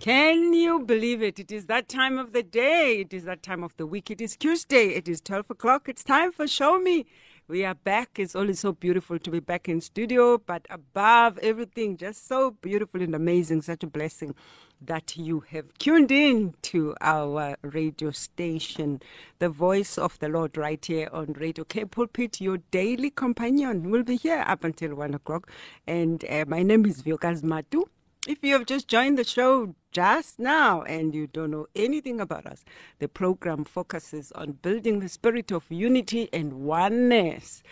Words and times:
Can 0.00 0.52
you 0.52 0.80
believe 0.80 1.22
it? 1.22 1.38
It 1.38 1.52
is 1.52 1.66
that 1.66 1.88
time 1.88 2.18
of 2.18 2.32
the 2.32 2.42
day. 2.42 3.02
It 3.02 3.14
is 3.14 3.22
that 3.22 3.44
time 3.44 3.62
of 3.62 3.76
the 3.76 3.86
week. 3.86 4.10
It 4.10 4.20
is 4.20 4.36
Tuesday. 4.36 4.94
It 4.96 5.06
is 5.06 5.20
12 5.20 5.50
o'clock. 5.50 5.88
It's 5.88 6.02
time 6.02 6.32
for 6.32 6.48
Show 6.48 6.80
Me. 6.80 7.06
We 7.50 7.64
are 7.64 7.74
back. 7.74 8.20
It's 8.20 8.36
always 8.36 8.60
so 8.60 8.70
beautiful 8.70 9.18
to 9.18 9.28
be 9.28 9.40
back 9.40 9.68
in 9.68 9.80
studio, 9.80 10.38
but 10.38 10.68
above 10.70 11.36
everything, 11.38 11.96
just 11.96 12.28
so 12.28 12.52
beautiful 12.52 13.02
and 13.02 13.12
amazing. 13.12 13.62
Such 13.62 13.82
a 13.82 13.88
blessing 13.88 14.36
that 14.80 15.16
you 15.16 15.40
have 15.50 15.76
tuned 15.78 16.12
in 16.12 16.54
to 16.62 16.94
our 17.00 17.56
radio 17.62 18.12
station, 18.12 19.02
the 19.40 19.48
voice 19.48 19.98
of 19.98 20.16
the 20.20 20.28
Lord, 20.28 20.56
right 20.56 20.84
here 20.84 21.08
on 21.12 21.32
Radio 21.32 21.64
K 21.64 21.86
Pulpit. 21.86 22.40
Your 22.40 22.58
daily 22.70 23.10
companion 23.10 23.90
We'll 23.90 24.04
be 24.04 24.14
here 24.14 24.44
up 24.46 24.62
until 24.62 24.94
one 24.94 25.14
o'clock. 25.14 25.50
And 25.88 26.24
uh, 26.30 26.44
my 26.46 26.62
name 26.62 26.86
is 26.86 27.02
Vuyokazi 27.02 27.42
Matu. 27.42 27.82
If 28.28 28.44
you 28.44 28.52
have 28.52 28.66
just 28.66 28.86
joined 28.86 29.18
the 29.18 29.24
show 29.24 29.74
just 29.92 30.38
now 30.38 30.82
and 30.82 31.14
you 31.14 31.26
don't 31.26 31.50
know 31.52 31.66
anything 31.76 32.20
about 32.20 32.46
us, 32.46 32.64
the 32.98 33.08
program 33.08 33.64
focuses 33.64 34.32
on 34.32 34.52
building 34.62 35.00
the 35.00 35.08
spirit 35.08 35.52
of 35.52 35.64
unity 35.70 36.28
and 36.32 36.52
oneness 36.54 37.62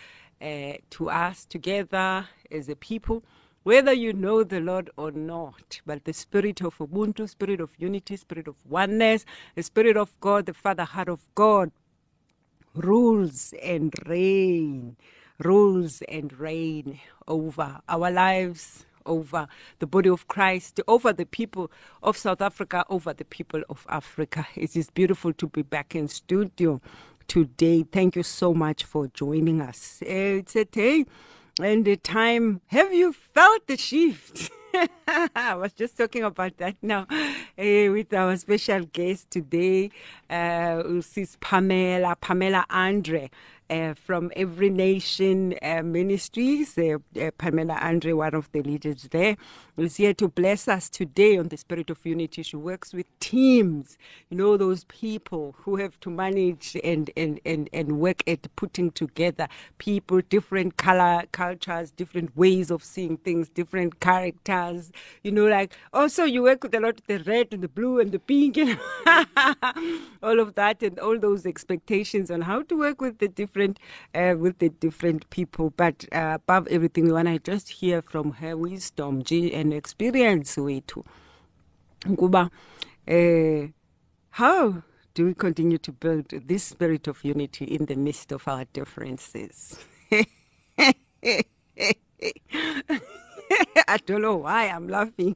uh, 0.41 0.73
to 0.91 1.09
us 1.09 1.45
together 1.45 2.27
as 2.51 2.69
a 2.69 2.75
people, 2.75 3.23
whether 3.63 3.93
you 3.93 4.13
know 4.13 4.43
the 4.43 4.59
Lord 4.61 4.89
or 4.97 5.11
not. 5.11 5.81
But 5.85 6.05
the 6.05 6.13
spirit 6.13 6.61
of 6.61 6.77
Ubuntu, 6.79 7.29
spirit 7.29 7.61
of 7.61 7.71
unity, 7.77 8.17
spirit 8.17 8.47
of 8.47 8.55
oneness, 8.67 9.25
the 9.55 9.63
spirit 9.63 9.97
of 9.97 10.19
God, 10.19 10.45
the 10.47 10.53
Father 10.53 10.85
heart 10.85 11.09
of 11.09 11.21
God 11.35 11.71
rules 12.75 13.53
and 13.63 13.93
reign, 14.05 14.97
rules 15.39 16.01
and 16.03 16.37
reign 16.39 16.99
over 17.27 17.81
our 17.89 18.11
lives 18.11 18.85
over 19.05 19.47
the 19.79 19.87
body 19.87 20.09
of 20.09 20.27
Christ, 20.27 20.79
over 20.87 21.13
the 21.13 21.25
people 21.25 21.71
of 22.03 22.17
South 22.17 22.41
Africa, 22.41 22.85
over 22.89 23.13
the 23.13 23.25
people 23.25 23.61
of 23.69 23.85
Africa. 23.89 24.47
It 24.55 24.75
is 24.75 24.89
beautiful 24.89 25.33
to 25.33 25.47
be 25.47 25.61
back 25.61 25.95
in 25.95 26.07
studio 26.07 26.81
today. 27.27 27.83
Thank 27.83 28.15
you 28.15 28.23
so 28.23 28.53
much 28.53 28.83
for 28.83 29.07
joining 29.07 29.61
us. 29.61 30.01
It's 30.01 30.55
a 30.55 30.65
day 30.65 31.05
and 31.61 31.87
a 31.87 31.95
time. 31.95 32.61
Have 32.67 32.93
you 32.93 33.13
felt 33.13 33.67
the 33.67 33.77
shift? 33.77 34.51
I 35.35 35.55
was 35.55 35.73
just 35.73 35.97
talking 35.97 36.23
about 36.23 36.57
that 36.57 36.75
now 36.81 37.07
uh, 37.11 37.91
with 37.91 38.13
our 38.13 38.35
special 38.37 38.85
guest 38.85 39.31
today, 39.31 39.91
uh, 40.29 40.83
Pamela, 41.39 42.15
Pamela 42.15 42.65
Andre 42.69 43.29
uh, 43.69 43.93
from 43.93 44.31
Every 44.35 44.69
Nation 44.69 45.55
uh, 45.61 45.81
Ministries. 45.83 46.77
Uh, 46.77 46.97
uh, 47.19 47.31
Pamela 47.37 47.75
Andre, 47.81 48.13
one 48.13 48.33
of 48.35 48.51
the 48.51 48.61
leaders 48.61 49.07
there, 49.11 49.37
is 49.77 49.97
here 49.97 50.13
to 50.15 50.27
bless 50.27 50.67
us 50.67 50.89
today 50.89 51.37
on 51.37 51.49
the 51.49 51.57
Spirit 51.57 51.89
of 51.89 52.05
Unity. 52.05 52.43
She 52.43 52.55
works 52.57 52.93
with 52.93 53.05
teams, 53.19 53.97
you 54.29 54.37
know, 54.37 54.57
those 54.57 54.83
people 54.85 55.55
who 55.59 55.77
have 55.77 55.99
to 56.01 56.09
manage 56.09 56.77
and, 56.83 57.09
and, 57.15 57.39
and, 57.45 57.69
and 57.73 57.99
work 57.99 58.23
at 58.27 58.47
putting 58.55 58.91
together 58.91 59.47
people, 59.77 60.21
different 60.29 60.77
color, 60.77 61.23
cultures, 61.31 61.91
different 61.91 62.35
ways 62.35 62.71
of 62.71 62.83
seeing 62.83 63.17
things, 63.17 63.49
different 63.49 63.99
characters. 63.99 64.91
You 65.23 65.31
know, 65.31 65.47
like 65.47 65.73
also 65.93 66.23
you 66.23 66.43
work 66.43 66.63
with 66.63 66.73
a 66.75 66.79
lot 66.79 66.99
of 66.99 67.07
the 67.07 67.19
red 67.19 67.49
and 67.53 67.63
the 67.63 67.69
blue 67.69 67.99
and 67.99 68.11
the 68.11 68.19
pink, 68.19 68.57
and 68.57 68.79
all 70.23 70.39
of 70.39 70.55
that, 70.55 70.83
and 70.83 70.99
all 70.99 71.19
those 71.19 71.45
expectations 71.45 72.31
on 72.31 72.41
how 72.41 72.63
to 72.63 72.77
work 72.77 73.01
with 73.01 73.19
the 73.19 73.27
different 73.27 73.58
different 73.67 73.79
uh, 74.15 74.37
with 74.37 74.59
the 74.59 74.69
different 74.69 75.29
people. 75.29 75.71
But 75.75 76.05
uh, 76.11 76.33
above 76.35 76.67
everything, 76.67 77.05
we 77.05 77.11
want 77.11 77.27
to 77.27 77.39
just 77.39 77.69
hear 77.69 78.01
from 78.01 78.33
her 78.33 78.55
wisdom 78.57 79.23
and 79.31 79.73
experience 79.73 80.55
wethu. 80.55 81.05
Kuba, 82.17 82.49
uh, 83.07 83.67
how 84.31 84.83
do 85.13 85.25
we 85.25 85.33
continue 85.33 85.77
to 85.79 85.91
build 85.91 86.29
this 86.29 86.63
spirit 86.63 87.07
of 87.07 87.23
unity 87.23 87.65
in 87.65 87.85
the 87.85 87.95
midst 87.95 88.31
of 88.31 88.47
our 88.47 88.65
differences? 88.73 89.77
I 93.87 93.97
don't 94.05 94.21
know 94.21 94.37
why 94.37 94.67
I'm 94.67 94.87
laughing. 94.87 95.35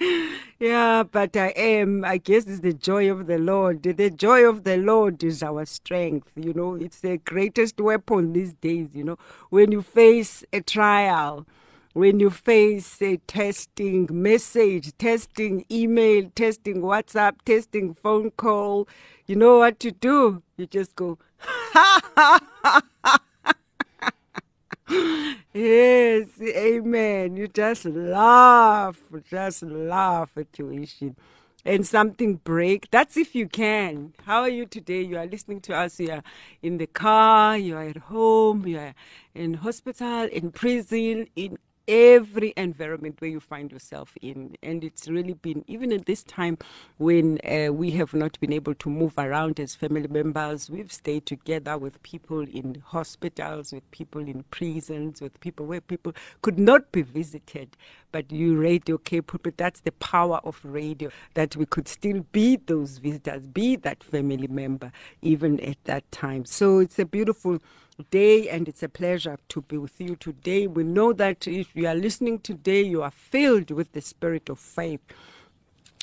yeah, 0.58 1.02
but 1.02 1.36
I 1.36 1.48
am. 1.48 2.04
I 2.04 2.18
guess 2.18 2.46
it's 2.46 2.60
the 2.60 2.72
joy 2.72 3.10
of 3.10 3.26
the 3.26 3.38
Lord. 3.38 3.82
The 3.82 4.10
joy 4.10 4.48
of 4.48 4.64
the 4.64 4.76
Lord 4.76 5.22
is 5.22 5.42
our 5.42 5.64
strength. 5.66 6.30
You 6.36 6.54
know, 6.54 6.74
it's 6.74 7.00
the 7.00 7.18
greatest 7.18 7.80
weapon 7.80 8.32
these 8.32 8.54
days. 8.54 8.88
You 8.94 9.04
know, 9.04 9.18
when 9.50 9.72
you 9.72 9.82
face 9.82 10.44
a 10.52 10.60
trial, 10.60 11.46
when 11.92 12.20
you 12.20 12.30
face 12.30 13.00
a 13.02 13.18
testing 13.26 14.08
message, 14.10 14.96
testing 14.98 15.64
email, 15.70 16.30
testing 16.34 16.82
WhatsApp, 16.82 17.36
testing 17.44 17.94
phone 17.94 18.30
call, 18.32 18.88
you 19.26 19.36
know 19.36 19.58
what 19.58 19.80
to 19.80 19.90
do. 19.90 20.42
You 20.56 20.66
just 20.66 20.96
go, 20.96 21.18
ha 21.38 22.00
ha 22.16 22.40
ha 22.62 22.80
ha 23.04 23.18
yes, 25.52 26.28
amen. 26.42 27.36
You 27.36 27.48
just 27.48 27.84
laugh, 27.84 29.02
just 29.28 29.62
laugh 29.62 30.30
at 30.36 30.52
tuition. 30.52 31.16
And 31.62 31.86
something 31.86 32.36
break. 32.36 32.90
That's 32.90 33.18
if 33.18 33.34
you 33.34 33.46
can. 33.46 34.14
How 34.24 34.40
are 34.40 34.48
you 34.48 34.64
today? 34.64 35.02
You 35.02 35.18
are 35.18 35.26
listening 35.26 35.60
to 35.62 35.76
us. 35.76 36.00
You 36.00 36.12
are 36.12 36.22
in 36.62 36.78
the 36.78 36.86
car. 36.86 37.58
You 37.58 37.76
are 37.76 37.82
at 37.82 37.98
home. 37.98 38.66
You 38.66 38.78
are 38.78 38.94
in 39.34 39.54
hospital, 39.54 40.22
in 40.32 40.52
prison, 40.52 41.26
in 41.36 41.58
every 41.90 42.54
environment 42.56 43.20
where 43.20 43.30
you 43.30 43.40
find 43.40 43.72
yourself 43.72 44.16
in. 44.22 44.56
And 44.62 44.84
it's 44.84 45.08
really 45.08 45.34
been, 45.34 45.64
even 45.66 45.92
at 45.92 46.06
this 46.06 46.22
time 46.22 46.56
when 46.98 47.40
uh, 47.44 47.72
we 47.72 47.90
have 47.92 48.14
not 48.14 48.38
been 48.38 48.52
able 48.52 48.74
to 48.76 48.88
move 48.88 49.14
around 49.18 49.58
as 49.58 49.74
family 49.74 50.06
members, 50.06 50.70
we've 50.70 50.92
stayed 50.92 51.26
together 51.26 51.76
with 51.76 52.00
people 52.02 52.40
in 52.42 52.82
hospitals, 52.86 53.72
with 53.72 53.90
people 53.90 54.20
in 54.20 54.44
prisons, 54.50 55.20
with 55.20 55.38
people 55.40 55.66
where 55.66 55.80
people 55.80 56.14
could 56.42 56.58
not 56.58 56.92
be 56.92 57.02
visited. 57.02 57.76
But 58.12 58.30
you 58.30 58.56
Radio 58.56 58.98
K 58.98 59.20
Pulpit, 59.20 59.42
but 59.42 59.56
that's 59.56 59.80
the 59.80 59.92
power 59.92 60.40
of 60.44 60.60
radio, 60.64 61.10
that 61.34 61.56
we 61.56 61.66
could 61.66 61.88
still 61.88 62.24
be 62.32 62.56
those 62.56 62.98
visitors, 62.98 63.46
be 63.46 63.76
that 63.76 64.04
family 64.04 64.46
member, 64.46 64.92
even 65.22 65.58
at 65.60 65.82
that 65.84 66.10
time. 66.12 66.44
So 66.44 66.78
it's 66.78 66.98
a 66.98 67.04
beautiful 67.04 67.58
day, 68.00 68.48
and 68.48 68.68
it's 68.68 68.82
a 68.82 68.88
pleasure 68.88 69.38
to 69.48 69.62
be 69.62 69.78
with 69.78 70.00
you 70.00 70.16
today. 70.16 70.66
We 70.66 70.84
know 70.84 71.12
that 71.12 71.46
if 71.46 71.74
you 71.74 71.86
are 71.86 71.94
listening 71.94 72.40
today, 72.40 72.82
you 72.82 73.02
are 73.02 73.10
filled 73.10 73.70
with 73.70 73.92
the 73.92 74.00
spirit 74.00 74.48
of 74.48 74.58
faith. 74.58 75.00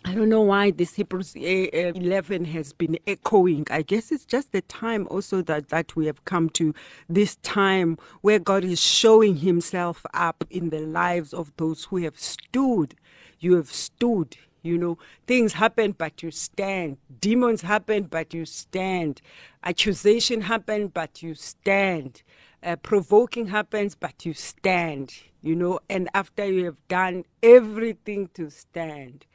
I 0.05 0.13
don't 0.13 0.29
know 0.29 0.41
why 0.41 0.71
this 0.71 0.93
Hebrews 0.93 1.35
11 1.35 2.45
has 2.45 2.71
been 2.71 2.97
echoing. 3.07 3.67
I 3.69 3.81
guess 3.81 4.11
it's 4.11 4.25
just 4.25 4.51
the 4.53 4.61
time 4.61 5.07
also 5.11 5.41
that, 5.41 5.69
that 5.69 5.95
we 5.95 6.05
have 6.05 6.23
come 6.23 6.49
to 6.51 6.73
this 7.09 7.35
time 7.37 7.97
where 8.21 8.39
God 8.39 8.63
is 8.63 8.79
showing 8.79 9.37
himself 9.37 10.05
up 10.13 10.45
in 10.49 10.69
the 10.69 10.79
lives 10.79 11.33
of 11.33 11.51
those 11.57 11.85
who 11.85 11.97
have 11.97 12.17
stood. 12.19 12.95
You 13.39 13.55
have 13.55 13.71
stood 13.71 14.37
you 14.67 14.77
know, 14.77 14.97
things 15.25 15.53
happen, 15.53 15.93
but 15.93 16.21
you 16.21 16.31
stand. 16.31 16.97
Demons 17.21 17.61
happen, 17.61 18.03
but 18.03 18.33
you 18.33 18.45
stand. 18.45 19.21
Accusation 19.63 20.41
happen, 20.41 20.87
but 20.89 21.23
you 21.23 21.33
stand. 21.35 22.23
Uh, 22.63 22.75
provoking 22.75 23.47
happens, 23.47 23.95
but 23.95 24.25
you 24.25 24.33
stand. 24.33 25.13
You 25.41 25.55
know, 25.55 25.79
and 25.89 26.09
after 26.13 26.45
you 26.45 26.65
have 26.65 26.87
done 26.87 27.23
everything 27.41 28.29
to 28.33 28.49
stand, 28.49 29.25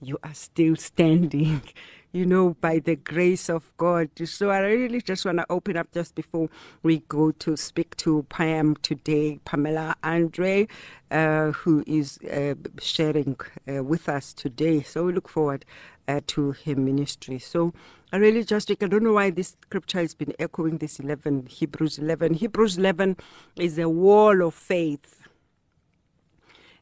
you 0.00 0.18
are 0.22 0.34
still 0.34 0.76
standing. 0.76 1.62
you 2.12 2.24
know, 2.24 2.56
by 2.60 2.78
the 2.78 2.96
grace 2.96 3.48
of 3.50 3.72
God. 3.76 4.10
So 4.24 4.50
I 4.50 4.60
really 4.60 5.00
just 5.00 5.24
want 5.24 5.38
to 5.38 5.46
open 5.50 5.76
up 5.76 5.92
just 5.92 6.14
before 6.14 6.48
we 6.82 7.00
go 7.08 7.30
to 7.32 7.56
speak 7.56 7.96
to 7.98 8.24
Pam 8.28 8.76
today, 8.76 9.40
Pamela 9.44 9.94
Andre, 10.02 10.68
uh, 11.10 11.52
who 11.52 11.84
is 11.86 12.18
uh, 12.18 12.54
sharing 12.80 13.36
uh, 13.68 13.84
with 13.84 14.08
us 14.08 14.32
today. 14.32 14.82
So 14.82 15.04
we 15.04 15.12
look 15.12 15.28
forward 15.28 15.64
uh, 16.06 16.20
to 16.28 16.54
her 16.64 16.76
ministry. 16.76 17.38
So 17.38 17.74
I 18.10 18.16
really 18.16 18.42
just, 18.42 18.70
I 18.70 18.74
don't 18.74 19.02
know 19.02 19.12
why 19.12 19.30
this 19.30 19.56
scripture 19.60 19.98
has 19.98 20.14
been 20.14 20.32
echoing 20.38 20.78
this 20.78 20.98
11, 20.98 21.46
Hebrews 21.50 21.98
11. 21.98 22.34
Hebrews 22.34 22.78
11 22.78 23.18
is 23.56 23.78
a 23.78 23.88
wall 23.88 24.42
of 24.42 24.54
faith. 24.54 25.26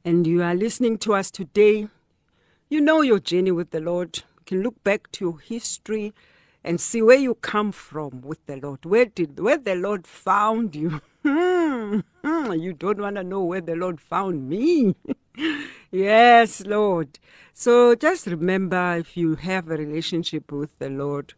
And 0.05 0.25
you 0.25 0.40
are 0.44 0.55
listening 0.55 0.99
to 0.99 1.14
us 1.14 1.32
today. 1.32 1.88
You 2.69 2.81
know 2.81 3.00
your 3.00 3.19
journey 3.19 3.50
with 3.50 3.70
the 3.70 3.81
Lord 3.81 4.23
can 4.47 4.63
look 4.63 4.83
back 4.85 5.11
to 5.13 5.25
your 5.25 5.39
history 5.41 6.15
and 6.65 6.81
see 6.81 7.03
where 7.03 7.19
you 7.19 7.35
come 7.35 7.71
from 7.73 8.23
with 8.23 8.45
the 8.47 8.57
Lord. 8.57 8.85
Where 8.85 9.05
did 9.05 9.39
where 9.39 9.59
the 9.59 9.75
Lord 9.75 10.07
found 10.07 10.75
you? 10.75 11.01
you 11.25 12.73
don't 12.73 12.99
want 12.99 13.17
to 13.17 13.25
know 13.25 13.43
where 13.45 13.61
the 13.61 13.77
Lord 13.77 14.01
found 14.01 14.49
me. 14.49 14.97
yes, 15.91 16.65
Lord. 16.67 17.19
So 17.53 17.95
just 17.95 18.27
remember 18.27 18.97
if 18.97 19.17
you 19.17 19.37
have 19.37 19.71
a 19.71 19.77
relationship 19.77 20.51
with 20.51 20.77
the 20.79 20.89
Lord, 20.89 21.35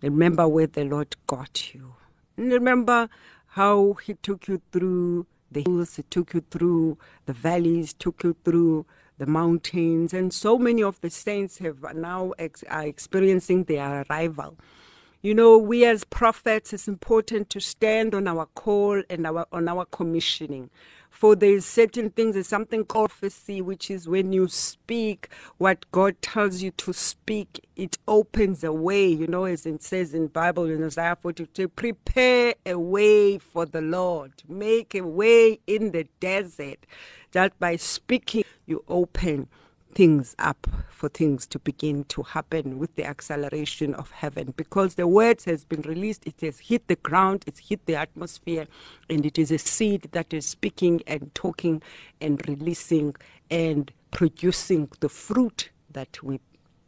remember 0.00 0.48
where 0.48 0.66
the 0.66 0.84
Lord 0.84 1.16
got 1.26 1.74
you. 1.74 1.94
And 2.36 2.52
remember 2.52 3.08
how 3.48 3.94
he 4.04 4.14
took 4.14 4.48
you 4.48 4.62
through 4.72 5.26
the 5.50 5.62
hills, 5.66 5.96
he 5.96 6.02
took 6.04 6.32
you 6.32 6.42
through 6.50 6.96
the 7.26 7.34
valleys, 7.34 7.92
took 7.92 8.24
you 8.24 8.34
through 8.44 8.86
the 9.18 9.26
mountains, 9.26 10.12
and 10.12 10.32
so 10.32 10.58
many 10.58 10.82
of 10.82 11.00
the 11.00 11.10
saints 11.10 11.58
have 11.58 11.82
now 11.94 12.32
ex- 12.38 12.64
are 12.68 12.86
experiencing 12.86 13.64
their 13.64 14.04
arrival. 14.10 14.56
You 15.22 15.34
know, 15.34 15.56
we 15.56 15.84
as 15.84 16.02
prophets, 16.04 16.72
it's 16.72 16.88
important 16.88 17.48
to 17.50 17.60
stand 17.60 18.14
on 18.14 18.26
our 18.26 18.46
call 18.46 19.02
and 19.08 19.26
our 19.26 19.46
on 19.52 19.68
our 19.68 19.84
commissioning. 19.84 20.70
For 21.10 21.36
there's 21.36 21.64
certain 21.64 22.10
things, 22.10 22.34
there's 22.34 22.48
something 22.48 22.84
called 22.84 23.10
prophecy, 23.10 23.60
which 23.60 23.90
is 23.90 24.08
when 24.08 24.32
you 24.32 24.48
speak 24.48 25.28
what 25.58 25.90
God 25.92 26.20
tells 26.22 26.62
you 26.62 26.70
to 26.72 26.92
speak, 26.92 27.64
it 27.76 27.98
opens 28.08 28.64
a 28.64 28.72
way, 28.72 29.06
you 29.06 29.26
know, 29.26 29.44
as 29.44 29.66
it 29.66 29.82
says 29.82 30.14
in 30.14 30.28
Bible 30.28 30.64
in 30.64 30.82
Isaiah 30.82 31.16
42, 31.20 31.68
prepare 31.68 32.54
a 32.66 32.78
way 32.78 33.38
for 33.38 33.66
the 33.66 33.80
Lord, 33.80 34.32
make 34.48 34.94
a 34.94 35.02
way 35.02 35.60
in 35.66 35.92
the 35.92 36.06
desert 36.20 36.86
that 37.32 37.58
by 37.58 37.76
speaking 37.76 38.44
you 38.66 38.84
open 38.88 39.48
things 39.94 40.34
up 40.38 40.66
for 40.88 41.08
things 41.08 41.46
to 41.46 41.58
begin 41.58 42.04
to 42.04 42.22
happen 42.22 42.78
with 42.78 42.94
the 42.96 43.04
acceleration 43.04 43.94
of 43.94 44.10
heaven. 44.10 44.54
Because 44.56 44.94
the 44.94 45.06
word 45.06 45.42
has 45.44 45.64
been 45.64 45.82
released 45.82 46.26
it 46.26 46.40
has 46.40 46.60
hit 46.60 46.86
the 46.88 46.96
ground 46.96 47.44
it's 47.46 47.60
hit 47.60 47.84
the 47.86 47.96
atmosphere 47.96 48.66
and 49.10 49.26
it 49.26 49.38
is 49.38 49.50
a 49.50 49.58
seed 49.58 50.08
that 50.12 50.32
is 50.32 50.46
speaking 50.46 51.02
and 51.06 51.34
talking 51.34 51.82
and 52.20 52.46
releasing 52.48 53.14
and 53.50 53.92
producing 54.10 54.88
the 55.00 55.08
fruit 55.08 55.70
that 55.90 56.22
we 56.22 56.40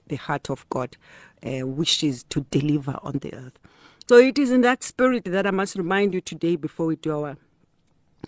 the 0.07 0.17
heart 0.17 0.51
of 0.51 0.69
god 0.71 0.97
uh, 1.47 1.67
wishes 1.67 2.25
to 2.25 2.41
deliver 2.51 2.99
on 3.03 3.19
the 3.19 3.35
earth. 3.35 3.59
So 4.09 4.17
it 4.17 4.39
is 4.39 4.51
in 4.51 4.61
that 4.63 4.83
spirit 4.83 5.25
that 5.25 5.47
i 5.47 5.51
must 5.51 5.77
remind 5.77 6.15
you 6.15 6.21
today 6.21 6.57
before 6.57 6.87
we 6.87 6.97
do 6.97 7.13
our 7.25 7.37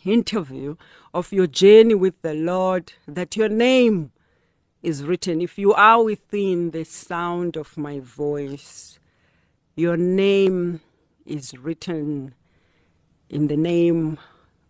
interview 0.05 0.77
of 1.15 1.33
your 1.33 1.47
journey 1.47 1.95
with 1.95 2.21
the 2.23 2.35
Lord 2.35 2.93
that 3.07 3.37
your 3.37 3.49
name 3.49 4.13
is 4.83 5.03
written. 5.03 5.41
If 5.41 5.59
you 5.59 5.75
are 5.75 6.03
within 6.03 6.71
the 6.71 6.85
sound 6.85 7.57
of 7.57 7.77
my 7.77 8.01
voice, 8.01 8.99
your 9.75 9.97
name 9.97 10.81
is 11.25 11.57
written 11.59 12.35
in 13.29 13.49
the 13.49 13.57
name 13.57 14.19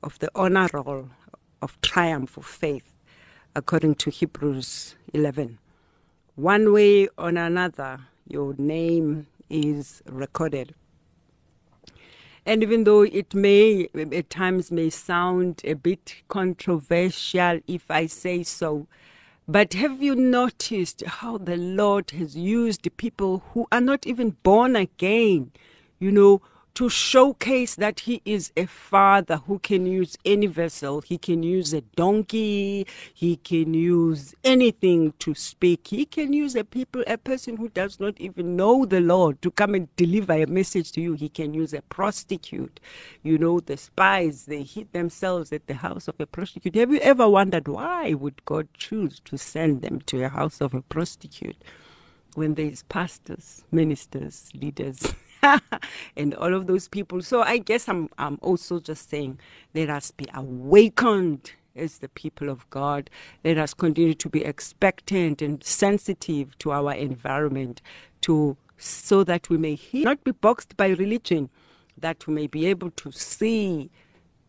of 0.03 0.19
the 0.21 0.31
honor 0.35 0.69
roll 0.73 1.11
of 1.61 1.81
triumph 1.81 2.37
of 2.37 2.47
faith, 2.47 2.93
according 3.55 3.95
to 3.97 4.11
Hebrews 4.11 4.97
11. 5.13 5.59
One 6.35 6.73
way 6.73 7.09
or 7.19 7.29
another, 7.29 8.01
your 8.27 8.55
name 8.59 9.27
is 9.49 10.03
recorded. 10.07 10.75
And 12.47 12.63
even 12.63 12.85
though 12.85 13.03
it 13.03 13.35
may 13.35 13.89
at 13.95 14.31
times 14.31 14.71
may 14.71 14.89
sound 14.89 15.63
a 15.65 15.75
bit 15.75 16.23
controversial 16.29 17.59
if 17.67 17.91
I 17.91 18.07
say 18.07 18.45
so, 18.45 18.87
but 19.49 19.75
have 19.75 20.01
you 20.01 20.15
noticed 20.15 21.03
how 21.07 21.39
the 21.39 21.57
Lord 21.57 22.13
has 22.13 22.37
used 22.37 22.89
people 22.97 23.43
who 23.53 23.67
are 23.73 23.81
not 23.81 24.07
even 24.07 24.37
born 24.45 24.77
again, 24.77 25.51
you 25.99 26.13
know, 26.13 26.41
to 26.77 26.91
showcase 26.91 27.75
that 27.77 28.01
he 28.01 28.21
is 28.27 28.53
a 28.55 28.67
father 28.67 29.39
who 29.47 29.59
can 29.59 29.87
use 29.87 30.19
any 30.27 30.47
vessel. 30.47 31.01
He 31.01 31.17
can 31.17 31.43
use 31.43 31.73
a 31.73 31.81
donkey. 31.81 32.87
He 33.15 33.37
can 33.37 33.73
use 33.73 34.35
anything 34.45 35.15
to 35.21 35.35
speak. 35.35 35.87
He 35.87 36.05
can 36.05 36.35
use 36.35 36.55
a 36.55 36.65
people, 36.65 37.03
a 37.07 37.17
person 37.17 37.57
who 37.57 37.71
does 37.71 37.99
not 37.99 38.21
even 38.21 38.57
know 38.57 38.85
the 38.85 39.01
Lord 39.01 39.41
to 39.41 39.51
come 39.51 39.75
and 39.75 39.97
deliver 39.97 40.35
a 40.35 40.45
message 40.45 40.93
to 40.93 41.01
you. 41.01 41.15
He 41.15 41.31
can 41.31 41.55
use 41.55 41.73
a 41.73 41.81
prostitute. 41.81 42.79
You 43.23 43.39
know, 43.39 43.61
the 43.61 43.79
spies, 43.79 44.45
they 44.45 44.63
hid 44.63 44.93
themselves 44.93 45.55
at 45.55 45.69
the 45.69 45.75
house 45.75 46.09
of 46.09 46.21
a 46.21 46.27
prostitute. 46.27 46.75
Have 46.75 46.93
you 46.93 47.01
ever 47.01 47.27
wondered 47.27 47.69
why 47.69 48.13
would 48.13 48.45
God 48.45 48.69
choose 48.75 49.19
to 49.21 49.39
send 49.39 49.81
them 49.81 50.03
to 50.03 50.23
a 50.25 50.29
house 50.29 50.61
of 50.61 50.75
a 50.75 50.83
prostitute 50.83 51.57
when 52.35 52.53
there's 52.53 52.83
pastors, 52.83 53.65
ministers, 53.73 54.51
leaders? 54.55 55.15
and 56.17 56.35
all 56.35 56.55
of 56.55 56.67
those 56.67 56.89
people. 56.89 57.23
So 57.23 57.43
I 57.43 57.59
guess 57.59 57.89
I'm 57.89 58.09
I'm 58.19 58.39
also 58.43 58.81
just 58.81 59.11
saying 59.11 59.39
let 59.75 59.91
us 59.91 60.11
be 60.11 60.27
awakened 60.35 61.53
as 61.77 61.99
the 61.99 62.09
people 62.11 62.49
of 62.49 62.69
God. 62.71 63.11
Let 63.45 63.59
us 63.59 63.75
continue 63.75 64.15
to 64.15 64.29
be 64.29 64.45
expectant 64.45 65.43
and 65.43 65.63
sensitive 65.63 66.59
to 66.61 66.73
our 66.73 66.93
environment 66.95 67.83
to 68.23 68.57
so 68.79 69.25
that 69.25 69.49
we 69.51 69.57
may 69.59 69.75
hear, 69.75 70.05
not 70.05 70.25
be 70.25 70.33
boxed 70.33 70.77
by 70.77 70.89
religion, 70.89 71.51
that 71.99 72.27
we 72.27 72.35
may 72.35 72.47
be 72.47 72.67
able 72.67 72.91
to 72.93 73.11
see, 73.13 73.91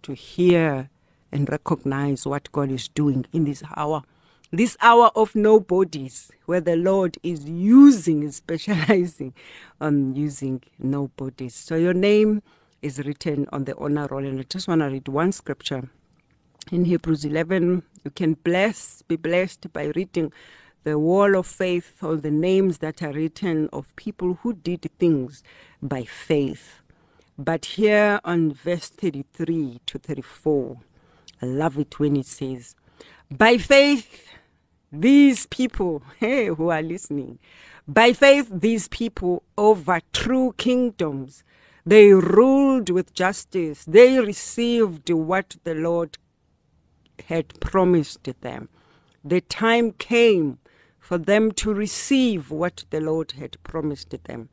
to 0.04 0.14
hear, 0.14 0.90
and 1.32 1.50
recognize 1.50 2.26
what 2.26 2.52
God 2.52 2.72
is 2.72 2.88
doing 2.90 3.26
in 3.34 3.46
this 3.46 3.64
hour 3.76 4.04
this 4.52 4.78
hour 4.82 5.12
of 5.16 5.36
nobodies, 5.36 6.32
where 6.46 6.62
the 6.62 6.76
Lord 6.76 7.18
is 7.24 7.46
using, 7.46 8.32
specializing 8.32 9.34
on 9.82 10.16
using 10.16 10.62
nobodies. 10.80 11.56
So 11.56 11.76
your 11.76 11.94
name 11.94 12.42
is 12.82 13.00
written 13.00 13.48
on 13.52 13.66
the 13.66 13.76
honor 13.78 14.08
roll. 14.10 14.26
And 14.26 14.40
I 14.40 14.44
just 14.44 14.68
want 14.68 14.82
to 14.82 14.88
read 14.88 15.08
one 15.08 15.32
scripture 15.32 15.90
in 16.72 16.86
Hebrews 16.86 17.26
11. 17.26 17.84
You 18.04 18.12
can 18.12 18.34
bless, 18.36 19.02
be 19.02 19.16
blessed 19.16 19.72
by 19.74 19.92
reading 19.96 20.32
the 20.84 20.98
wall 20.98 21.36
of 21.36 21.46
faith 21.46 22.02
or 22.02 22.16
the 22.16 22.32
names 22.32 22.78
that 22.78 23.04
are 23.04 23.12
written 23.12 23.70
of 23.74 23.94
people 23.96 24.36
who 24.36 24.54
did 24.54 24.90
things 25.00 25.44
by 25.82 26.04
faith. 26.04 26.82
But 27.38 27.66
here 27.66 28.20
on 28.24 28.54
verse 28.54 28.90
33 28.90 29.82
to 29.86 30.00
34, 30.00 30.78
I 31.42 31.46
love 31.46 31.78
it 31.78 32.00
when 32.00 32.16
it 32.16 32.26
says, 32.26 32.76
By 33.30 33.58
faith, 33.58 34.27
these 34.92 35.46
people 35.48 36.02
hey, 36.20 36.48
who 36.48 36.70
are 36.70 36.82
listening, 36.82 37.40
by 37.88 38.14
faith, 38.14 38.50
these 38.52 38.88
people 38.90 39.44
overthrew 39.58 40.54
kingdoms. 40.54 41.44
They 41.86 42.12
ruled 42.12 42.90
with 42.90 43.14
justice. 43.14 43.86
They 43.86 44.20
received 44.20 45.10
what 45.10 45.56
the 45.64 45.74
Lord 45.74 46.18
had 47.28 47.60
promised 47.62 48.28
them. 48.42 48.68
The 49.24 49.42
time 49.42 49.94
came 49.94 50.60
for 51.00 51.18
them 51.18 51.54
to 51.54 51.74
receive 51.74 52.52
what 52.52 52.84
the 52.90 53.00
Lord 53.00 53.32
had 53.34 53.62
promised 53.64 54.14
them. 54.26 54.50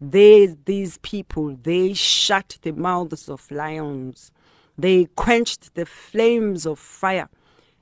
They, 0.00 0.56
these 0.64 0.98
people, 0.98 1.56
they 1.62 1.94
shut 1.94 2.58
the 2.62 2.72
mouths 2.72 3.28
of 3.28 3.48
lions. 3.52 4.32
They 4.76 5.04
quenched 5.14 5.76
the 5.76 5.86
flames 5.86 6.66
of 6.66 6.80
fire 6.80 7.28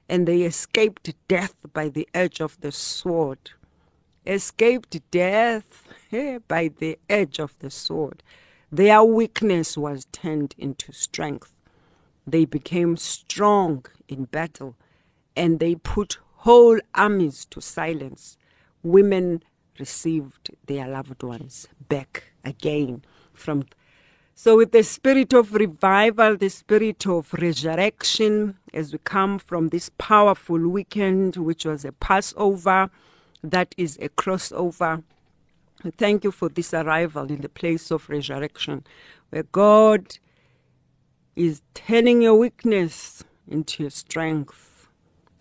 and 0.09 0.27
they 0.27 0.43
escaped 0.43 1.15
death 1.29 1.55
by 1.73 1.89
the 1.89 2.09
edge 2.15 2.41
of 2.41 2.61
the 2.61 2.73
sword. 2.73 3.51
Escaped 4.27 5.01
death 5.11 5.89
eh, 6.13 6.39
by 6.49 6.69
the 6.69 6.99
edge 7.09 7.39
of 7.39 7.59
the 7.59 7.71
sword. 7.71 8.23
Their 8.71 9.03
weakness 9.03 9.77
was 9.77 10.07
turned 10.13 10.55
into 10.57 10.93
strength. 10.93 11.53
They 12.27 12.45
became 12.45 12.97
strong 12.97 13.85
in 14.09 14.25
battle 14.25 14.77
and 15.37 15.61
they 15.61 15.75
put 15.75 16.19
whole 16.37 16.79
armies 16.95 17.45
to 17.47 17.61
silence. 17.61 18.37
Women 18.83 19.43
received 19.79 20.51
their 20.67 20.89
loved 20.89 21.23
ones 21.23 21.69
back 21.89 22.33
again 22.45 23.05
from 23.33 23.65
so, 24.35 24.57
with 24.57 24.73
the 24.73 24.83
spirit 24.83 25.33
of 25.35 25.53
revival, 25.55 26.37
the 26.37 26.49
spirit 26.49 27.07
of 27.07 27.33
resurrection, 27.35 28.57
as 28.73 28.93
we 28.93 28.99
come 29.05 29.39
from 29.39 29.69
this 29.69 29.91
powerful 29.99 30.59
weekend, 30.59 31.37
which 31.37 31.65
was 31.65 31.85
a 31.85 31.93
Passover, 31.93 32.91
that 33.45 33.75
is 33.77 33.99
a 34.01 34.09
crossover, 34.09 35.03
thank 35.97 36.25
you 36.25 36.31
for 36.31 36.49
this 36.49 36.73
arrival 36.73 37.25
in 37.31 37.43
the 37.43 37.49
place 37.49 37.91
of 37.91 38.09
resurrection, 38.09 38.85
where 39.31 39.45
God 39.45 40.19
is 41.37 41.63
turning 41.75 42.23
your 42.23 42.35
weakness 42.35 43.25
into 43.49 43.85
your 43.85 43.91
strength. 43.91 44.89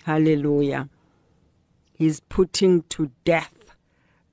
Hallelujah. 0.03 0.89
He's 1.93 2.19
putting 2.19 2.83
to 2.89 3.11
death 3.23 3.53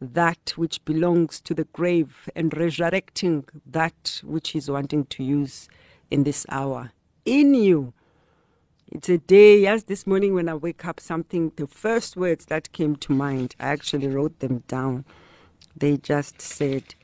that 0.01 0.53
which 0.57 0.85
belongs 0.85 1.41
to 1.41 1.55
the 1.55 1.65
grave 1.65 2.29
and 2.37 2.57
resurrecting 2.57 3.45
that 3.67 4.21
which 4.25 4.51
he's 4.51 4.71
wanting 4.71 5.05
to 5.07 5.25
use 5.25 5.69
in 6.11 6.25
this 6.25 6.47
hour 6.49 6.93
in 7.29 7.55
you. 7.55 7.93
It's 8.91 9.09
a 9.11 9.19
day, 9.19 9.61
yes, 9.61 9.83
this 9.83 10.07
morning 10.07 10.33
when 10.33 10.49
I 10.49 10.55
wake 10.55 10.87
up, 10.87 10.99
something, 10.99 11.53
the 11.57 11.67
first 11.67 12.17
words 12.17 12.47
that 12.47 12.73
came 12.73 12.97
to 12.97 13.13
mind, 13.13 13.55
I 13.61 13.67
actually 13.67 14.09
wrote 14.09 14.39
them 14.41 14.65
down. 14.67 15.05
They 15.77 15.99
just 15.99 16.41
said, 16.41 16.95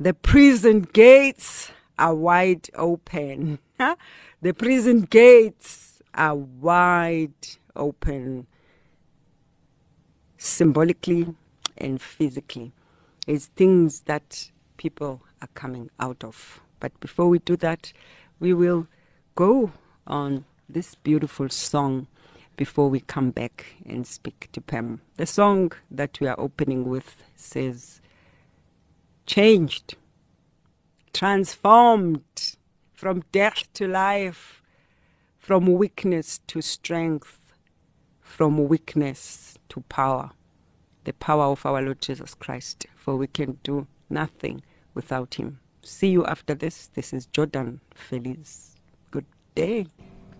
The 0.00 0.14
prison 0.14 0.80
gates 0.80 1.70
are 1.96 2.14
wide 2.14 2.68
open. 2.74 3.60
the 4.42 4.52
prison 4.52 5.02
gates 5.02 6.02
are 6.12 6.34
wide 6.34 7.48
open, 7.76 8.48
symbolically 10.38 11.36
and 11.78 12.00
physically. 12.00 12.72
It's 13.26 13.46
things 13.46 14.00
that 14.02 14.50
people 14.76 15.22
are 15.40 15.48
coming 15.54 15.90
out 16.00 16.24
of. 16.24 16.60
But 16.80 16.98
before 17.00 17.28
we 17.28 17.38
do 17.38 17.56
that, 17.56 17.92
we 18.40 18.52
will 18.52 18.86
go 19.34 19.72
on 20.06 20.44
this 20.68 20.94
beautiful 20.94 21.48
song 21.48 22.06
before 22.56 22.90
we 22.90 23.00
come 23.00 23.30
back 23.30 23.66
and 23.86 24.06
speak 24.06 24.48
to 24.52 24.60
Pam. 24.60 25.00
The 25.16 25.26
song 25.26 25.72
that 25.90 26.20
we 26.20 26.26
are 26.26 26.38
opening 26.38 26.88
with 26.88 27.22
says, 27.36 28.00
Changed, 29.26 29.94
transformed 31.12 32.56
from 32.92 33.22
death 33.30 33.72
to 33.74 33.86
life, 33.86 34.62
from 35.38 35.66
weakness 35.66 36.40
to 36.48 36.60
strength, 36.60 37.38
from 38.20 38.68
weakness 38.68 39.56
to 39.68 39.80
power. 39.82 40.30
The 41.08 41.14
power 41.14 41.44
of 41.44 41.64
our 41.64 41.80
Lord 41.80 42.02
Jesus 42.02 42.34
Christ, 42.34 42.84
for 42.94 43.16
we 43.16 43.28
can 43.28 43.56
do 43.62 43.86
nothing 44.10 44.60
without 44.92 45.36
Him. 45.36 45.58
See 45.80 46.08
you 46.08 46.26
after 46.26 46.54
this. 46.54 46.90
This 46.92 47.14
is 47.14 47.24
Jordan 47.24 47.80
Feliz. 47.94 48.74
Good 49.10 49.24
day. 49.54 49.86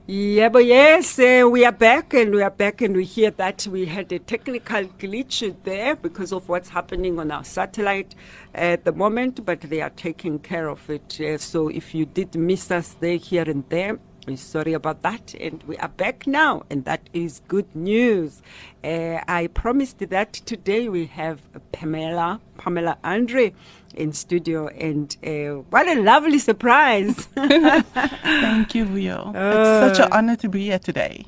Yeah, 0.06 0.50
but 0.50 0.66
yes, 0.66 1.18
uh, 1.18 1.48
we 1.50 1.64
are 1.64 1.72
back 1.72 2.12
and 2.12 2.34
we 2.34 2.42
are 2.42 2.50
back 2.50 2.82
and 2.82 2.94
we 2.94 3.04
hear 3.04 3.30
that 3.30 3.66
we 3.66 3.86
had 3.86 4.12
a 4.12 4.18
technical 4.18 4.84
glitch 4.98 5.56
there 5.64 5.96
because 5.96 6.34
of 6.34 6.50
what's 6.50 6.68
happening 6.68 7.18
on 7.18 7.30
our 7.30 7.44
satellite 7.44 8.14
at 8.54 8.84
the 8.84 8.92
moment, 8.92 9.46
but 9.46 9.62
they 9.62 9.80
are 9.80 9.88
taking 9.88 10.38
care 10.38 10.68
of 10.68 10.90
it. 10.90 11.18
Uh, 11.18 11.38
so 11.38 11.68
if 11.68 11.94
you 11.94 12.04
did 12.04 12.34
miss 12.34 12.70
us 12.70 12.94
there, 13.00 13.16
here 13.16 13.48
and 13.48 13.64
there, 13.70 13.98
sorry 14.36 14.72
about 14.72 15.02
that. 15.02 15.34
And 15.40 15.62
we 15.64 15.76
are 15.78 15.88
back 15.88 16.26
now, 16.26 16.62
and 16.70 16.84
that 16.84 17.08
is 17.12 17.40
good 17.48 17.74
news. 17.74 18.42
Uh, 18.84 19.20
I 19.26 19.48
promised 19.48 19.98
that 19.98 20.32
today 20.32 20.88
we 20.88 21.06
have 21.06 21.40
Pamela, 21.72 22.40
Pamela 22.56 22.98
Andre 23.04 23.54
in 23.94 24.12
studio, 24.12 24.68
and 24.68 25.16
uh, 25.24 25.62
what 25.70 25.88
a 25.88 26.00
lovely 26.00 26.38
surprise! 26.38 27.26
Thank 27.34 28.74
you, 28.74 28.84
Rio. 28.84 29.32
it's 29.34 29.98
such 29.98 30.06
an 30.06 30.12
honor 30.12 30.36
to 30.36 30.48
be 30.48 30.64
here 30.64 30.78
today. 30.78 31.24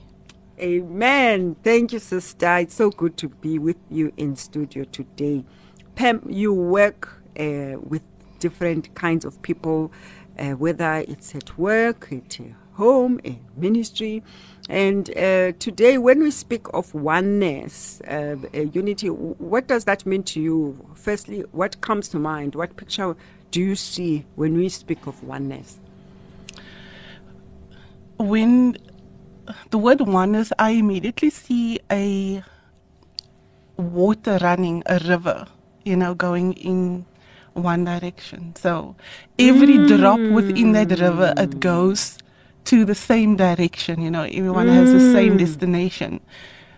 Amen. 0.61 1.57
Thank 1.65 1.93
you, 1.93 1.99
sister. 1.99 2.59
It's 2.59 2.75
so 2.75 2.91
good 2.91 3.17
to 3.17 3.29
be 3.29 3.59
with 3.59 3.79
you 3.91 4.13
in 4.19 4.37
studio 4.37 4.85
today. 4.85 5.45
Pam, 5.95 6.23
you 6.29 6.53
work 6.53 7.23
uh, 7.39 7.77
with 7.81 8.03
different 8.41 8.95
kinds 8.95 9.25
of 9.25 9.41
people, 9.43 9.91
uh, 10.39 10.51
whether 10.51 11.05
it's 11.09 11.35
at 11.35 11.57
work, 11.57 12.09
at 12.13 12.39
home, 12.81 13.21
in 13.25 13.39
ministry. 13.57 14.23
And 14.69 15.11
uh, 15.11 15.53
today, 15.59 15.99
when 15.99 16.23
we 16.23 16.31
speak 16.31 16.65
of 16.73 16.95
oneness, 16.95 18.01
uh, 18.09 18.37
unity, 18.73 19.09
what 19.09 19.67
does 19.67 19.85
that 19.85 20.07
mean 20.07 20.23
to 20.33 20.41
you? 20.41 20.59
Firstly, 20.95 21.45
what 21.53 21.81
comes 21.83 22.09
to 22.11 22.19
mind? 22.19 22.55
What 22.55 22.77
picture 22.77 23.15
do 23.51 23.61
you 23.61 23.77
see 23.77 24.25
when 24.37 24.57
we 24.57 24.69
speak 24.69 25.07
of 25.07 25.23
oneness? 25.23 25.79
When 28.17 28.77
the 29.71 29.79
word 29.79 30.01
oneness, 30.01 30.53
I 30.59 30.71
immediately 30.71 31.31
see 31.31 31.81
a 31.91 32.43
water 33.77 34.39
running, 34.41 34.83
a 34.87 34.99
river, 35.01 35.47
you 35.85 35.97
know, 35.97 36.15
going 36.15 36.53
in 36.55 37.05
one 37.55 37.85
direction. 37.85 38.55
So 38.57 38.95
every 39.39 39.79
mm. 39.79 39.99
drop 39.99 40.21
within 40.21 40.73
that 40.73 40.91
river, 41.01 41.35
it 41.37 41.61
goes 41.61 42.19
to 42.65 42.85
the 42.85 42.95
same 42.95 43.37
direction. 43.37 44.01
You 44.01 44.11
know, 44.11 44.23
everyone 44.23 44.67
mm. 44.67 44.75
has 44.75 44.93
the 44.93 45.13
same 45.13 45.35
mm. 45.35 45.39
destination. 45.39 46.21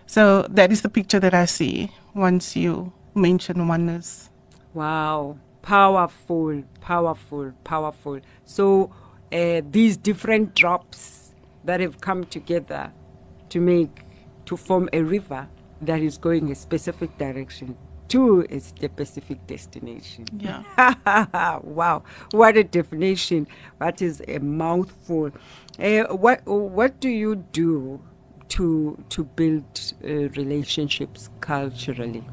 So 0.05 0.43
that 0.49 0.71
is 0.71 0.81
the 0.81 0.89
picture 0.89 1.19
that 1.19 1.33
I 1.33 1.45
see 1.45 1.91
once 2.13 2.55
you 2.55 2.93
mention 3.15 3.67
oneness. 3.67 4.29
Wow, 4.73 5.37
powerful, 5.61 6.63
powerful, 6.81 7.53
powerful. 7.63 8.19
So 8.45 8.91
uh, 9.31 9.61
these 9.69 9.97
different 9.97 10.55
drops 10.55 11.33
that 11.63 11.79
have 11.79 12.01
come 12.01 12.25
together 12.25 12.91
to 13.49 13.59
make 13.59 14.03
to 14.45 14.57
form 14.57 14.89
a 14.93 15.01
river 15.01 15.47
that 15.81 16.01
is 16.01 16.17
going 16.17 16.51
a 16.51 16.55
specific 16.55 17.17
direction 17.17 17.77
to 18.09 18.41
its 18.49 18.67
specific 18.67 19.45
destination. 19.47 20.25
Yeah. 20.37 20.63
wow, 21.63 22.03
what 22.31 22.57
a 22.57 22.63
definition! 22.63 23.47
That 23.79 24.01
is 24.01 24.21
a 24.27 24.39
mouthful. 24.39 25.31
Uh, 25.79 26.03
what 26.15 26.45
what 26.45 26.99
do 26.99 27.09
you 27.09 27.35
do 27.35 28.01
to 28.49 29.03
to 29.09 29.23
build 29.23 29.93
uh, 30.03 30.29
relationships 30.37 31.29
culturally? 31.39 32.23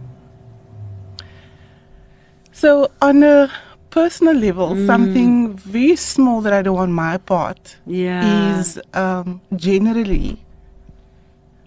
So 2.53 2.91
on 3.01 3.23
a 3.23 3.51
personal 3.91 4.35
level, 4.35 4.71
mm. 4.71 4.87
something 4.87 5.57
very 5.57 5.97
small 5.97 6.41
that 6.43 6.53
I 6.53 6.63
do 6.63 6.77
on 6.77 6.93
my 6.93 7.17
part 7.17 7.77
yeah. 7.87 8.59
is 8.59 8.79
um, 8.95 9.41
generally 9.57 10.45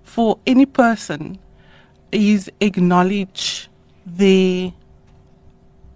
for 0.03 0.37
any 0.45 0.65
person 0.65 1.39
is 2.11 2.51
acknowledge 2.61 3.69
their 4.05 4.73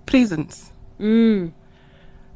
presence. 0.05 0.71
Mm. 0.99 1.51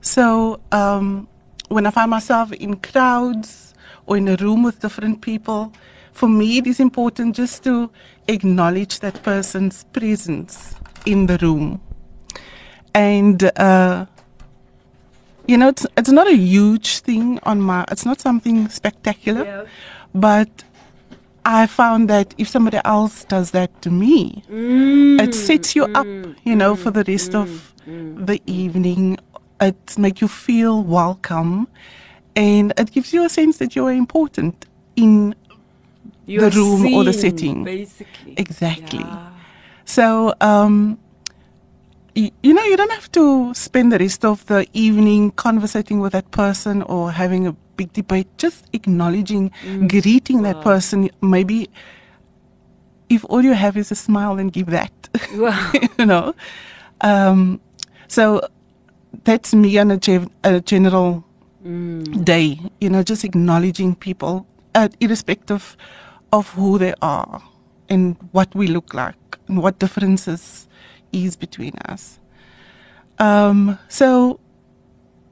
So 0.02 0.60
um, 0.72 1.28
when 1.70 1.86
I 1.86 1.92
find 1.92 2.12
myself 2.12 2.52
in 2.52 2.78
crowds 2.78 3.74
or 4.06 4.18
in 4.18 4.28
a 4.28 4.36
room 4.36 4.64
with 4.64 4.80
different 4.80 5.22
people, 5.22 5.72
for 6.12 6.28
me 6.28 6.58
it 6.58 6.68
is 6.68 6.80
important 6.80 7.36
just 7.36 7.64
to 7.64 7.90
acknowledge 8.28 9.00
that 9.00 9.22
person's 9.24 9.86
presence 9.86 10.76
in 11.06 11.28
the 11.28 11.38
room. 11.38 11.82
And 12.94 13.44
uh, 13.58 14.06
you 15.48 15.58
know, 15.58 15.70
it's 15.70 15.86
it's 15.98 16.10
not 16.10 16.28
a 16.28 16.36
huge 16.36 17.00
thing 17.00 17.40
on 17.44 17.62
my. 17.62 17.86
It's 17.92 18.06
not 18.06 18.20
something 18.22 18.70
spectacular, 18.70 19.44
yeah. 19.44 19.64
but 20.14 20.50
I 21.46 21.68
found 21.68 22.10
that 22.10 22.36
if 22.38 22.48
somebody 22.48 22.80
else 22.86 23.26
does 23.26 23.52
that 23.52 23.82
to 23.82 23.90
me, 23.90 24.44
mm, 24.50 25.22
it 25.22 25.34
sets 25.34 25.76
you 25.76 25.86
mm, 25.86 25.96
up, 25.96 26.38
you 26.44 26.56
know, 26.56 26.76
mm, 26.76 26.78
for 26.78 26.92
the 26.92 27.04
rest 27.04 27.32
mm, 27.32 27.42
of 27.42 27.74
mm. 27.88 28.26
the 28.26 28.42
evening. 28.46 29.18
It 29.60 29.98
makes 29.98 30.22
you 30.22 30.28
feel 30.28 30.84
welcome, 30.84 31.68
and 32.36 32.74
it 32.78 32.92
gives 32.92 33.14
you 33.14 33.26
a 33.26 33.30
sense 33.30 33.58
that 33.58 33.76
you 33.76 33.86
are 33.88 33.94
important 33.94 34.66
in 34.96 35.36
You're 36.26 36.50
the 36.50 36.58
room 36.58 36.82
seen, 36.84 36.96
or 36.96 37.04
the 37.04 37.14
setting. 37.14 37.64
Basically, 37.64 38.34
exactly. 38.38 39.00
Yeah. 39.00 39.30
So, 39.86 40.34
um, 40.42 40.98
y- 42.16 42.32
you 42.44 42.54
know, 42.54 42.64
you 42.64 42.78
don't 42.78 42.92
have 42.92 43.12
to 43.14 43.54
spend 43.54 43.92
the 43.92 44.00
rest 44.00 44.26
of 44.26 44.46
the 44.46 44.68
evening 44.74 45.32
conversating 45.32 46.00
with 46.00 46.14
that 46.14 46.30
person 46.32 46.82
or 46.84 47.12
having 47.12 47.48
a 47.48 47.56
big 47.82 47.94
debate, 47.94 48.28
just 48.38 48.66
acknowledging, 48.74 49.52
mm. 49.66 49.90
greeting 49.90 50.42
wow. 50.42 50.54
that 50.54 50.62
person. 50.62 51.10
Maybe 51.22 51.70
if 53.10 53.26
all 53.26 53.44
you 53.44 53.54
have 53.54 53.76
is 53.76 53.92
a 53.92 53.96
smile, 53.96 54.36
then 54.36 54.50
give 54.50 54.68
that. 54.68 54.94
Wow. 55.34 55.72
you 56.00 56.06
know? 56.06 56.36
Um, 57.02 57.60
so 58.08 58.42
that's 59.24 59.54
me 59.54 59.78
on 59.80 59.90
a, 59.92 59.98
ge- 59.98 60.30
a 60.44 60.62
general 60.62 61.26
mm. 61.66 62.24
day, 62.24 62.60
you 62.80 62.90
know, 62.90 63.04
just 63.04 63.24
acknowledging 63.24 63.96
people, 63.96 64.46
uh, 64.76 64.90
irrespective 65.00 65.76
of 66.32 66.50
who 66.52 66.78
they 66.78 66.94
are 67.02 67.42
and 67.90 68.16
what 68.32 68.54
we 68.54 68.68
look 68.68 68.94
like 68.94 69.38
and 69.48 69.62
what 69.62 69.80
differences 69.80 70.68
is 71.12 71.36
between 71.36 71.74
us. 71.90 72.20
Um, 73.18 73.78
so 73.90 74.40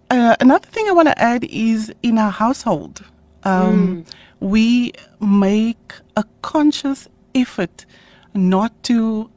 uh, 0.09 0.35
another 0.39 0.67
thing 0.67 0.87
I 0.87 0.91
want 0.91 1.07
to 1.07 1.19
add 1.21 1.43
is 1.45 1.93
in 2.01 2.17
our 2.17 2.31
household, 2.31 3.03
um, 3.43 4.05
mm. 4.05 4.13
we 4.39 4.93
make 5.19 5.93
a 6.15 6.23
conscious 6.41 7.07
effort 7.35 7.85
not 8.33 8.71
to 8.83 9.29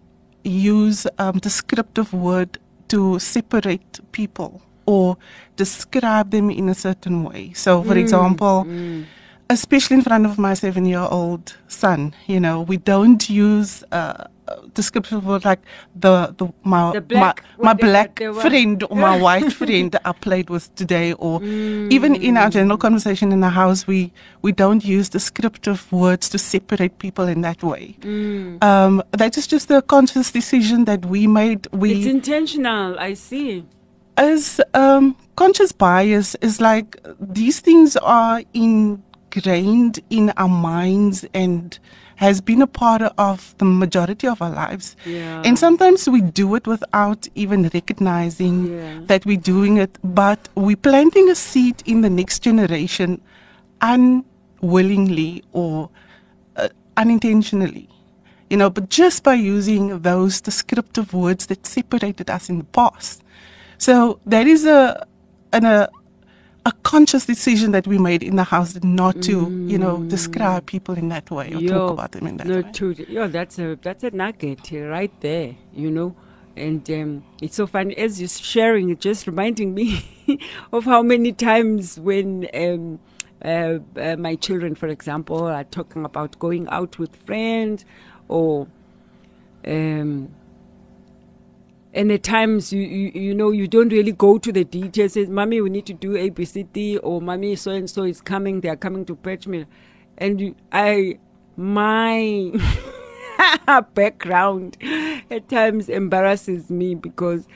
use 0.45 1.07
um, 1.19 1.39
descriptive 1.39 2.13
word 2.13 2.59
to 2.89 3.19
separate 3.19 4.01
people 4.13 4.63
or 4.87 5.17
describe 5.57 6.31
them 6.31 6.51
in 6.51 6.69
a 6.69 6.75
certain 6.75 7.23
way. 7.23 7.53
So, 7.55 7.83
for 7.83 7.97
example, 7.97 8.67
especially 9.49 9.97
in 9.97 10.03
front 10.03 10.27
of 10.27 10.39
my 10.39 10.55
seven 10.55 10.85
year 10.87 11.07
old 11.11 11.57
son, 11.69 12.15
you 12.27 12.41
know, 12.41 12.63
we 12.63 12.77
don't 12.79 13.29
use 13.31 13.85
uh, 13.93 14.25
descriptive 14.75 15.25
words 15.27 15.45
like 15.45 15.61
the, 15.95 16.35
the 16.39 16.47
my 16.65 16.93
The 16.93 17.01
black- 17.01 17.43
my, 17.59 17.65
my 17.65 17.75
black 17.75 18.19
were- 18.21 18.35
friend 18.35 18.83
or 18.91 18.97
my 18.97 19.17
white 19.27 19.53
friend 19.53 19.93
that 19.93 20.03
I 20.05 20.13
played 20.13 20.51
with 20.51 20.75
today, 20.75 21.13
or 21.15 21.43
even 21.43 22.15
in 22.15 22.37
our 22.37 22.51
general 22.51 22.77
conversation 22.79 23.33
in 23.33 23.41
the 23.41 23.51
house, 23.51 23.87
we 23.87 24.13
we 24.43 24.53
don't 24.53 24.85
use 24.85 25.09
descriptive 25.09 25.91
words 25.93 26.29
to 26.31 26.39
separate 26.39 26.99
people 26.99 27.27
in 27.29 27.41
that 27.43 27.63
way. 27.63 27.97
Um, 28.61 29.03
that 29.13 29.37
is 29.39 29.47
just 29.47 29.71
a 29.71 29.81
conscious 29.83 30.31
decision 30.33 30.85
that 30.87 31.07
we 31.07 31.27
made. 31.27 31.69
We 31.73 31.93
It's 31.93 32.07
intentional. 32.07 32.99
I 32.99 33.15
see. 33.15 33.65
as 34.19 34.61
um, 34.75 35.17
conscious 35.37 35.73
bias 35.73 36.37
is 36.43 36.61
like 36.61 37.01
these 37.19 37.61
things 37.61 37.97
are 37.97 38.43
ingrained 39.31 40.01
in 40.11 40.33
our 40.37 40.49
minds 40.49 41.25
and 41.35 41.79
has 42.23 42.41
been 42.49 42.63
a 42.63 42.67
part 42.67 43.03
of 43.29 43.55
the 43.61 43.65
majority 43.65 44.27
of 44.33 44.41
our 44.45 44.51
lives. 44.51 44.87
Yeah. 45.05 45.43
And 45.45 45.59
sometimes 45.59 46.09
we 46.15 46.21
do 46.41 46.55
it 46.59 46.67
without 46.73 47.27
even 47.43 47.69
recognizing 47.75 48.57
Yeah. 48.73 49.01
that 49.11 49.27
we're 49.29 49.45
doing 49.55 49.75
it, 49.85 49.99
but 50.21 50.41
we're 50.67 50.83
planting 50.89 51.29
a 51.31 51.35
seed 51.35 51.83
in 51.95 52.03
the 52.07 52.11
next 52.21 52.39
generation 52.49 53.21
unwillingly 54.61 55.43
or 55.53 55.91
uh, 56.57 56.69
unintentionally. 56.97 57.89
You 58.51 58.59
know, 58.59 58.71
but 58.71 58.89
just 58.91 59.23
by 59.25 59.35
using 59.35 60.01
those 60.01 60.41
descriptive 60.41 61.15
words 61.15 61.47
that 61.47 61.67
separated 61.67 62.29
us 62.37 62.49
in 62.51 62.59
the 62.59 62.65
past. 62.81 63.23
So 63.79 64.21
there 64.27 64.47
is 64.47 64.67
a 64.67 65.07
an, 65.53 65.65
a 65.65 65.89
a 66.65 66.73
conscious 66.83 67.27
decision 67.27 67.73
that 67.73 67.87
we 67.87 67.99
made 67.99 68.23
in 68.23 68.37
the 68.37 68.45
house 68.45 68.79
not 68.83 69.21
to, 69.23 69.51
you 69.67 69.79
know, 69.79 70.03
describe 70.05 70.67
people 70.67 70.95
in 70.97 71.09
that 71.09 71.31
way 71.31 71.53
or 71.53 71.61
talk 71.61 71.91
about 71.91 72.13
them 72.13 72.27
in 72.27 72.37
that 72.37 72.47
no, 72.47 72.61
way. 72.61 73.07
Yo, 73.09 73.27
that's 73.29 73.59
a 73.59 73.79
that's 73.83 74.05
a 74.05 74.11
nugget 74.11 74.71
right 74.73 75.13
there, 75.21 75.57
you 75.73 75.91
know. 75.91 76.15
And 76.57 76.89
um, 76.91 77.25
it's 77.41 77.57
so 77.57 77.67
funny 77.67 77.97
as 77.97 78.21
you're 78.21 78.29
sharing, 78.29 78.91
it 78.91 79.01
just 79.01 79.27
reminding 79.27 79.75
me 79.75 80.05
of 80.73 80.85
how 80.85 81.03
many 81.03 81.33
times 81.33 81.99
when 81.99 82.47
um, 82.55 83.01
uh, 83.45 83.79
uh, 83.99 84.17
my 84.17 84.37
children, 84.37 84.75
for 84.75 84.89
example, 84.89 85.45
are 85.47 85.65
talking 85.65 86.05
about 86.05 86.39
going 86.39 86.69
out 86.69 86.99
with 86.99 87.17
friends 87.17 87.85
or 88.29 88.69
um, 89.67 90.29
and 91.95 92.11
at 92.11 92.23
times 92.23 92.73
you, 92.73 92.81
you 92.83 93.13
you 93.15 93.35
know 93.35 93.51
you 93.51 93.69
don't 93.69 93.91
really 93.91 94.13
go 94.13 94.39
to 94.39 94.53
the 94.53 94.65
details. 94.65 95.13
Say, 95.15 95.27
"Mommy, 95.27 95.61
we 95.61 95.71
need 95.71 95.87
to 95.87 95.93
do 95.93 96.17
A, 96.17 96.31
B, 96.31 96.45
C, 96.45 96.63
D," 96.63 96.99
or 96.99 97.21
"Mommy, 97.21 97.57
so 97.57 97.71
and 97.73 97.89
so 97.89 98.05
is 98.05 98.21
coming. 98.21 98.61
They 98.61 98.69
are 98.69 98.77
coming 98.77 99.05
to 99.07 99.17
fetch 99.23 99.47
me," 99.47 99.67
and 100.19 100.41
you, 100.41 100.55
I 100.73 101.19
my 101.57 102.53
background 103.95 104.77
at 105.31 105.49
times 105.49 105.89
embarrasses 105.89 106.71
me 106.71 106.95
because 106.95 107.47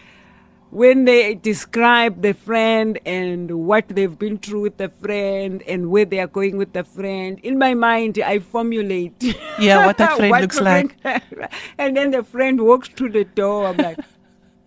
when 0.71 1.05
they 1.05 1.35
describe 1.35 2.23
the 2.23 2.35
friend 2.35 2.99
and 3.07 3.51
what 3.67 3.89
they've 3.89 4.19
been 4.19 4.37
through 4.37 4.61
with 4.63 4.77
the 4.77 4.89
friend 4.89 5.63
and 5.67 5.91
where 5.91 6.05
they 6.05 6.19
are 6.19 6.27
going 6.27 6.57
with 6.59 6.73
the 6.75 6.85
friend, 6.85 7.39
in 7.43 7.59
my 7.59 7.73
mind 7.73 8.19
I 8.19 8.41
formulate 8.41 9.15
Yeah, 9.59 9.87
what 9.87 9.97
that 9.99 10.17
friend 10.19 10.39
looks 10.41 10.59
the 10.59 10.65
like. 10.65 10.97
and 11.79 11.97
then 11.97 12.11
the 12.11 12.23
friend 12.23 12.61
walks 12.61 12.89
through 12.89 13.11
the 13.11 13.25
door. 13.25 13.69
I'm 13.69 13.77
like, 13.77 13.99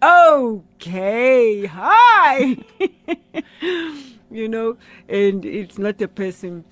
okay, 0.02 1.66
hi. 1.66 2.58
you 4.32 4.48
know, 4.48 4.78
and 5.08 5.46
it's 5.46 5.78
not 5.78 5.98
the 5.98 6.08
person 6.08 6.64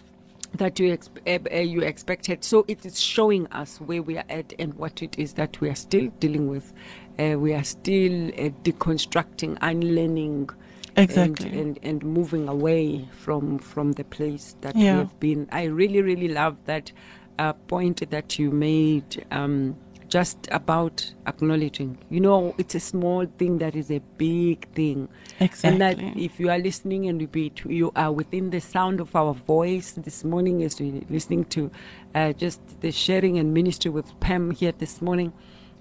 that 0.54 0.80
you, 0.80 0.96
exp- 0.96 1.54
uh, 1.54 1.60
you 1.60 1.82
expected. 1.82 2.44
So 2.44 2.66
it 2.68 2.86
is 2.86 3.00
showing 3.00 3.48
us 3.48 3.80
where 3.80 4.02
we 4.02 4.18
are 4.18 4.26
at 4.30 4.54
and 4.60 4.74
what 4.76 5.02
it 5.02 5.18
is 5.18 5.34
that 5.34 5.60
we 5.62 5.70
are 5.70 5.76
still 5.76 6.08
dealing 6.20 6.48
with. 6.48 6.74
Uh, 7.20 7.38
we 7.38 7.54
are 7.54 7.64
still 7.64 8.28
uh, 8.30 8.50
deconstructing, 8.64 9.58
unlearning, 9.62 10.50
Exactly. 10.96 11.50
and, 11.50 11.78
and 11.78 11.80
and 11.84 12.04
moving 12.04 12.48
away 12.48 13.08
from 13.12 13.60
from 13.60 13.92
the 13.94 14.04
place 14.04 14.56
that 14.62 14.76
we 14.76 14.86
have 14.86 15.20
been. 15.20 15.48
I 15.52 15.66
really 15.66 16.02
really 16.02 16.28
love 16.28 16.58
that 16.66 16.92
uh, 17.38 17.54
point 17.54 18.10
that 18.10 18.40
you 18.40 18.50
made. 18.50 19.24
Um, 19.30 19.76
just 20.10 20.48
about 20.52 21.14
acknowledging, 21.26 21.98
you 22.10 22.20
know, 22.20 22.56
it's 22.58 22.76
a 22.76 22.80
small 22.80 23.26
thing 23.38 23.58
that 23.58 23.76
is 23.76 23.92
a 23.92 24.00
big 24.18 24.68
thing. 24.74 25.10
Exactly. 25.40 25.70
And 25.70 25.82
that 25.82 26.18
if 26.18 26.40
you 26.40 26.50
are 26.50 26.58
listening 26.58 27.08
and 27.08 27.32
be, 27.32 27.52
you 27.66 27.92
are 27.96 28.12
within 28.12 28.50
the 28.50 28.62
sound 28.62 29.00
of 29.00 29.16
our 29.16 29.34
voice 29.34 29.92
this 29.92 30.24
morning, 30.24 30.64
as 30.64 30.80
we're 30.80 31.02
listening 31.10 31.46
to 31.46 31.72
uh, 32.16 32.34
just 32.34 32.62
the 32.82 32.92
sharing 32.92 33.38
and 33.38 33.54
ministry 33.54 33.92
with 33.92 34.18
Pam 34.20 34.52
here 34.52 34.72
this 34.72 35.02
morning, 35.02 35.34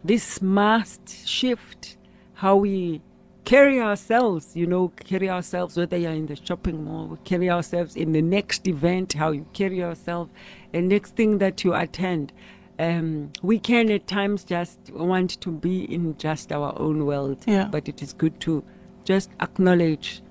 this 0.05 0.43
must 0.43 1.27
shift 1.27 1.97
how 2.35 2.57
we 2.57 3.01
carry 3.45 3.81
ourselves, 3.81 4.57
you 4.57 4.67
know, 4.67 4.89
carry 5.05 5.31
ourselves, 5.31 5.77
whether 5.77 5.97
you're 5.97 6.11
in 6.13 6.27
the 6.27 6.37
shopping 6.37 6.85
mall, 6.85 7.17
carry 7.25 7.49
ourselves 7.49 7.95
in 7.95 8.13
the 8.13 8.21
next 8.21 8.67
event, 8.67 9.13
how 9.13 9.31
you 9.31 9.47
carry 9.53 9.79
yourself, 9.79 10.29
and 10.73 10.89
next 10.89 11.15
thing 11.15 11.39
that 11.39 11.63
you 11.63 11.73
attend. 11.73 12.33
Um, 12.79 13.33
we 13.43 13.59
can 13.59 13.91
at 13.91 14.07
times 14.07 14.45
just 14.45 14.79
want 14.93 15.41
to 15.41 15.51
be 15.51 15.85
in 15.93 16.17
just 16.19 16.53
our 16.53 16.79
own 16.79 17.07
world, 17.07 17.39
Yeah. 17.47 17.69
but 17.71 17.89
it 17.89 18.03
is 18.03 18.13
good 18.13 18.39
to 18.41 18.63
just 19.05 19.31
acknowledge 19.41 20.23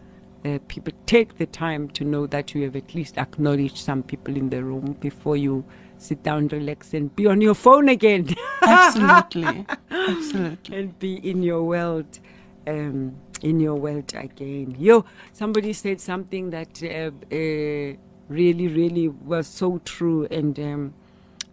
uh, 0.46 0.60
people. 0.68 0.94
Take 1.08 1.38
the 1.38 1.48
time 1.48 1.88
to 1.90 2.04
know 2.04 2.28
that 2.28 2.54
you 2.54 2.64
have 2.64 2.76
at 2.76 2.94
least 2.94 3.18
acknowledged 3.18 3.78
some 3.78 4.04
people 4.04 4.36
in 4.38 4.50
the 4.50 4.64
room 4.64 4.96
before 5.00 5.38
you 5.38 5.64
sit 5.98 6.22
down, 6.22 6.48
relax, 6.50 6.94
and 6.94 7.16
be 7.16 7.26
on 7.26 7.42
your 7.42 7.56
phone 7.56 7.90
again. 7.90 8.28
Absolutely. 8.62 9.66
Absolutely. 9.90 10.78
and 10.78 11.00
be 11.00 11.16
in 11.28 11.42
your 11.42 11.64
world 11.64 12.20
um, 12.68 13.16
in 13.42 13.60
your 13.60 13.76
world 13.76 14.12
again 14.16 14.76
yo 14.80 15.04
somebody 15.34 15.72
said 15.74 16.00
something 16.02 16.50
that 16.52 16.82
uh, 16.84 17.12
uh, 17.36 17.96
really 18.30 18.68
really 18.68 19.08
was 19.08 19.46
so 19.48 19.78
true 19.86 20.26
and 20.32 20.60
um, 20.60 20.94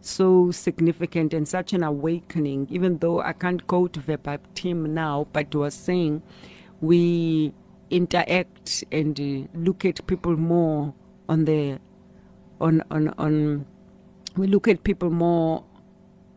so 0.04 0.50
significant 0.50 1.32
and 1.32 1.46
such 1.46 1.72
an 1.72 1.82
awakening 1.82 2.66
even 2.70 2.98
though 2.98 3.20
i 3.20 3.32
can't 3.32 3.66
go 3.66 3.86
to 3.86 4.00
verbatim 4.00 4.92
now 4.92 5.26
but 5.32 5.54
was 5.54 5.74
saying 5.74 6.22
we 6.80 7.52
interact 7.90 8.82
and 8.90 9.20
uh, 9.20 9.46
look 9.54 9.84
at 9.84 10.04
people 10.06 10.36
more 10.36 10.92
on 11.28 11.44
the 11.44 11.78
on 12.60 12.82
on 12.90 13.08
on 13.18 13.66
we 14.36 14.46
look 14.46 14.66
at 14.66 14.82
people 14.82 15.10
more 15.10 15.64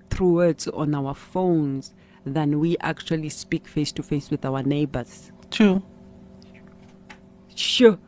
through 0.10 0.34
words 0.34 0.68
on 0.68 0.94
our 0.94 1.14
phones 1.14 1.94
than 2.26 2.60
we 2.60 2.78
actually 2.80 3.30
speak 3.30 3.68
face 3.68 3.92
to 3.92 4.04
face 4.04 4.30
with 4.30 4.44
our 4.46 4.64
neighbors. 4.64 5.32
True. 5.52 5.84
Sure. 7.54 8.00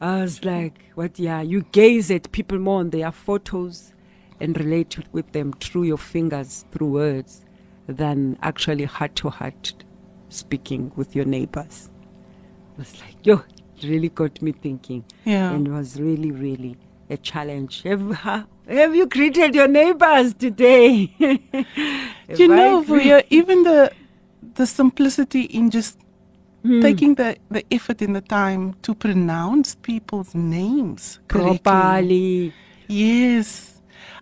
I 0.00 0.20
was 0.22 0.44
like, 0.44 0.78
what? 0.94 1.18
Yeah, 1.18 1.40
you 1.40 1.62
gaze 1.72 2.10
at 2.10 2.30
people 2.32 2.58
more 2.58 2.80
on 2.80 2.90
their 2.90 3.10
photos 3.10 3.92
and 4.40 4.58
relate 4.58 4.98
with 5.12 5.30
them 5.32 5.52
through 5.54 5.84
your 5.84 5.98
fingers, 5.98 6.64
through 6.70 6.90
words, 6.90 7.44
than 7.86 8.38
actually 8.42 8.84
heart 8.84 9.14
to 9.16 9.30
heart 9.30 9.72
speaking 10.28 10.92
with 10.96 11.14
your 11.14 11.24
neighbors. 11.24 11.90
I 12.74 12.78
was 12.78 13.00
like, 13.00 13.16
yo, 13.24 13.42
it 13.76 13.84
really 13.84 14.08
got 14.08 14.42
me 14.42 14.52
thinking. 14.52 15.04
Yeah. 15.24 15.52
And 15.52 15.74
was 15.74 16.00
really, 16.00 16.30
really 16.30 16.76
a 17.08 17.16
challenge. 17.16 17.82
Have, 17.82 18.10
have 18.68 18.94
you 18.94 19.06
greeted 19.06 19.54
your 19.54 19.68
neighbors 19.68 20.34
today? 20.34 21.14
You 22.28 22.48
know, 22.48 22.82
Vuya, 22.82 23.24
even 23.30 23.62
the 23.62 23.92
the 24.56 24.66
simplicity 24.66 25.42
in 25.42 25.70
just 25.70 25.98
hmm. 26.62 26.80
taking 26.80 27.14
the, 27.14 27.36
the 27.50 27.64
effort 27.70 28.02
and 28.02 28.16
the 28.16 28.20
time 28.20 28.74
to 28.82 28.94
pronounce 28.94 29.74
people's 29.76 30.34
names 30.34 31.20
correctly. 31.28 31.58
properly. 31.58 32.52
Yes. 32.88 33.75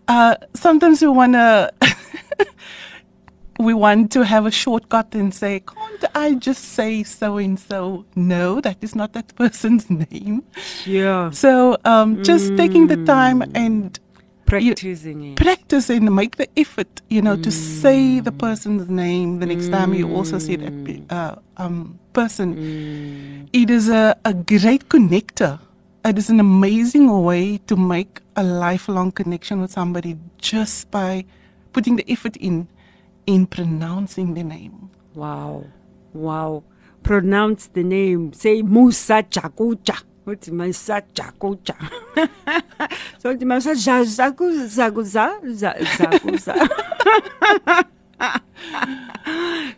Uh, 0.08 0.36
sometimes 0.54 1.00
we 1.02 1.08
wanna 1.08 1.70
we 3.58 3.72
want 3.72 4.10
to 4.12 4.24
have 4.24 4.46
a 4.46 4.50
shortcut 4.50 5.14
and 5.14 5.32
say, 5.32 5.60
can't 5.60 6.04
I 6.14 6.34
just 6.34 6.62
say 6.64 7.02
so 7.04 7.38
and 7.38 7.58
so? 7.58 8.04
No, 8.16 8.60
that 8.60 8.78
is 8.82 8.94
not 8.94 9.12
that 9.12 9.34
person's 9.36 9.88
name. 9.88 10.42
Yeah. 10.84 11.30
So 11.30 11.76
um, 11.84 12.22
just 12.22 12.56
taking 12.56 12.88
the 12.88 12.96
time 13.04 13.42
and 13.54 13.98
Practicing 14.46 15.24
it. 15.24 15.36
practice 15.36 15.88
and 15.88 16.14
make 16.14 16.36
the 16.36 16.46
effort, 16.58 17.00
you 17.08 17.22
know, 17.22 17.34
to 17.36 17.50
say 17.50 18.20
the 18.20 18.30
person's 18.30 18.90
name 18.90 19.38
the 19.40 19.46
next 19.46 19.70
time 19.70 19.94
you 19.94 20.12
also 20.14 20.38
see 20.38 20.56
that 20.56 21.02
uh, 21.10 21.36
um, 21.56 21.98
person. 22.12 23.48
It 23.54 23.70
is 23.70 23.88
a, 23.88 24.16
a 24.24 24.34
great 24.34 24.88
connector. 24.90 25.60
It 26.06 26.18
is 26.18 26.28
an 26.28 26.38
amazing 26.38 27.08
way 27.24 27.56
to 27.66 27.76
make 27.76 28.20
a 28.36 28.42
lifelong 28.42 29.10
connection 29.10 29.62
with 29.62 29.70
somebody 29.70 30.18
just 30.36 30.90
by 30.90 31.24
putting 31.72 31.96
the 31.96 32.04
effort 32.12 32.36
in 32.36 32.68
in 33.26 33.46
pronouncing 33.46 34.34
the 34.34 34.42
name. 34.44 34.90
Wow. 35.14 35.64
Wow. 36.12 36.62
Pronounce 37.02 37.68
the 37.68 37.82
name. 37.84 38.34
Say 38.34 38.60
Musa 38.60 39.22
Jakuja. 39.22 40.02
What's 40.24 40.50
Musa 40.50 41.02
Jakuja? 41.14 41.74
so 43.18 43.30
it's 43.30 43.42
Musa 43.42 43.70
Jakuza 43.70 44.68
Zaguza 44.68 45.40
Zaguza. 45.56 46.68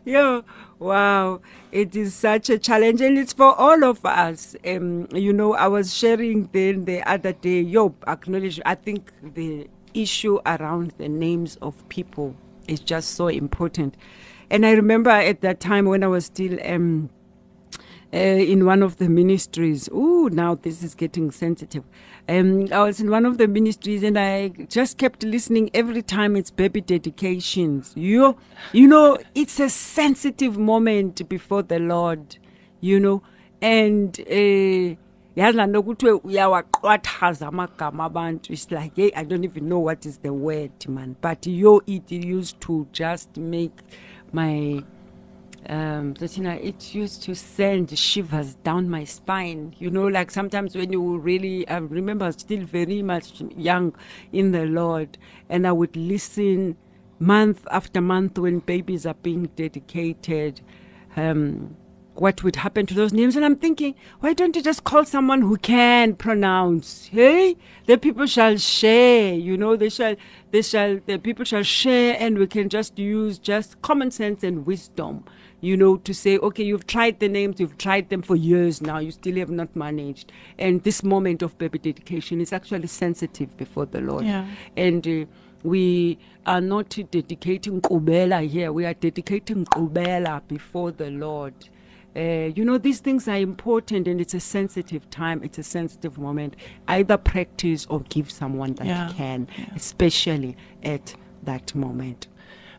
Yo, 0.04 0.42
wow. 0.78 1.40
It 1.72 1.94
is 1.96 2.14
such 2.14 2.50
a 2.50 2.58
challenge 2.58 3.00
and 3.00 3.18
it's 3.18 3.32
for 3.32 3.54
all 3.54 3.84
of 3.84 4.04
us. 4.04 4.56
Um, 4.66 5.08
you 5.12 5.32
know, 5.32 5.54
I 5.54 5.68
was 5.68 5.94
sharing 5.94 6.48
then 6.52 6.84
the 6.84 7.02
other 7.08 7.32
day, 7.32 7.60
yo, 7.60 7.94
acknowledge, 8.06 8.60
I 8.64 8.74
think 8.74 9.12
the 9.22 9.68
issue 9.94 10.38
around 10.46 10.92
the 10.98 11.08
names 11.08 11.56
of 11.62 11.88
people 11.88 12.34
is 12.68 12.80
just 12.80 13.10
so 13.10 13.28
important. 13.28 13.96
And 14.50 14.64
I 14.64 14.72
remember 14.72 15.10
at 15.10 15.40
that 15.40 15.60
time 15.60 15.86
when 15.86 16.04
I 16.04 16.06
was 16.06 16.26
still 16.26 16.58
um, 16.64 17.10
uh, 18.12 18.16
in 18.16 18.64
one 18.64 18.82
of 18.82 18.98
the 18.98 19.08
ministries. 19.08 19.88
Oh, 19.92 20.28
now 20.32 20.54
this 20.54 20.82
is 20.82 20.94
getting 20.94 21.30
sensitive. 21.30 21.84
Um, 22.28 22.66
I 22.72 22.82
was 22.82 23.00
in 23.00 23.10
one 23.10 23.24
of 23.24 23.38
the 23.38 23.46
ministries 23.46 24.02
and 24.02 24.18
I 24.18 24.48
just 24.68 24.98
kept 24.98 25.22
listening 25.22 25.70
every 25.72 26.02
time 26.02 26.34
it's 26.34 26.50
baby 26.50 26.80
dedications. 26.80 27.92
You, 27.94 28.36
you 28.72 28.88
know, 28.88 29.18
it's 29.34 29.60
a 29.60 29.70
sensitive 29.70 30.58
moment 30.58 31.28
before 31.28 31.62
the 31.62 31.78
Lord, 31.78 32.36
you 32.80 33.00
know, 33.00 33.22
and. 33.60 34.18
Uh, 34.20 34.96
yazi 35.36 35.56
laa 35.56 35.66
nto 35.66 35.82
kuthiwe 35.82 36.12
uyawaqwathaza 36.12 37.48
amagama 37.48 38.04
abantu 38.04 38.52
it's 38.52 38.70
like 38.70 39.02
hey 39.02 39.10
i 39.14 39.24
don't 39.24 39.44
even 39.44 39.64
know 39.64 39.84
what 39.84 40.06
is 40.06 40.20
the 40.20 40.30
word 40.30 40.88
man 40.88 41.14
but 41.22 41.46
yo 41.46 41.82
it 41.86 42.12
used 42.12 42.58
to 42.60 42.86
just 42.92 43.36
make 43.36 43.74
my 44.32 44.82
um 45.68 46.14
that 46.14 46.37
you 46.37 46.42
know 46.42 46.52
it 46.52 46.94
used 46.94 47.22
to 47.22 47.35
send 47.35 47.96
shivers 47.98 48.55
down 48.57 48.88
my 48.88 49.05
spine 49.05 49.74
you 49.79 49.90
know 49.90 50.07
like 50.07 50.31
sometimes 50.31 50.76
when 50.76 50.92
you 50.92 51.18
really 51.18 51.66
i 51.68 51.79
remember 51.79 52.31
still 52.33 52.64
very 52.64 53.02
much 53.02 53.42
young 53.57 53.94
in 54.33 54.52
the 54.52 54.64
lord 54.66 55.18
and 55.48 55.66
i 55.66 55.72
would 55.72 55.94
listen 55.96 56.76
month 57.18 57.66
after 57.70 58.00
month 58.00 58.38
when 58.38 58.61
babies 58.61 59.07
are 59.07 59.14
being 59.14 59.46
dedicated 59.57 60.61
um 61.16 61.76
what 62.20 62.42
would 62.42 62.57
happen 62.57 62.87
to 62.87 62.94
those 62.94 63.12
names. 63.12 63.37
And 63.37 63.44
I'm 63.44 63.57
thinking, 63.57 63.94
why 64.20 64.33
don't 64.33 64.57
you 64.57 64.62
just 64.62 64.85
call 64.85 65.05
someone 65.05 65.42
who 65.42 65.57
can 65.57 66.14
pronounce? 66.14 67.07
Hey, 67.07 67.57
the 67.87 67.98
people 67.98 68.26
shall 68.26 68.57
share, 68.57 69.35
you 69.35 69.57
know, 69.57 69.76
they 69.76 69.88
shall, 69.88 70.16
they 70.50 70.62
shall, 70.62 70.98
the 71.07 71.18
people 71.18 71.44
shall 71.44 71.62
share, 71.62 72.16
and 72.18 72.38
we 72.38 72.46
can 72.46 72.68
just 72.68 72.98
use 72.98 73.38
just 73.38 73.81
common 73.83 74.11
sense 74.11 74.42
and 74.42 74.66
wisdom, 74.66 75.24
you 75.60 75.76
know, 75.76 75.96
to 75.96 76.12
say, 76.14 76.38
okay, 76.38 76.62
you've 76.64 76.86
tried 76.86 77.18
the 77.20 77.28
names, 77.28 77.58
you've 77.58 77.78
tried 77.78 78.10
them 78.10 78.22
for 78.22 78.36
years 78.36 78.80
now, 78.80 78.98
you 78.98 79.10
still 79.10 79.36
have 79.36 79.50
not 79.50 79.74
managed. 79.74 80.32
And 80.58 80.82
this 80.82 81.02
moment 81.02 81.42
of 81.42 81.56
baby 81.58 81.78
dedication 81.78 82.40
is 82.40 82.52
actually 82.52 82.86
sensitive 82.88 83.56
before 83.56 83.86
the 83.86 84.00
Lord. 84.00 84.24
Yeah. 84.24 84.46
And, 84.76 85.06
uh, 85.06 85.24
we 85.62 86.18
are 86.44 86.60
not 86.60 86.90
dedicating 87.10 87.80
Kubela 87.80 88.48
here. 88.48 88.72
We 88.72 88.84
are 88.84 88.94
dedicating 88.94 89.64
Kubela 89.64 90.46
before 90.46 90.92
the 90.92 91.10
Lord. 91.10 91.54
Uh, 92.14 92.50
you 92.54 92.64
know, 92.64 92.78
these 92.78 93.00
things 93.00 93.28
are 93.28 93.36
important 93.36 94.06
and 94.08 94.20
it's 94.20 94.32
a 94.32 94.40
sensitive 94.40 95.08
time, 95.10 95.42
it's 95.42 95.58
a 95.58 95.62
sensitive 95.62 96.18
moment. 96.18 96.54
Either 96.88 97.16
practice 97.18 97.84
or 97.90 98.00
give 98.08 98.30
someone 98.30 98.74
that 98.74 98.86
Yeah, 98.86 99.12
can, 99.14 99.48
especially 99.74 100.56
at 100.82 101.14
that 101.42 101.74
moment. 101.74 102.28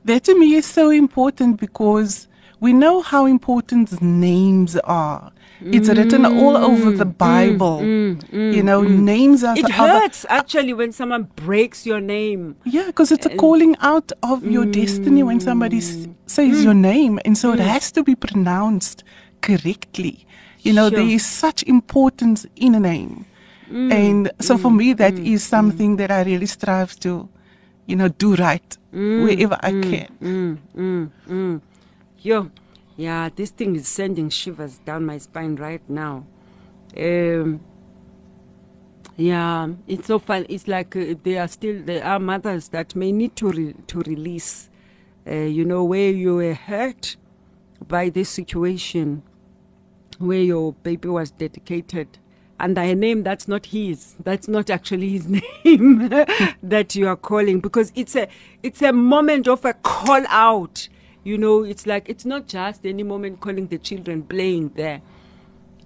That 0.05 0.23
to 0.23 0.39
me 0.39 0.55
is 0.55 0.65
so 0.65 0.89
important 0.89 1.59
because 1.59 2.27
we 2.60 2.74
know 2.74 3.02
how 3.02 3.26
important 3.26 4.02
names 4.02 4.76
are. 4.78 5.32
It's 5.60 5.89
written 5.89 6.26
all 6.26 6.56
over 6.56 6.91
the 6.91 7.06
mm, 7.06 7.13
mm, 7.13 7.17
Bible. 7.17 7.80
Mm, 7.82 8.54
you 8.56 8.62
know, 8.63 8.84
names 8.84 9.43
are. 9.43 9.58
It 9.58 9.70
hurts 9.70 10.26
actually 10.30 10.74
when 10.74 10.91
someone 10.91 11.24
breaks 11.36 11.86
your 11.86 12.00
name. 12.00 12.56
Yeah, 12.63 12.86
because 12.88 13.12
it's 13.12 13.26
a 13.26 13.34
uh, 13.34 13.38
calling 13.38 13.76
out 13.82 14.12
of 14.22 14.43
your 14.46 14.65
destiny 14.65 15.24
when 15.24 15.39
somebody 15.39 15.78
s- 15.78 16.08
says 16.28 16.63
your 16.63 16.76
name, 16.76 17.20
and 17.26 17.38
so 17.38 17.54
it 17.54 17.60
has 17.60 17.91
to 17.93 18.04
be 18.04 18.15
pronounced 18.15 19.04
correctly. 19.41 20.26
You 20.62 20.74
know, 20.74 20.89
there 20.89 21.00
Sure. 21.04 21.15
is 21.15 21.26
such 21.26 21.63
importance 21.63 22.46
in 22.56 22.76
a 22.76 22.80
name, 22.80 23.26
and 23.70 24.30
so 24.39 24.58
for 24.58 24.72
me, 24.72 24.93
that 24.93 25.17
is 25.20 25.43
something 25.43 25.98
that 25.98 26.12
I 26.12 26.22
really 26.24 26.46
strive 26.48 27.00
to, 27.00 27.30
you 27.88 27.96
know, 27.96 28.10
do 28.10 28.36
right 28.36 28.78
wherever 28.91 29.58
I 29.62 29.72
can. 29.72 30.60
Yo, 32.27 32.51
yeah, 32.97 33.29
this 33.33 33.51
thing 33.51 33.77
is 33.77 33.87
sending 33.87 34.29
shivers 34.29 34.79
down 34.79 35.05
my 35.05 35.17
spine 35.17 35.55
right 35.55 35.81
now. 35.87 36.25
Um, 36.97 37.61
yeah, 39.15 39.69
it's 39.87 40.07
so 40.07 40.19
fun. 40.19 40.45
It's 40.49 40.67
like 40.67 40.93
uh, 40.97 41.15
there 41.23 41.41
are 41.41 41.47
still 41.47 41.81
there 41.81 42.03
are 42.03 42.19
mothers 42.19 42.67
that 42.67 42.97
may 42.97 43.13
need 43.13 43.37
to 43.37 43.49
re- 43.49 43.75
to 43.87 43.99
release. 43.99 44.69
Uh, 45.25 45.35
you 45.35 45.63
know 45.63 45.85
where 45.85 46.11
you 46.11 46.35
were 46.35 46.53
hurt 46.53 47.15
by 47.87 48.09
this 48.09 48.27
situation, 48.27 49.23
where 50.19 50.41
your 50.41 50.73
baby 50.73 51.07
was 51.07 51.31
dedicated 51.31 52.17
under 52.59 52.81
a 52.81 52.93
name 52.93 53.23
that's 53.23 53.47
not 53.47 53.67
his. 53.67 54.15
That's 54.21 54.49
not 54.49 54.69
actually 54.69 55.11
his 55.11 55.27
name 55.63 56.09
that 56.61 56.93
you 56.93 57.07
are 57.07 57.15
calling 57.15 57.61
because 57.61 57.93
it's 57.95 58.17
a 58.17 58.27
it's 58.63 58.81
a 58.81 58.91
moment 58.91 59.47
of 59.47 59.63
a 59.63 59.71
call 59.75 60.25
out. 60.27 60.89
You 61.23 61.38
know, 61.38 61.63
it's 61.63 61.86
like 61.86 62.08
it's 62.10 62.25
not 62.25 62.47
just 62.47 62.86
any 62.86 63.03
moment 63.03 63.41
calling 63.41 63.67
the 63.67 63.77
children 63.77 64.23
playing 64.23 64.69
there. 64.75 65.01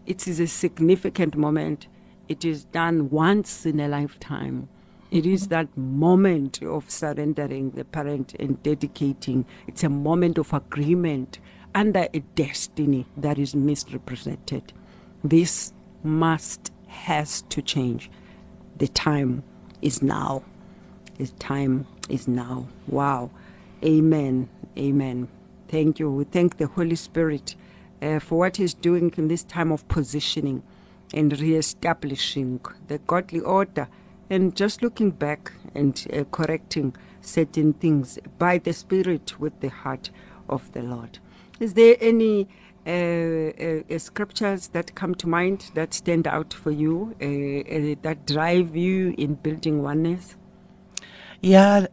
It 0.05 0.27
is 0.27 0.39
a 0.39 0.47
significant 0.47 1.35
moment. 1.35 1.87
It 2.27 2.45
is 2.45 2.65
done 2.65 3.09
once 3.09 3.65
in 3.65 3.79
a 3.79 3.87
lifetime. 3.87 4.69
It 5.11 5.25
is 5.25 5.49
that 5.49 5.75
moment 5.77 6.63
of 6.63 6.89
surrendering 6.89 7.71
the 7.71 7.83
parent 7.83 8.33
and 8.39 8.61
dedicating. 8.63 9.45
It's 9.67 9.83
a 9.83 9.89
moment 9.89 10.37
of 10.37 10.53
agreement 10.53 11.39
under 11.75 12.07
a 12.13 12.19
destiny 12.19 13.05
that 13.17 13.37
is 13.37 13.53
misrepresented. 13.53 14.71
This 15.23 15.73
must, 16.03 16.71
has 16.87 17.41
to 17.43 17.61
change. 17.61 18.09
The 18.77 18.87
time 18.87 19.43
is 19.81 20.01
now. 20.01 20.43
The 21.17 21.27
time 21.27 21.87
is 22.09 22.27
now. 22.27 22.67
Wow. 22.87 23.31
Amen. 23.83 24.49
Amen. 24.77 25.27
Thank 25.67 25.99
you. 25.99 26.11
We 26.11 26.23
thank 26.25 26.57
the 26.57 26.67
Holy 26.67 26.95
Spirit 26.95 27.55
uh, 28.01 28.19
for 28.19 28.39
what 28.39 28.57
He's 28.57 28.73
doing 28.73 29.13
in 29.17 29.27
this 29.27 29.43
time 29.43 29.71
of 29.71 29.87
positioning 29.87 30.63
and 31.13 31.39
re-establishing 31.39 32.61
the 32.87 32.99
godly 32.99 33.41
order 33.41 33.87
and 34.29 34.55
just 34.55 34.81
looking 34.81 35.11
back 35.11 35.51
and 35.75 36.07
uh, 36.13 36.23
correcting 36.31 36.95
certain 37.21 37.73
things 37.73 38.17
by 38.39 38.57
the 38.57 38.73
Spirit 38.73 39.39
with 39.39 39.59
the 39.59 39.69
heart 39.69 40.09
of 40.49 40.71
the 40.73 40.81
Lord. 40.81 41.19
Is 41.59 41.73
there 41.75 41.95
any 41.99 42.47
uh, 42.87 42.89
uh, 42.89 43.81
uh, 43.93 43.99
scriptures 43.99 44.69
that 44.69 44.95
come 44.95 45.13
to 45.15 45.27
mind 45.27 45.69
that 45.75 45.93
stand 45.93 46.27
out 46.27 46.53
for 46.53 46.71
you, 46.71 47.15
uh, 47.21 47.95
that 48.01 48.25
drive 48.25 48.75
you 48.75 49.13
in 49.17 49.35
building 49.35 49.83
oneness? 49.83 50.35
Yeah, 51.41 51.87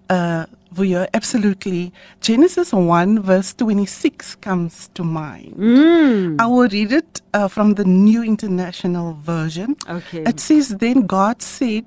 Vuyo, 0.75 1.07
absolutely. 1.15 1.93
Genesis 2.21 2.73
1, 2.73 3.23
verse 3.23 3.55
26 3.55 4.35
comes 4.37 4.89
to 4.95 5.03
mind. 5.03 5.55
I 6.41 6.47
will 6.47 6.69
read 6.69 6.93
it 6.93 7.23
uh, 7.33 7.49
from 7.49 7.75
the 7.75 7.85
New 7.85 8.23
International 8.23 9.15
Version. 9.15 9.77
Okay. 9.89 10.25
It 10.25 10.41
says, 10.41 10.69
Then 10.77 11.07
God 11.07 11.41
said, 11.41 11.87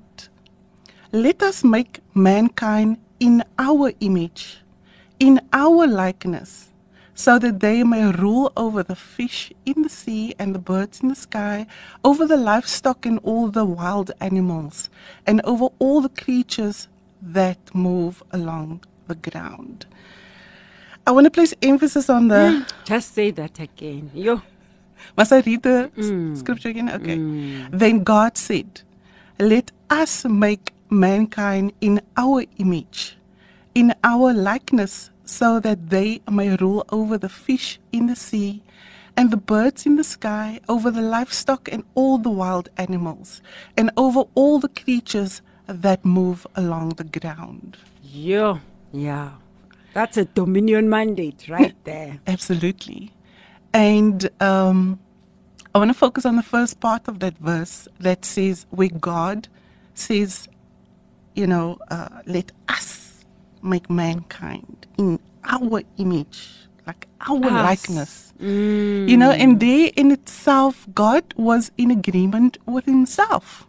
Let 1.12 1.42
us 1.42 1.62
make 1.62 2.00
mankind 2.14 2.98
in 3.20 3.44
our 3.58 3.92
image, 4.00 4.58
in 5.20 5.40
our 5.52 5.86
likeness, 5.86 6.70
so 7.14 7.38
that 7.38 7.60
they 7.60 7.84
may 7.84 8.10
rule 8.10 8.50
over 8.56 8.82
the 8.82 8.96
fish 8.96 9.52
in 9.64 9.82
the 9.82 9.88
sea 9.88 10.34
and 10.40 10.56
the 10.56 10.58
birds 10.58 11.00
in 11.02 11.08
the 11.08 11.14
sky, 11.14 11.66
over 12.02 12.26
the 12.26 12.36
livestock 12.36 13.06
and 13.06 13.20
all 13.22 13.46
the 13.48 13.64
wild 13.64 14.10
animals, 14.20 14.90
and 15.24 15.40
over 15.44 15.68
all 15.78 16.00
the 16.00 16.08
creatures 16.08 16.88
that 17.22 17.74
move 17.74 18.22
along 18.32 18.84
the 19.06 19.14
ground. 19.14 19.86
I 21.06 21.12
want 21.12 21.24
to 21.24 21.30
place 21.30 21.54
emphasis 21.62 22.10
on 22.10 22.28
the. 22.28 22.66
Just 22.84 23.14
say 23.14 23.30
that 23.32 23.58
again. 23.58 24.10
Yo. 24.14 24.42
Must 25.16 25.32
I 25.32 25.40
read 25.40 25.62
the 25.62 25.90
s- 25.98 26.06
mm. 26.06 26.36
scripture 26.36 26.68
again? 26.68 26.88
Okay. 26.90 27.16
Mm. 27.16 27.70
Then 27.72 28.04
God 28.04 28.36
said, 28.36 28.82
Let 29.38 29.72
us 29.90 30.24
make 30.24 30.72
mankind 30.90 31.72
in 31.80 32.00
our 32.16 32.44
image, 32.58 33.16
in 33.74 33.94
our 34.04 34.32
likeness, 34.32 35.10
so 35.24 35.58
that 35.60 35.90
they 35.90 36.20
may 36.30 36.54
rule 36.56 36.84
over 36.90 37.18
the 37.18 37.28
fish 37.28 37.80
in 37.90 38.06
the 38.06 38.16
sea 38.16 38.62
and 39.16 39.30
the 39.30 39.36
birds 39.36 39.84
in 39.86 39.96
the 39.96 40.04
sky, 40.04 40.60
over 40.68 40.90
the 40.90 41.02
livestock 41.02 41.68
and 41.70 41.84
all 41.94 42.16
the 42.18 42.30
wild 42.30 42.68
animals, 42.76 43.42
and 43.76 43.90
over 43.96 44.24
all 44.34 44.58
the 44.58 44.68
creatures 44.68 45.42
that 45.72 46.04
move 46.04 46.46
along 46.54 46.90
the 46.90 47.04
ground. 47.04 47.76
Yeah, 48.02 48.58
Yeah. 48.92 49.30
That's 49.94 50.16
a 50.16 50.24
dominion 50.24 50.88
mandate 50.88 51.48
right 51.50 51.74
there. 51.84 52.18
Absolutely. 52.26 53.12
And 53.74 54.30
um, 54.40 54.98
I 55.74 55.78
want 55.78 55.90
to 55.90 55.94
focus 55.94 56.24
on 56.24 56.36
the 56.36 56.42
first 56.42 56.80
part 56.80 57.08
of 57.08 57.18
that 57.20 57.36
verse 57.38 57.86
that 58.00 58.24
says, 58.24 58.64
where 58.70 58.88
God 58.88 59.48
says, 59.92 60.48
you 61.34 61.46
know, 61.46 61.78
uh, 61.90 62.08
let 62.26 62.52
us 62.70 63.24
make 63.62 63.90
mankind 63.90 64.86
in 64.96 65.18
our 65.44 65.82
image, 65.98 66.48
like 66.86 67.06
our 67.28 67.44
Us. 67.44 67.52
likeness. 67.52 68.32
You 68.40 69.16
know, 69.16 69.30
and 69.30 69.60
there 69.60 69.90
in 69.94 70.10
itself, 70.10 70.86
God 70.94 71.22
was 71.36 71.70
in 71.76 71.90
agreement 71.90 72.56
with 72.66 72.86
Himself. 72.86 73.66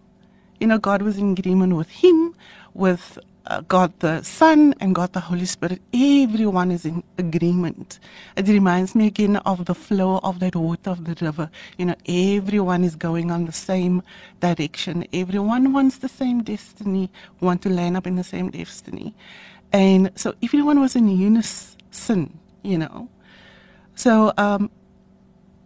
You 0.64 0.68
know, 0.68 0.78
God 0.78 1.02
was 1.02 1.18
in 1.18 1.34
agreement 1.34 1.76
with 1.76 1.90
Him, 1.90 2.34
with 2.74 3.20
uh, 3.48 3.60
God 3.68 3.92
the 4.00 4.22
Son, 4.24 4.74
and 4.80 4.96
God 4.96 5.12
the 5.12 5.20
Holy 5.20 5.44
Spirit. 5.44 5.82
Everyone 5.94 6.72
is 6.72 6.86
in 6.86 7.04
agreement. 7.18 8.00
It 8.38 8.48
reminds 8.48 8.96
me 8.96 9.08
again 9.08 9.36
of 9.36 9.66
the 9.66 9.76
flow 9.76 10.22
of 10.24 10.40
that 10.40 10.56
water 10.56 10.92
of 10.92 11.04
the 11.04 11.18
river. 11.20 11.50
You 11.78 11.88
know, 11.88 11.96
everyone 12.08 12.86
is 12.86 12.96
going 12.96 13.30
on 13.30 13.46
the 13.46 13.52
same 13.52 14.04
direction. 14.40 15.06
Everyone 15.12 15.74
wants 15.74 15.98
the 15.98 16.08
same 16.08 16.44
destiny, 16.44 17.12
want 17.42 17.62
to 17.64 17.70
land 17.70 17.98
up 17.98 18.08
in 18.08 18.16
the 18.16 18.24
same 18.24 18.50
destiny. 18.50 19.14
And 19.74 20.14
so 20.16 20.34
everyone 20.42 20.80
was 20.80 20.96
in 20.96 21.10
unison, 21.10 22.40
you 22.64 22.78
know. 22.78 23.10
So 23.96 24.32
um, 24.38 24.72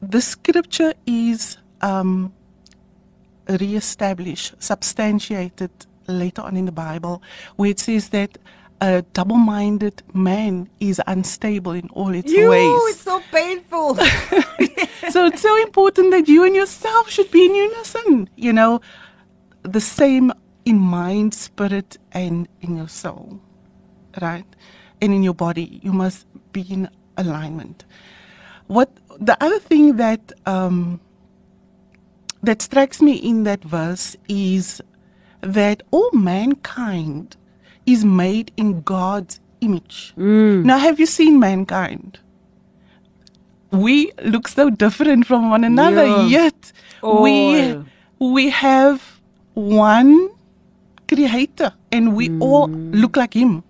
the 0.01 0.21
scripture 0.21 0.95
is 1.05 1.59
um, 1.81 2.33
re-established, 3.49 4.55
substantiated 4.61 5.71
later 6.07 6.41
on 6.41 6.57
in 6.57 6.65
the 6.65 6.71
Bible, 6.71 7.21
where 7.55 7.69
it 7.71 7.79
says 7.79 8.09
that 8.09 8.37
a 8.81 9.01
double-minded 9.13 10.03
man 10.13 10.69
is 10.79 11.01
unstable 11.07 11.71
in 11.71 11.89
all 11.89 12.13
its 12.13 12.31
You, 12.31 12.49
ways. 12.49 12.95
it's 12.95 13.01
so 13.01 13.21
painful. 13.31 13.95
so 15.09 15.25
it's 15.25 15.41
so 15.41 15.55
important 15.63 16.11
that 16.11 16.27
you 16.27 16.43
and 16.43 16.55
yourself 16.55 17.09
should 17.09 17.31
be 17.31 17.45
in 17.45 17.55
unison. 17.55 18.29
You 18.35 18.53
know, 18.53 18.81
the 19.63 19.81
same 19.81 20.31
in 20.65 20.77
mind, 20.77 21.33
spirit, 21.33 21.97
and 22.11 22.47
in 22.61 22.77
your 22.77 22.87
soul, 22.89 23.39
right? 24.21 24.45
And 25.01 25.13
in 25.13 25.23
your 25.23 25.33
body, 25.33 25.79
you 25.81 25.91
must 25.93 26.27
be 26.51 26.61
in 26.61 26.89
alignment. 27.17 27.85
What 28.67 28.91
the 29.19 29.41
other 29.43 29.59
thing 29.59 29.95
that 29.97 30.33
um, 30.45 30.99
that 32.43 32.61
strikes 32.61 33.01
me 33.01 33.13
in 33.13 33.43
that 33.43 33.63
verse 33.63 34.15
is 34.27 34.81
that 35.41 35.83
all 35.91 36.09
mankind 36.13 37.35
is 37.85 38.03
made 38.05 38.51
in 38.57 38.81
God's 38.81 39.39
image. 39.61 40.13
Now, 40.17 40.77
have 40.77 40.99
you 40.99 41.05
seen 41.05 41.39
mankind? 41.39 42.19
We 43.71 44.11
look 44.23 44.47
so 44.47 44.69
different 44.69 45.25
from 45.27 45.49
one 45.49 45.63
another, 45.63 46.05
Yeah. 46.05 46.27
yet 46.27 46.71
we 47.03 47.77
we 48.19 48.49
have 48.49 49.19
one 49.53 50.29
creator 51.07 51.73
and 51.91 52.15
we 52.15 52.29
all 52.39 52.67
look 52.67 53.15
like 53.17 53.33
him. 53.33 53.63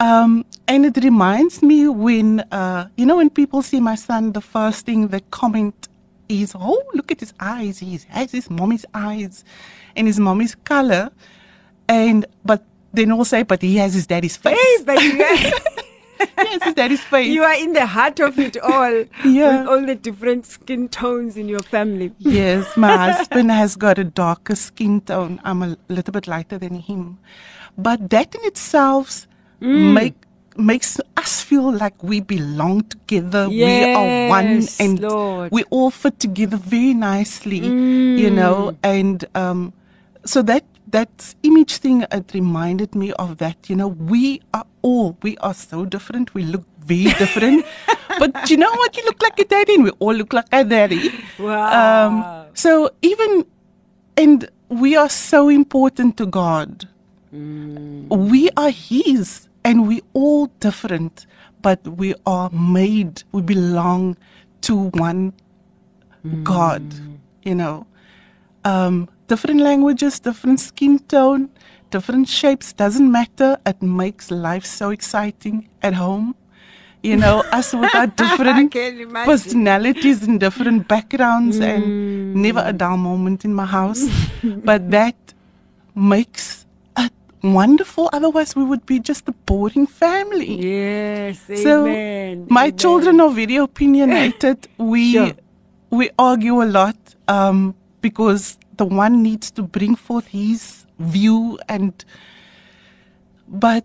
Um, 0.00 0.44
and 0.66 0.84
it 0.84 0.96
reminds 1.04 1.62
me 1.62 1.86
when, 1.88 2.40
uh, 2.50 2.88
you 2.96 3.06
know, 3.06 3.16
when 3.16 3.30
people 3.30 3.62
see 3.62 3.78
my 3.80 3.94
son, 3.94 4.32
the 4.32 4.40
first 4.40 4.84
thing 4.86 5.08
they 5.08 5.20
comment 5.30 5.88
is, 6.28 6.54
oh, 6.58 6.82
look 6.94 7.10
at 7.10 7.20
his 7.20 7.34
eyes. 7.40 7.78
He 7.78 7.98
has 8.08 8.32
his 8.32 8.50
mommy's 8.50 8.84
eyes 8.94 9.44
and 9.96 10.06
his 10.06 10.18
mommy's 10.18 10.54
color. 10.54 11.10
And, 11.88 12.26
but 12.44 12.64
then 12.92 13.12
all 13.12 13.24
say, 13.24 13.42
but 13.42 13.62
he 13.62 13.76
has 13.76 13.94
his 13.94 14.06
daddy's 14.06 14.36
face. 14.36 14.58
hey, 14.58 14.84
but 14.84 15.02
you 15.02 15.22
are, 15.22 16.62
his 16.62 16.74
daddy's 16.74 17.02
face. 17.02 17.28
you 17.28 17.42
are 17.42 17.54
in 17.54 17.72
the 17.72 17.86
heart 17.86 18.20
of 18.20 18.38
it 18.38 18.56
all. 18.58 19.04
Yeah. 19.24 19.60
With 19.60 19.68
all 19.68 19.86
the 19.86 19.94
different 19.94 20.46
skin 20.46 20.88
tones 20.88 21.36
in 21.36 21.48
your 21.48 21.60
family. 21.60 22.12
Yes, 22.18 22.76
my 22.76 22.96
husband 23.12 23.50
has 23.50 23.76
got 23.76 23.98
a 23.98 24.04
darker 24.04 24.56
skin 24.56 25.00
tone. 25.02 25.40
I'm 25.44 25.62
a 25.62 25.76
little 25.88 26.12
bit 26.12 26.26
lighter 26.26 26.58
than 26.58 26.74
him. 26.74 27.18
But 27.78 28.10
that 28.10 28.34
in 28.34 28.44
itself 28.44 29.26
mm. 29.60 29.94
make 29.94 30.14
makes 30.56 31.00
us 31.16 31.40
feel 31.42 31.72
like 31.72 32.02
we 32.02 32.20
belong 32.20 32.82
together. 32.84 33.48
we 33.48 33.84
are 33.94 34.28
one 34.28 34.66
and 34.78 35.00
Lord. 35.00 35.50
we 35.52 35.64
all 35.70 35.90
fit 35.90 36.18
together 36.18 36.56
very 36.56 36.94
nicely, 36.94 37.58
you 37.58 38.30
know, 38.30 38.76
and 38.82 39.24
um 39.34 39.72
so 40.24 40.42
that 40.42 40.64
that 40.90 41.34
image 41.42 41.76
thing 41.78 42.04
it 42.10 42.30
reminded 42.34 42.94
me 42.94 43.12
of 43.14 43.38
that, 43.38 43.70
you 43.70 43.76
know, 43.76 43.88
we 43.88 44.40
are 44.52 44.66
all 44.82 45.16
we 45.22 45.36
are 45.38 45.54
so 45.54 45.84
different. 45.84 46.34
We 46.34 46.44
look 46.44 46.64
very 46.84 47.12
different. 47.18 47.64
but 48.18 48.50
you 48.50 48.56
know 48.56 48.70
what? 48.70 48.96
You 48.96 49.04
look 49.04 49.22
like 49.22 49.38
a 49.38 49.44
daddy 49.44 49.74
and 49.74 49.84
we 49.84 49.90
all 49.98 50.14
look 50.14 50.32
like 50.32 50.46
a 50.52 50.64
daddy. 50.64 51.10
Wow. 51.38 52.06
Um, 52.08 52.46
so 52.54 52.90
even, 53.02 53.46
and 54.16 54.48
we 54.68 54.96
are 54.96 55.08
so 55.08 55.48
important 55.48 56.16
to 56.18 56.26
God. 56.26 56.88
We 57.32 58.50
are 58.56 58.70
His, 58.70 59.48
and 59.64 59.86
we 59.88 60.02
all 60.12 60.46
different, 60.60 61.26
but 61.60 61.86
we 61.86 62.14
are 62.26 62.50
made. 62.50 63.22
We 63.32 63.42
belong 63.42 64.16
to 64.62 64.90
one 64.90 65.32
God. 66.42 66.82
You 67.42 67.54
know, 67.56 67.86
um, 68.64 69.08
different 69.26 69.60
languages, 69.60 70.20
different 70.20 70.60
skin 70.60 70.98
tone, 71.00 71.50
different 71.90 72.28
shapes 72.28 72.72
doesn't 72.72 73.10
matter. 73.10 73.58
It 73.66 73.82
makes 73.82 74.30
life 74.30 74.64
so 74.64 74.90
exciting 74.90 75.68
at 75.82 75.94
home. 75.94 76.34
You 77.02 77.16
know, 77.16 77.40
us 77.50 77.72
with 77.74 77.92
our 77.96 78.06
different 78.22 78.72
personalities 79.26 80.22
and 80.22 80.38
different 80.38 80.86
backgrounds, 80.86 81.58
and 81.58 82.34
never 82.34 82.62
a 82.64 82.72
dull 82.72 82.96
moment 82.96 83.44
in 83.44 83.52
my 83.54 83.66
house. 83.66 84.04
but 84.42 84.88
that 84.92 85.16
makes 85.96 86.61
wonderful. 87.42 88.08
Otherwise, 88.12 88.54
we 88.56 88.64
would 88.64 88.84
be 88.86 88.98
just 89.00 89.28
a 89.28 89.32
boring 89.32 89.86
family. 89.86 90.54
Yes, 90.60 91.40
So 91.62 91.86
amen. 91.86 92.46
my 92.48 92.66
amen. 92.66 92.78
children 92.78 93.20
are 93.20 93.30
very 93.30 93.56
opinionated. 93.56 94.68
we 94.78 95.12
Sure. 95.12 95.32
we 95.90 96.10
argue 96.18 96.62
a 96.62 96.68
lot 96.80 96.96
um, 97.28 97.74
because 98.00 98.58
the 98.76 98.84
one 98.86 99.22
needs 99.22 99.50
to 99.52 99.62
bring 99.62 99.94
forth 99.96 100.26
his 100.28 100.86
view 100.98 101.58
and 101.68 102.04
but 103.48 103.84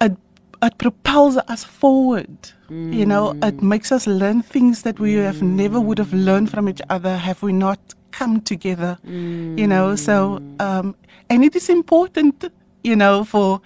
it 0.00 0.16
it 0.62 0.78
propels 0.78 1.36
us 1.48 1.64
forward. 1.64 2.36
You 2.68 3.06
know, 3.06 3.36
it 3.42 3.62
makes 3.62 3.92
us 3.92 4.08
learn 4.08 4.42
things 4.42 4.82
that 4.82 4.98
we 4.98 5.14
have 5.14 5.40
never 5.40 5.78
would 5.80 5.98
have 5.98 6.12
learned 6.12 6.50
from 6.50 6.68
each 6.68 6.80
other 6.90 7.16
have 7.16 7.40
we 7.42 7.52
not 7.52 7.78
come 8.10 8.40
together. 8.40 8.98
You 9.04 9.66
know, 9.68 9.94
so 9.94 10.40
um, 10.58 10.96
and 11.30 11.44
it 11.44 11.54
is 11.54 11.68
important, 11.68 12.44
you 12.86 12.96
know, 12.96 13.24
for 13.24 13.60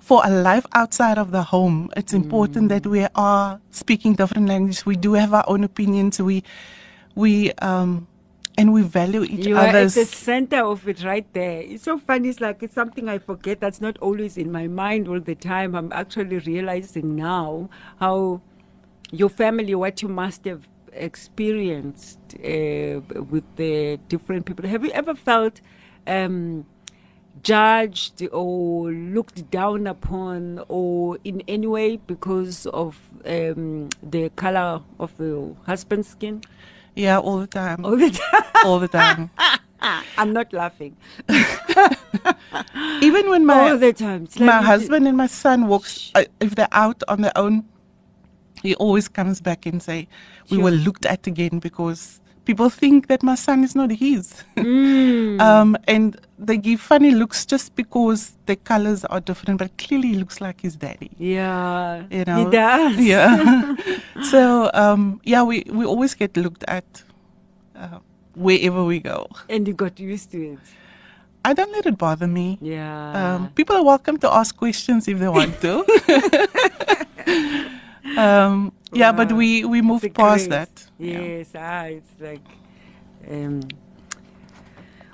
for 0.00 0.22
a 0.24 0.30
life 0.30 0.66
outside 0.74 1.18
of 1.18 1.30
the 1.32 1.42
home, 1.42 1.90
it's 1.94 2.14
important 2.14 2.70
that 2.70 2.86
we 2.86 3.06
are 3.14 3.60
speaking 3.70 4.14
different 4.14 4.48
languages. 4.48 4.86
We 4.86 4.96
do 4.96 5.12
have 5.12 5.34
our 5.34 5.44
own 5.46 5.64
opinions. 5.64 6.18
We, 6.18 6.44
we, 7.14 7.52
um, 7.60 8.08
and 8.56 8.72
we 8.72 8.80
value 8.80 9.22
each 9.24 9.46
You 9.46 9.56
are 9.56 9.66
at 9.66 9.92
the 9.92 10.06
center 10.06 10.64
of 10.64 10.88
it 10.88 11.04
right 11.04 11.30
there. 11.34 11.60
It's 11.60 11.84
so 11.84 11.98
funny. 11.98 12.30
It's 12.30 12.40
like 12.40 12.62
it's 12.62 12.74
something 12.74 13.06
I 13.06 13.18
forget 13.18 13.60
that's 13.60 13.82
not 13.82 13.98
always 13.98 14.38
in 14.38 14.50
my 14.50 14.66
mind 14.66 15.08
all 15.08 15.20
the 15.20 15.34
time. 15.34 15.74
I'm 15.74 15.92
actually 15.92 16.38
realizing 16.38 17.14
now 17.14 17.68
how 18.00 18.40
your 19.10 19.28
family, 19.28 19.74
what 19.74 20.00
you 20.00 20.08
must 20.08 20.46
have 20.46 20.66
experienced 20.94 22.18
uh, 22.36 23.00
with 23.30 23.44
the 23.56 24.00
different 24.08 24.46
people. 24.46 24.66
Have 24.66 24.86
you 24.86 24.90
ever 24.92 25.14
felt 25.14 25.60
um, 26.06 26.64
judged 27.42 28.26
or 28.32 28.90
looked 28.90 29.50
down 29.50 29.86
upon 29.86 30.62
or 30.68 31.18
in 31.24 31.42
any 31.48 31.66
way 31.66 31.96
because 31.96 32.66
of 32.66 32.98
um, 33.26 33.88
the 34.02 34.30
color 34.36 34.80
of 34.98 35.12
your 35.18 35.56
husband's 35.66 36.08
skin? 36.08 36.42
yeah, 36.94 37.18
all 37.18 37.38
the 37.38 37.46
time. 37.46 37.84
All 37.84 37.96
the 37.96 38.10
time. 38.10 38.42
all 38.64 38.78
the 38.80 38.88
time. 38.88 39.30
I'm 40.18 40.32
not 40.32 40.52
laughing. 40.52 40.96
Even 43.00 43.30
when 43.30 43.46
my 43.46 43.70
all 43.70 43.78
the 43.78 43.92
time. 43.92 44.26
My 44.40 44.60
husband 44.62 45.06
and 45.06 45.16
my 45.16 45.26
son 45.28 45.68
walks, 45.68 46.10
uh, 46.14 46.24
if 46.40 46.54
they're 46.56 46.68
out 46.72 47.02
on 47.06 47.20
their 47.22 47.36
own, 47.36 47.64
he 48.62 48.74
always 48.76 49.06
comes 49.08 49.40
back 49.40 49.66
and 49.66 49.80
say, 49.82 50.08
"We 50.50 50.56
Sure. 50.56 50.64
were 50.64 50.70
looked 50.72 51.06
at 51.06 51.26
again 51.28 51.60
because 51.60 52.20
people 52.48 52.70
think 52.82 53.06
that 53.12 53.22
my 53.30 53.36
son 53.46 53.62
is 53.68 53.74
not 53.80 53.90
his." 54.02 54.24
Mm. 54.56 55.40
um, 55.48 55.76
and 55.94 56.16
they 56.48 56.56
give 56.56 56.80
funny 56.80 57.10
looks 57.20 57.44
just 57.52 57.74
because 57.76 58.22
the 58.46 58.56
colors 58.70 59.04
are 59.04 59.20
different, 59.30 59.58
but 59.62 59.70
clearly 59.82 60.08
he 60.08 60.18
looks 60.22 60.40
like 60.40 60.60
his 60.66 60.74
daddy. 60.84 61.10
Yeah, 61.18 62.04
You 62.10 62.24
know, 62.24 62.38
he 62.44 62.44
does. 62.50 62.96
Yeah. 63.12 63.76
so 64.32 64.70
um, 64.74 65.20
yeah, 65.32 65.42
we 65.50 65.56
we 65.78 65.84
always 65.92 66.14
get 66.22 66.36
looked 66.36 66.64
at 66.78 66.88
uh, 67.76 67.98
wherever 68.34 68.82
we 68.92 68.98
go. 69.12 69.26
and 69.48 69.66
you 69.68 69.74
got 69.74 69.94
used 70.00 70.30
to 70.32 70.38
it. 70.54 70.64
I 71.48 71.54
don't 71.54 71.72
let 71.72 71.86
it 71.86 71.96
bother 71.96 72.26
me. 72.26 72.58
Yeah. 72.60 73.14
Um, 73.20 73.40
people 73.54 73.76
are 73.76 73.84
welcome 73.84 74.16
to 74.24 74.28
ask 74.40 74.56
questions 74.56 75.06
if 75.08 75.16
they 75.22 75.28
want 75.28 75.54
to. 75.64 75.74
um, 78.24 78.72
Yeah, 78.92 79.12
but 79.12 79.30
Wow. 79.30 79.36
we 79.36 79.64
we 79.64 79.78
It's 79.78 79.86
moved 79.86 80.14
past 80.14 80.48
grace. 80.48 80.48
that. 80.48 80.86
Yeah. 80.98 81.20
Yes, 81.20 81.52
ah, 81.54 81.84
it's 81.84 82.10
like, 82.20 82.48
um, 83.30 83.60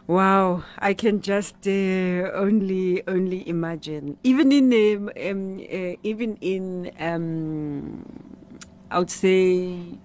wow. 0.07 0.63
I 0.79 0.95
can 0.95 1.21
just 1.21 1.57
uh, 1.67 2.31
only 2.35 3.03
only 3.09 3.49
imagine. 3.49 4.17
Even 4.23 4.53
in 4.53 4.73
um, 4.73 5.11
um, 5.31 5.59
uh, 5.59 5.97
even 6.03 6.37
in 6.41 6.91
um, 7.01 8.05
I 8.91 8.99
would 8.99 9.11
say 9.11 9.99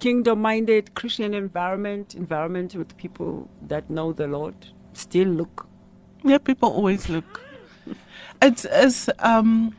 kingdom-minded 0.00 0.94
Christian 0.94 1.32
environment, 1.34 2.14
environment 2.16 2.74
with 2.74 2.96
people 2.96 3.48
that 3.68 3.88
know 3.88 4.12
the 4.12 4.26
Lord, 4.26 4.54
still 4.94 5.28
look. 5.28 5.66
Yeah, 6.24 6.38
people 6.38 6.70
always 6.70 7.08
look. 7.08 7.40
It's 8.40 8.64
it's 8.68 9.08
um, 9.20 9.74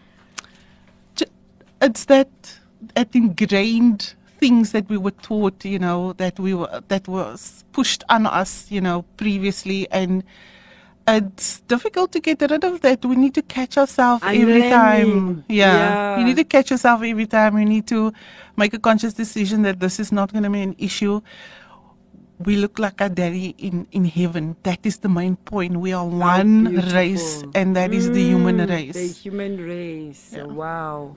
it's 1.81 2.05
that 2.05 2.59
that 2.95 3.09
ingrained 3.15 4.13
things 4.39 4.71
that 4.73 4.89
we 4.89 4.97
were 4.97 5.11
taught, 5.11 5.63
you 5.65 5.79
know, 5.79 6.13
that 6.13 6.39
we 6.39 6.53
were 6.53 6.81
that 6.87 7.07
was 7.07 7.63
pushed 7.71 8.03
on 8.09 8.25
us, 8.25 8.69
you 8.69 8.81
know, 8.81 9.03
previously, 9.17 9.87
and 9.91 10.23
it's 11.07 11.59
difficult 11.61 12.11
to 12.13 12.19
get 12.19 12.41
rid 12.41 12.63
of 12.63 12.81
that. 12.81 13.03
We 13.05 13.15
need 13.15 13.33
to 13.35 13.41
catch 13.41 13.77
ourselves 13.77 14.23
every 14.25 14.61
time. 14.69 15.43
Yeah. 15.49 15.73
Yeah. 15.75 16.19
you 16.19 16.25
need 16.25 16.37
to 16.37 16.43
catch 16.45 16.71
yourself 16.71 17.03
every 17.03 17.25
time. 17.27 17.57
You 17.57 17.65
need 17.65 17.87
to 17.87 18.13
make 18.55 18.73
a 18.73 18.79
conscious 18.79 19.13
decision 19.13 19.63
that 19.63 19.79
this 19.79 19.99
is 19.99 20.11
not 20.11 20.31
going 20.31 20.43
to 20.43 20.49
be 20.49 20.61
an 20.61 20.75
issue. 20.77 21.21
We 22.39 22.55
look 22.57 22.79
like 22.79 22.99
our 23.01 23.09
daddy 23.09 23.55
in, 23.57 23.87
in 23.91 24.05
heaven. 24.05 24.55
That 24.63 24.79
is 24.83 24.97
the 24.99 25.07
main 25.09 25.35
point. 25.37 25.77
We 25.77 25.93
are 25.93 26.05
one 26.05 26.75
race, 26.91 27.43
and 27.53 27.75
that 27.75 27.93
is 27.93 28.09
the 28.11 28.23
human 28.23 28.57
Mm, 28.57 28.69
race. 28.69 28.95
The 28.95 29.07
human 29.07 29.57
race. 29.57 30.33
Yeah. 30.35 30.43
Wow. 30.43 31.15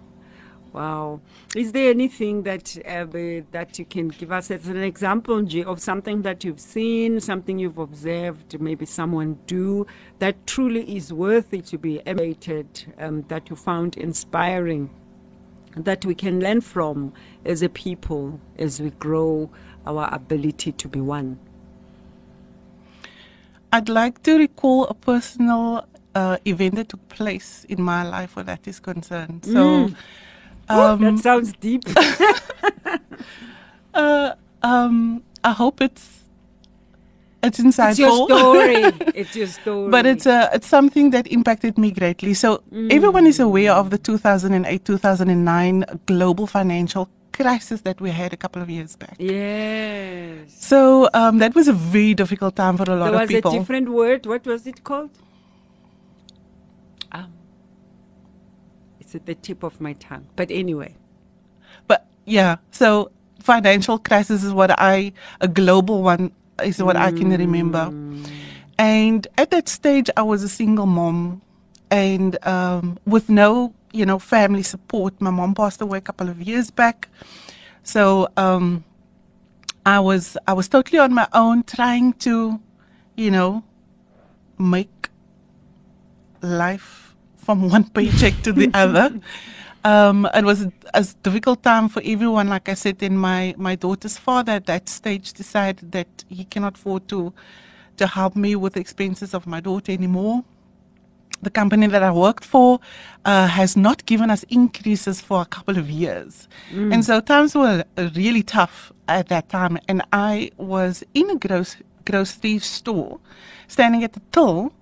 Wow. 0.77 1.23
Is 1.55 1.73
there 1.73 1.89
anything 1.89 2.43
that 2.43 2.77
uh, 2.87 3.07
that 3.51 3.79
you 3.79 3.87
can 3.87 4.09
give 4.09 4.31
us 4.31 4.51
as 4.51 4.69
an 4.69 4.83
example 4.83 5.39
of 5.67 5.81
something 5.81 6.21
that 6.21 6.45
you've 6.45 6.61
seen, 6.61 7.19
something 7.19 7.59
you've 7.59 7.79
observed, 7.79 8.61
maybe 8.61 8.85
someone 8.85 9.39
do 9.47 9.87
that 10.19 10.47
truly 10.47 10.95
is 10.95 11.15
worthy 11.15 11.63
to 11.63 11.79
be 11.79 12.07
emulated, 12.07 12.93
um, 12.99 13.25
that 13.29 13.49
you 13.49 13.57
found 13.57 13.97
inspiring, 13.97 14.91
that 15.77 16.05
we 16.05 16.15
can 16.15 16.41
learn 16.41 16.61
from 16.61 17.15
as 17.47 17.63
a 17.63 17.71
people 17.71 18.39
as 18.59 18.79
we 18.79 18.91
grow 18.91 19.49
our 19.87 20.13
ability 20.13 20.73
to 20.73 20.89
be 20.89 21.01
one? 21.01 21.39
I'd 23.73 23.89
like 23.89 24.23
to 24.25 24.37
recall 24.37 24.85
a 24.89 24.95
personal 24.95 25.87
uh, 26.15 26.37
event 26.45 26.75
that 26.75 26.91
took 26.91 27.09
place 27.09 27.65
in 27.67 27.81
my 27.81 28.03
life 28.03 28.37
where 28.37 28.45
that 28.45 28.69
is 28.69 28.79
concerned. 28.79 29.47
So, 29.47 29.91
um, 30.69 31.01
that 31.01 31.19
sounds 31.23 31.53
deep. 31.61 31.83
uh, 33.95 34.33
um, 34.63 35.23
I 35.45 35.53
hope 35.53 35.81
it's 35.81 36.25
it's 37.43 37.59
it's 37.61 37.99
your 37.99 38.27
story. 38.27 38.77
it's 39.15 39.37
your 39.37 39.47
story. 39.47 39.91
but 39.91 40.07
it's 40.07 40.27
uh, 40.27 40.49
it's 40.53 40.67
something 40.67 41.11
that 41.11 41.27
impacted 41.29 41.79
me 41.79 41.91
greatly. 41.93 42.35
So 42.35 42.63
everyone 42.91 43.27
is 43.27 43.39
aware 43.41 43.73
of 43.73 43.91
the 43.91 43.99
2008-2009 43.99 46.01
global 46.07 46.47
financial 46.47 47.09
crisis 47.33 47.83
that 47.83 48.01
we 48.01 48.11
had 48.11 48.33
a 48.33 48.37
couple 48.37 48.63
of 48.63 48.69
years 48.71 48.97
back. 48.97 49.15
Yes. 49.19 50.57
So 50.59 51.09
um, 51.15 51.39
that 51.39 51.55
was 51.55 51.69
a 51.69 51.73
very 51.73 52.15
difficult 52.15 52.57
time 52.57 52.77
for 52.77 52.85
a 52.91 52.97
lot 52.97 53.13
There 53.13 53.15
of 53.15 53.21
was 53.21 53.31
a 53.31 53.35
people. 53.35 53.53
different 53.53 53.89
word. 53.91 54.27
What 54.27 54.45
was 54.47 54.67
it 54.67 54.83
called? 54.83 55.11
Um, 57.13 57.33
it's 59.07 59.15
at 59.15 59.25
the 59.27 59.37
tip 59.37 59.63
of 59.63 59.81
my 59.81 59.93
tongue. 59.95 60.27
But 60.35 60.51
anyway. 60.51 60.97
But 61.87 62.07
yeah, 62.25 62.57
so 62.73 63.13
financial 63.41 63.99
crisis 64.01 64.43
is 64.43 64.53
what 64.53 64.73
I 64.81 65.13
a 65.41 65.47
global 65.47 66.03
one 66.03 66.33
is 66.65 66.83
what 66.83 66.97
I 66.97 67.13
can 67.13 67.31
remember. 67.31 67.93
And 68.79 69.27
at 69.39 69.53
that 69.53 69.69
stage, 69.69 70.11
I 70.17 70.23
was 70.23 70.43
a 70.43 70.49
single 70.49 70.87
mom, 70.87 71.41
and 71.89 72.37
um, 72.45 72.99
with 73.07 73.29
no 73.29 73.73
you 73.93 74.05
know 74.05 74.19
family 74.19 74.65
support. 74.65 75.21
My 75.21 75.31
mom 75.31 75.55
passed 75.55 75.81
away 75.81 75.99
a 75.99 76.01
couple 76.01 76.29
of 76.29 76.43
years 76.43 76.73
back, 76.73 77.09
so 77.85 78.29
um, 78.37 78.85
I 79.87 80.01
was 80.01 80.37
I 80.49 80.53
was 80.53 80.67
totally 80.67 80.99
on 80.99 81.15
my 81.15 81.29
own, 81.33 81.63
trying 81.63 82.15
to, 82.27 82.61
you 83.17 83.31
know, 83.31 83.63
make 84.59 85.11
life 86.43 87.06
from 87.47 87.71
one 87.71 87.85
paycheck 87.97 88.35
to 88.43 88.53
the 88.53 88.69
other. 88.83 89.09
Um, 89.85 90.29
it 90.35 90.45
was 90.45 90.63
a, 90.63 90.73
a 90.95 91.05
difficult 91.23 91.63
time 91.63 91.89
for 91.89 92.03
everyone. 92.05 92.49
Like 92.49 92.69
I 92.69 92.75
said, 92.75 93.01
and 93.03 93.19
my, 93.21 93.55
my 93.57 93.77
daughter's 93.77 94.19
father 94.19 94.53
at 94.53 94.67
that 94.67 94.89
stage 94.89 95.33
decided 95.33 95.93
that 95.93 96.25
he 96.29 96.45
cannot 96.45 96.75
afford 96.75 97.07
to 97.09 97.33
to 97.97 98.07
help 98.07 98.37
me 98.37 98.55
with 98.57 98.75
the 98.75 98.81
expenses 98.81 99.33
of 99.33 99.47
my 99.47 99.61
daughter 99.61 99.91
anymore. 99.93 100.45
The 101.41 101.51
company 101.51 101.87
that 101.87 102.03
I 102.03 102.11
worked 102.11 102.45
for 102.45 102.81
uh, 103.25 103.47
has 103.47 103.75
not 103.77 104.05
given 104.07 104.29
us 104.31 104.43
increases 104.61 105.21
for 105.23 105.41
a 105.41 105.47
couple 105.47 105.79
of 105.79 105.89
years. 105.89 106.47
And 106.93 107.05
so 107.05 107.21
times 107.21 107.55
were 107.55 107.85
really 107.97 108.43
tough 108.43 108.93
at 109.09 109.29
that 109.29 109.49
time. 109.49 109.79
And 109.89 110.03
I 110.13 110.51
was 110.59 111.05
in 111.15 111.31
a 111.31 111.37
gross, 112.07 112.37
grocery 112.37 112.59
store 112.61 113.19
standing 113.69 114.05
at 114.05 114.13
the 114.13 114.21
till 114.33 114.73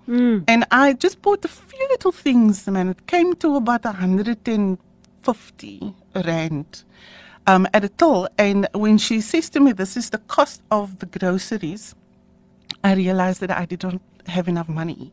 and 0.47 0.67
I 0.71 0.93
just 0.93 1.23
bought 1.23 1.45
a 1.45 1.49
few 1.49 1.87
little 1.91 2.13
things, 2.13 2.67
man. 2.69 2.91
It 2.91 3.07
came 3.07 3.35
to 3.37 3.57
about 3.57 3.85
150 3.85 5.95
rand 6.15 6.85
um, 7.47 7.67
at 7.73 7.85
a 7.85 7.89
till. 7.89 8.29
And 8.39 8.69
when 8.75 8.99
she 8.99 9.21
says 9.21 9.49
to 9.51 9.61
me, 9.61 9.73
This 9.73 9.97
is 9.97 10.11
the 10.11 10.19
cost 10.19 10.63
of 10.71 10.99
the 10.99 11.07
groceries, 11.07 11.95
I 12.83 12.95
realized 12.95 13.41
that 13.41 13.51
I 13.51 13.65
didn't 13.65 14.03
have 14.27 14.49
enough 14.49 14.69
money. 14.69 15.13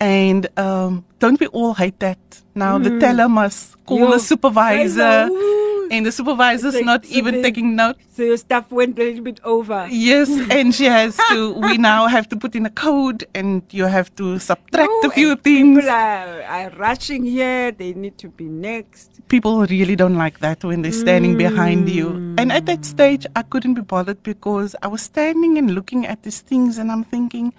And 0.00 0.46
um, 0.58 1.04
don't 1.20 1.40
we 1.40 1.46
all 1.48 1.74
hate 1.74 2.00
that? 2.00 2.18
Now 2.54 2.78
the 2.78 2.98
teller 2.98 3.28
must 3.28 3.76
call 3.86 3.98
Yo, 3.98 4.10
the 4.10 4.18
supervisor, 4.18 5.28
Ooh. 5.30 5.71
And 5.90 6.06
the 6.06 6.12
supervisor's 6.12 6.74
Like, 6.74 6.84
not 6.84 7.06
so 7.06 7.14
even 7.14 7.42
taking 7.42 7.74
note. 7.76 7.96
So 8.10 8.22
your 8.22 8.36
stuff 8.36 8.70
went 8.70 8.98
a 8.98 9.02
little 9.02 9.24
bit 9.24 9.40
over. 9.44 9.88
Yes, 9.90 10.28
and 10.50 10.74
she 10.74 10.84
has 10.84 11.16
to. 11.30 11.52
We 11.54 11.78
now 11.78 12.06
have 12.06 12.28
to 12.30 12.36
put 12.36 12.54
in 12.54 12.66
a 12.66 12.70
code, 12.70 13.24
and 13.34 13.62
you 13.70 13.86
have 13.86 14.14
to 14.16 14.38
subtract 14.38 14.90
No, 15.02 15.08
a 15.08 15.10
few 15.10 15.36
things. 15.36 15.80
People 15.80 15.90
are, 15.90 16.42
are 16.42 16.70
rushing 16.70 17.24
here. 17.24 17.72
They 17.72 17.92
need 17.94 18.18
to 18.18 18.28
be 18.28 18.44
next. 18.44 19.20
People 19.28 19.64
really 19.66 19.96
don't 19.96 20.16
like 20.16 20.40
that 20.40 20.64
when 20.64 20.82
they're 20.82 20.92
standing 20.92 21.36
behind 21.36 21.88
you. 21.88 22.34
And 22.38 22.52
at 22.52 22.66
that 22.66 22.84
stage, 22.84 23.26
I 23.34 23.42
couldn't 23.42 23.74
be 23.74 23.82
bothered 23.82 24.22
because 24.22 24.76
I 24.82 24.88
was 24.88 25.02
standing 25.02 25.58
and 25.58 25.74
looking 25.74 26.06
at 26.06 26.22
these 26.22 26.40
things, 26.40 26.78
and 26.78 26.90
I'm 26.92 27.04
thinking, 27.04 27.52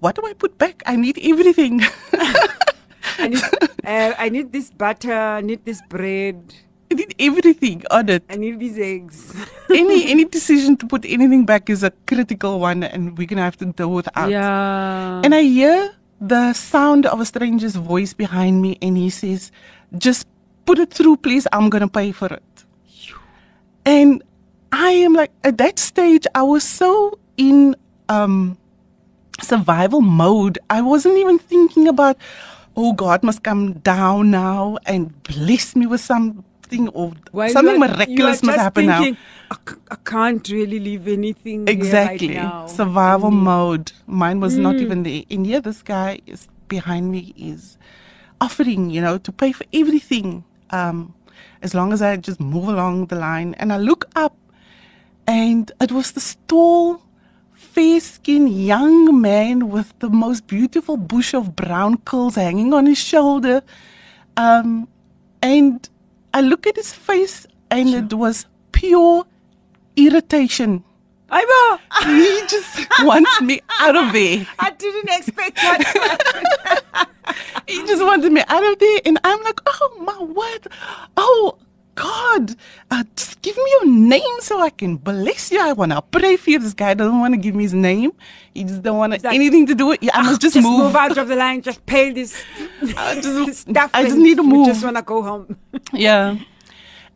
what 0.00 0.16
do 0.16 0.22
I 0.24 0.32
put 0.32 0.58
back? 0.58 0.82
I 0.86 0.96
need 0.96 1.18
everything. 1.22 1.82
I 3.18 3.28
need, 3.28 3.42
uh, 3.84 4.14
I 4.18 4.28
need 4.28 4.52
this 4.52 4.70
butter. 4.70 5.12
I 5.12 5.40
need 5.40 5.64
this 5.64 5.82
bread. 5.88 6.54
I 6.92 6.94
need 6.94 7.16
everything 7.18 7.82
on 7.90 8.12
it. 8.12 8.22
I 8.28 8.36
need 8.36 8.60
these 8.60 8.76
eggs. 8.76 9.32
any 9.72 10.12
any 10.12 10.28
decision 10.28 10.76
to 10.76 10.86
put 10.86 11.08
anything 11.08 11.48
back 11.48 11.72
is 11.72 11.80
a 11.80 11.90
critical 12.04 12.60
one, 12.60 12.84
and 12.84 13.16
we're 13.16 13.26
gonna 13.26 13.48
have 13.48 13.56
to 13.64 13.72
deal 13.72 13.88
with 13.88 14.12
that. 14.12 14.28
Yeah. 14.28 15.24
And 15.24 15.34
I 15.34 15.40
hear 15.40 15.96
the 16.20 16.52
sound 16.52 17.06
of 17.06 17.18
a 17.18 17.24
stranger's 17.24 17.74
voice 17.74 18.12
behind 18.12 18.62
me, 18.62 18.78
and 18.80 18.96
he 18.96 19.08
says, 19.10 19.50
Just 19.96 20.28
put 20.64 20.78
it 20.78 20.92
through, 20.92 21.16
please. 21.18 21.48
I'm 21.52 21.68
going 21.68 21.82
to 21.82 21.88
pay 21.88 22.12
for 22.12 22.28
it. 22.28 22.42
And 23.84 24.22
I 24.70 24.90
am 25.02 25.14
like, 25.14 25.32
at 25.42 25.58
that 25.58 25.78
stage, 25.78 26.26
I 26.34 26.42
was 26.42 26.62
so 26.62 27.18
in 27.36 27.74
um, 28.08 28.56
survival 29.42 30.00
mode. 30.00 30.58
I 30.70 30.80
wasn't 30.80 31.18
even 31.18 31.38
thinking 31.38 31.88
about, 31.88 32.16
oh, 32.76 32.92
God 32.92 33.24
must 33.24 33.42
come 33.42 33.74
down 33.82 34.30
now 34.30 34.78
and 34.86 35.10
bless 35.24 35.74
me 35.74 35.86
with 35.86 36.00
something 36.72 36.88
or 36.94 37.12
While 37.30 37.50
something 37.50 37.78
miraculous 37.78 38.42
must 38.42 38.58
happen 38.58 38.86
now. 38.86 39.02
thinking, 39.02 39.16
I, 39.50 39.56
c- 39.68 39.76
I 39.90 39.96
can't 40.04 40.48
really 40.48 40.78
leave 40.80 41.08
anything 41.08 41.68
Exactly. 41.68 42.28
right 42.28 42.36
now. 42.42 42.66
Survival 42.66 43.30
mode. 43.30 43.92
Mine 44.06 44.40
was 44.40 44.56
not 44.56 44.76
Mm. 44.76 44.80
even 44.80 45.02
there. 45.02 45.22
And 45.30 45.46
here 45.46 45.60
this 45.60 45.82
guy 45.82 46.20
is 46.26 46.48
behind 46.68 47.10
me 47.10 47.34
is 47.36 47.76
offering, 48.40 48.90
you 48.90 49.00
know, 49.00 49.18
to 49.18 49.32
pay 49.32 49.52
for 49.52 49.64
everything. 49.72 50.44
Um, 50.70 51.14
as 51.60 51.74
long 51.74 51.92
as 51.92 52.02
I 52.02 52.16
just 52.16 52.40
move 52.40 52.68
along 52.68 53.06
the 53.06 53.16
line. 53.16 53.54
And 53.58 53.72
I 53.72 53.76
look 53.76 54.06
up 54.16 54.34
and 55.28 55.70
it 55.80 55.92
was 55.92 56.12
this 56.12 56.36
tall, 56.48 57.02
fair 57.52 58.00
skinned 58.00 58.50
young 58.50 59.20
man 59.20 59.68
with 59.68 59.96
the 60.00 60.08
most 60.08 60.46
beautiful 60.48 60.96
bush 60.96 61.34
of 61.34 61.54
brown 61.54 61.98
curls 61.98 62.34
hanging 62.34 62.72
on 62.74 62.86
his 62.86 62.98
shoulder. 62.98 63.62
Um, 64.36 64.88
and 65.40 65.88
I 66.34 66.40
look 66.40 66.66
at 66.66 66.76
his 66.76 66.92
face 66.92 67.46
and 67.70 67.88
it 67.88 68.14
was 68.14 68.46
pure 68.72 69.24
irritation. 69.96 70.84
Ivo, 71.30 71.80
He 72.04 72.42
just 72.46 72.86
wants 73.00 73.40
me 73.40 73.60
out 73.80 73.96
of 73.96 74.12
there. 74.12 74.46
I 74.58 74.70
didn't 74.70 75.08
expect 75.10 75.58
happen. 75.58 77.06
He 77.66 77.78
just 77.86 78.02
wanted 78.02 78.32
me 78.32 78.42
out 78.48 78.64
of 78.64 78.78
there. 78.78 79.00
And 79.06 79.18
I'm 79.24 79.42
like, 79.42 79.60
oh 79.66 79.96
my 80.00 80.22
word. 80.22 80.66
Oh 81.16 81.56
God, 82.02 82.44
uh, 82.90 83.04
just 83.14 83.40
give 83.42 83.56
me 83.56 83.68
your 83.76 83.86
name 83.86 84.36
so 84.40 84.60
I 84.60 84.70
can 84.70 84.96
bless 84.96 85.52
you. 85.52 85.60
I 85.60 85.72
want 85.72 85.92
to 85.92 86.02
pray 86.02 86.36
for 86.36 86.50
you. 86.50 86.58
This 86.58 86.74
guy 86.74 86.94
doesn't 86.94 87.20
want 87.24 87.32
to 87.34 87.38
give 87.38 87.54
me 87.54 87.62
his 87.62 87.74
name. 87.74 88.10
He 88.54 88.64
just 88.64 88.82
don't 88.82 88.98
want 88.98 89.12
that- 89.22 89.32
anything 89.32 89.66
to 89.66 89.74
do 89.74 89.86
with 89.86 90.02
it. 90.02 90.10
I 90.12 90.22
must 90.22 90.40
just, 90.40 90.54
just 90.54 90.66
move. 90.66 90.80
move. 90.86 90.96
out 90.96 91.16
of 91.16 91.28
the 91.28 91.36
line. 91.36 91.62
Just 91.62 91.84
pay 91.86 92.10
this 92.10 92.42
I 92.96 93.20
just- 93.20 93.60
stuff. 93.70 93.90
I 93.94 94.02
just 94.04 94.16
need 94.16 94.36
to 94.38 94.42
move. 94.42 94.66
Just 94.66 94.82
want 94.84 94.96
to 94.96 95.02
go 95.02 95.22
home. 95.22 95.56
Yeah. 95.92 96.38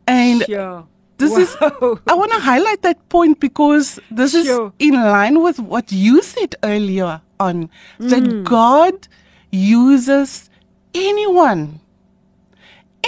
And 0.07 0.43
sure. 0.47 0.85
this 1.17 1.35
is 1.35 1.57
I 1.61 2.13
want 2.21 2.31
to 2.31 2.39
highlight 2.39 2.81
that 2.83 3.09
point 3.09 3.41
because 3.41 3.99
this 4.09 4.31
Sure. 4.31 4.67
is 4.79 4.87
in 4.87 4.93
line 4.95 5.41
with 5.43 5.59
what 5.59 5.91
you 5.91 6.21
said 6.21 6.55
earlier 6.63 7.19
on 7.39 7.69
Mm. 7.99 8.09
that 8.11 8.43
God 8.45 9.07
uses 9.51 10.49
anyone. 10.95 11.81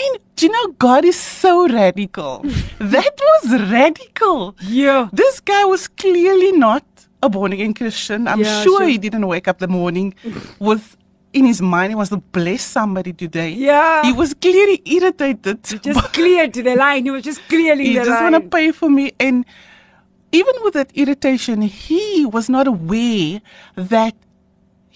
And 0.01 0.19
do 0.35 0.45
you 0.45 0.51
know 0.51 0.67
God 0.87 1.03
is 1.05 1.19
so 1.19 1.67
radical. 1.67 2.41
that 2.95 3.15
was 3.31 3.61
radical. 3.71 4.55
Yeah. 4.61 5.09
This 5.11 5.39
guy 5.39 5.65
was 5.65 5.87
clearly 5.87 6.51
not 6.53 6.85
a 7.21 7.29
born 7.29 7.51
again 7.53 7.73
Christian. 7.73 8.27
I'm 8.27 8.39
Yeah, 8.39 8.63
sure, 8.63 8.79
sure. 8.79 8.87
he 8.87 8.97
didn't 8.97 9.27
wake 9.27 9.47
up 9.47 9.59
the 9.59 9.67
morning 9.67 10.13
with 10.59 10.95
in 11.33 11.45
his 11.45 11.61
mind 11.61 11.91
he 11.91 11.95
wants 11.95 12.09
to 12.09 12.17
bless 12.17 12.63
somebody 12.63 13.13
today. 13.13 13.49
Yeah. 13.51 14.03
He 14.03 14.13
was 14.13 14.33
clearly 14.33 14.81
irritated. 14.85 15.59
He 15.67 15.77
Just 15.79 16.13
cleared 16.13 16.53
the 16.53 16.75
line. 16.75 17.03
He 17.05 17.11
was 17.11 17.23
just 17.23 17.41
clearly 17.49 17.85
he 17.85 17.97
the 17.99 18.05
just 18.05 18.21
want 18.21 18.35
to 18.35 18.41
pay 18.41 18.71
for 18.71 18.89
me 18.89 19.11
and 19.19 19.45
even 20.31 20.53
with 20.63 20.73
that 20.75 20.91
irritation 20.95 21.61
he 21.63 22.25
was 22.25 22.49
not 22.49 22.67
aware 22.67 23.41
that 23.75 24.15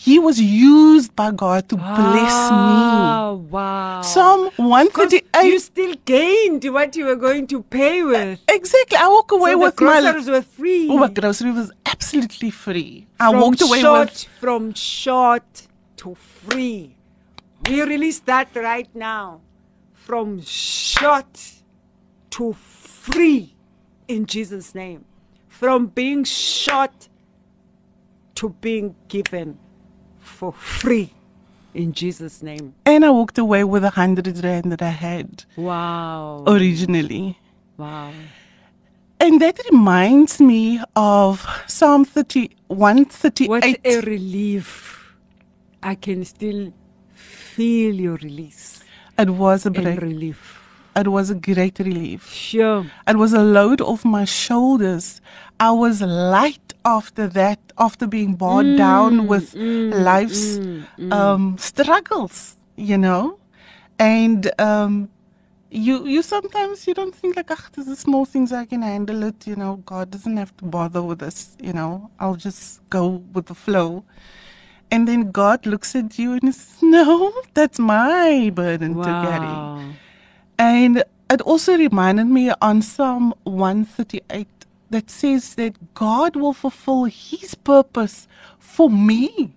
he 0.06 0.16
was 0.20 0.38
used 0.42 1.16
by 1.16 1.32
god 1.32 1.68
to 1.70 1.76
bless 1.98 2.38
Ah, 2.52 3.32
wow. 3.56 3.98
me 4.02 4.04
psalm 4.14 4.42
'Cause 4.50 4.58
138 4.58 5.46
you 5.52 5.60
still 5.60 5.94
gained 6.06 6.64
what 6.78 6.96
you 6.96 7.06
were 7.10 7.16
going 7.28 7.46
to 7.54 7.62
pay 7.78 8.04
with. 8.04 8.40
exactly 8.58 8.98
i 8.98 9.08
walk 9.08 9.32
away 9.38 9.52
so 9.54 9.60
with 9.64 9.76
the 9.76 9.86
my 9.86 10.02
groceries 10.02 10.30
were 10.36 10.42
free. 10.58 10.88
oh 10.90 10.98
my 10.98 11.10
grocery 11.20 11.52
was 11.52 11.72
absolutely 11.94 12.50
free 12.50 13.08
i 13.20 13.30
from 13.32 13.40
walked 13.42 13.62
away 13.62 13.80
short, 13.86 14.10
with 14.10 14.24
from 14.42 14.74
short 14.74 15.68
to 15.98 16.16
free. 16.16 16.96
We 17.70 17.82
release 17.82 18.20
that 18.32 18.50
right 18.58 18.90
now. 18.94 19.40
From 19.94 20.42
short 20.42 21.34
to 22.32 22.52
free 22.52 23.56
in 24.10 24.26
Jesus' 24.26 24.76
name. 24.76 25.06
From 25.48 25.86
being 25.88 26.26
short 26.26 27.08
to 28.36 28.50
being 28.60 28.96
given 29.08 29.58
for 30.44 30.52
free 30.82 31.10
in 31.82 31.88
Jesus' 32.02 32.38
name. 32.50 32.66
and 32.92 33.02
i 33.06 33.10
walked 33.20 33.38
away 33.46 33.64
with 33.74 33.84
a 33.92 33.94
hundred 34.02 34.28
rand 34.46 34.68
that 34.74 34.82
i 34.92 34.94
had 35.08 35.30
Wow. 35.56 36.44
originally 36.56 37.26
Wow. 37.84 38.12
and 39.26 39.34
that 39.44 39.58
reminds 39.72 40.34
me 40.52 40.62
of 40.96 41.34
psalm 41.78 42.04
30 42.06 42.50
138 42.68 43.50
What 43.54 43.64
a 43.94 44.02
relief. 44.14 44.68
I 45.92 45.96
can 45.96 46.20
still 46.34 46.62
feel 47.56 47.94
your 48.06 48.18
release 48.28 48.84
it 49.24 49.30
was 49.44 49.66
a 49.66 49.72
break 49.72 50.02
relief. 50.10 50.40
it 51.02 51.08
was 51.18 51.28
a 51.36 51.38
great 51.50 51.78
relief 51.90 52.22
Sure. 52.52 52.82
It 53.12 53.18
was 53.24 53.32
a 53.42 53.44
load 53.58 53.80
off 53.92 54.02
my 54.20 54.26
shoulders. 54.44 55.08
I 55.70 55.72
was 55.84 55.96
light 56.36 56.63
after 56.86 57.28
that, 57.28 57.60
after 57.78 58.08
being 58.08 58.36
bowed 58.36 58.78
down 58.78 59.28
with 59.28 59.54
life's 59.56 60.60
um, 61.12 61.58
struggles, 61.58 62.58
you 62.76 62.98
know. 62.98 63.40
And 64.00 64.52
um, 64.60 65.10
you, 65.70 66.06
you 66.06 66.22
sometimes 66.22 66.88
you 66.88 66.94
don't 66.94 67.16
think 67.16 67.36
like, 67.36 67.52
ah, 67.52 67.68
this 67.74 67.88
is 67.88 68.00
small 68.00 68.26
things 68.26 68.52
I 68.52 68.66
can 68.66 68.82
handle 68.82 69.24
it. 69.24 69.48
You 69.48 69.56
know, 69.56 69.78
God 69.86 70.12
doesn't 70.12 70.38
have 70.38 70.56
to 70.58 70.66
bother 70.66 71.02
with 71.02 71.20
this. 71.20 71.56
You 71.62 71.74
know, 71.74 72.12
I'll 72.20 72.36
just 72.36 72.88
go 72.90 73.24
with 73.34 73.48
the 73.48 73.56
flow. 73.56 74.04
And 74.92 75.08
then 75.08 75.32
God 75.32 75.66
looks 75.66 75.96
at 75.96 76.20
you 76.20 76.34
and 76.34 76.54
says, 76.54 76.84
"No, 76.84 77.34
that's 77.54 77.80
my 77.80 78.52
burden 78.54 78.96
to 78.98 79.04
carry." 79.04 79.48
Wow. 79.48 79.84
And 80.60 81.04
it 81.30 81.42
also 81.42 81.76
reminded 81.76 82.26
me 82.26 82.52
on 82.62 82.82
Psalm 82.84 83.34
138 83.44 84.53
that 84.94 85.10
says 85.10 85.56
that 85.56 85.74
God 85.96 86.36
will 86.36 86.54
fulfill 86.54 87.04
his 87.06 87.56
purpose 87.56 88.28
for 88.60 88.90
me. 88.90 89.54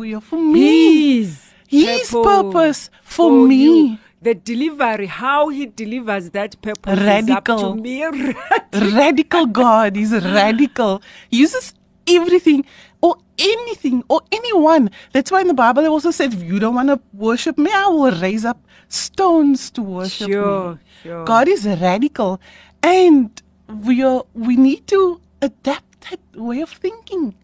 We 0.00 0.14
are 0.14 0.20
for 0.20 0.38
me. 0.38 1.18
His, 1.20 1.50
His 1.68 2.10
purpose 2.10 2.90
for 3.02 3.30
you. 3.30 3.48
me. 3.48 4.00
The 4.22 4.34
delivery, 4.34 5.06
how 5.06 5.48
he 5.50 5.66
delivers 5.66 6.30
that 6.30 6.60
purpose 6.62 6.98
Radical. 6.98 7.54
up 7.72 7.76
to 7.76 7.82
me. 7.82 8.04
Radical 8.72 9.46
God 9.46 9.96
is 9.96 10.12
radical. 10.12 11.02
He 11.30 11.38
uses 11.38 11.74
everything 12.08 12.64
or 13.00 13.16
anything 13.38 14.02
or 14.08 14.22
anyone. 14.32 14.90
That's 15.12 15.30
why 15.30 15.42
in 15.42 15.48
the 15.48 15.54
Bible 15.54 15.84
it 15.84 15.88
also 15.88 16.10
said, 16.10 16.32
if 16.34 16.42
you 16.42 16.58
don't 16.58 16.74
want 16.74 16.88
to 16.88 17.00
worship 17.12 17.56
me, 17.58 17.70
I 17.72 17.86
will 17.88 18.10
raise 18.20 18.44
up 18.44 18.58
stones 18.88 19.70
to 19.72 19.82
worship 19.82 20.28
Sure, 20.30 20.72
me. 20.74 20.78
sure. 21.02 21.24
God 21.24 21.46
is 21.48 21.66
radical. 21.66 22.40
And 22.82 23.30
we 23.68 24.02
are 24.02 24.24
we 24.34 24.56
need 24.56 24.86
to 24.88 25.20
adapt 25.42 26.10
that 26.10 26.20
way 26.34 26.60
of 26.60 26.70
thinking. 26.70 27.34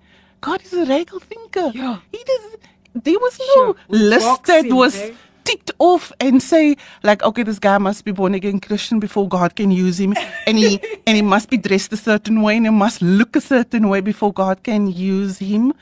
God 0.40 0.62
is 0.62 0.72
a 0.72 0.84
radical 0.86 1.20
thinker. 1.20 1.70
Yeah. 1.74 1.98
He 2.10 2.22
does 2.24 2.56
there 2.94 3.18
was 3.18 3.38
no 3.38 3.54
Sure. 3.54 3.76
List 3.88 4.44
that 4.44 4.66
was 4.70 5.10
ticked 5.44 5.72
off 5.78 6.12
and 6.20 6.42
say 6.42 6.76
like 7.02 7.22
okay 7.22 7.42
this 7.42 7.58
guy 7.58 7.76
must 7.76 8.04
be 8.04 8.12
born 8.12 8.32
again 8.32 8.60
christian 8.60 9.00
before 9.00 9.28
god 9.28 9.56
can 9.56 9.72
use 9.72 9.98
him 9.98 10.14
and 10.46 10.56
he 10.56 10.80
and 11.06 11.16
he 11.16 11.22
must 11.22 11.50
be 11.50 11.56
dressed 11.56 11.92
a 11.92 11.96
certain 11.96 12.42
way 12.42 12.56
and 12.56 12.64
he 12.66 12.70
must 12.70 13.02
look 13.02 13.34
a 13.34 13.40
certain 13.40 13.88
way 13.88 14.00
before 14.00 14.32
god 14.32 14.62
can 14.62 14.86
use 14.86 15.38
him 15.38 15.72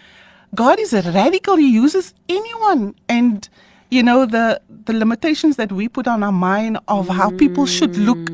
god 0.55 0.81
is 0.81 0.95
a 0.95 1.03
radical 1.13 1.57
he 1.57 1.71
uses 1.71 2.15
anyone 2.31 2.95
and 3.11 3.51
you 3.91 4.03
know 4.03 4.25
the 4.25 4.63
the 4.87 4.95
limitations 4.95 5.57
that 5.57 5.71
we 5.71 5.89
put 5.91 6.09
on 6.09 6.23
our 6.23 6.33
mind 6.33 6.79
of 6.89 7.09
how 7.09 7.31
people 7.33 7.67
should 7.67 7.95
look 7.99 8.31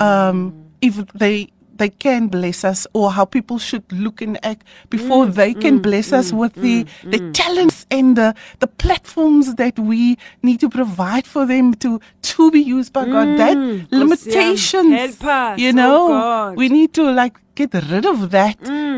um 0.00 0.61
if 0.82 0.96
they 1.14 1.48
they 1.76 1.88
can 1.88 2.28
bless 2.28 2.64
us 2.64 2.86
or 2.92 3.12
how 3.12 3.24
people 3.24 3.58
should 3.58 3.84
look 3.92 4.20
and 4.20 4.38
act 4.44 4.64
before 4.90 5.26
mm, 5.26 5.34
they 5.34 5.54
can 5.54 5.78
mm, 5.78 5.82
bless 5.82 6.12
us 6.12 6.30
mm, 6.30 6.38
with 6.38 6.54
the 6.54 6.86
the 7.04 7.20
talents 7.32 7.86
and 7.90 8.16
the 8.16 8.34
the 8.60 8.66
platforms 8.66 9.54
that 9.54 9.78
we 9.78 10.16
need 10.42 10.60
to 10.60 10.68
provide 10.68 11.26
for 11.26 11.46
them 11.46 11.74
to 11.74 12.00
to 12.22 12.50
be 12.50 12.60
used 12.60 12.92
by 12.92 13.04
God. 13.04 13.36
That 13.38 13.56
limitations 13.90 14.94
help 14.94 15.24
us, 15.24 15.58
you 15.58 15.70
oh 15.70 15.80
know 15.82 16.08
God. 16.08 16.56
we 16.56 16.68
need 16.68 16.92
to 16.94 17.10
like 17.10 17.38
get 17.54 17.74
rid 17.74 18.06
of 18.06 18.30
that 18.30 18.56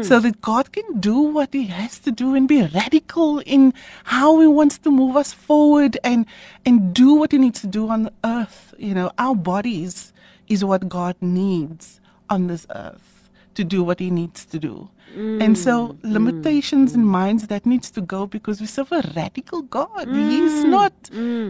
so 0.08 0.20
that 0.20 0.40
God 0.40 0.70
can 0.72 1.00
do 1.00 1.18
what 1.36 1.52
he 1.52 1.66
has 1.66 1.98
to 2.00 2.10
do 2.12 2.34
and 2.34 2.46
be 2.46 2.62
radical 2.62 3.40
in 3.40 3.74
how 4.04 4.40
he 4.40 4.46
wants 4.46 4.78
to 4.78 4.90
move 4.90 5.16
us 5.16 5.32
forward 5.32 5.98
and 6.04 6.26
and 6.64 6.94
do 6.94 7.14
what 7.14 7.32
he 7.32 7.38
needs 7.38 7.60
to 7.62 7.66
do 7.66 7.88
on 7.88 8.04
the 8.04 8.12
earth. 8.24 8.74
You 8.78 8.94
know 8.94 9.10
our 9.18 9.34
bodies 9.34 10.13
is 10.48 10.64
what 10.64 10.88
God 10.88 11.16
needs 11.20 12.00
on 12.28 12.46
this 12.46 12.66
earth 12.74 13.30
to 13.54 13.64
do 13.64 13.82
what 13.84 14.00
he 14.00 14.10
needs 14.10 14.44
to 14.46 14.58
do 14.58 14.90
and 15.14 15.56
so 15.56 15.88
mm, 15.88 15.92
mm. 15.92 16.12
limitations 16.12 16.92
in 16.94 17.04
minds 17.04 17.46
that 17.46 17.64
needs 17.64 17.88
to 17.88 18.00
go 18.00 18.26
because 18.26 18.60
we 18.60 18.66
serve 18.66 18.90
a 18.90 19.02
radical 19.14 19.62
God 19.62 20.08
mm, 20.08 20.30
he's 20.30 20.64
not 20.64 20.92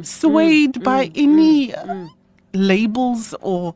swayed 0.05 0.83
by 0.83 1.11
any 1.15 1.75
uh, 1.75 2.09
labels 2.53 3.35
or 3.41 3.75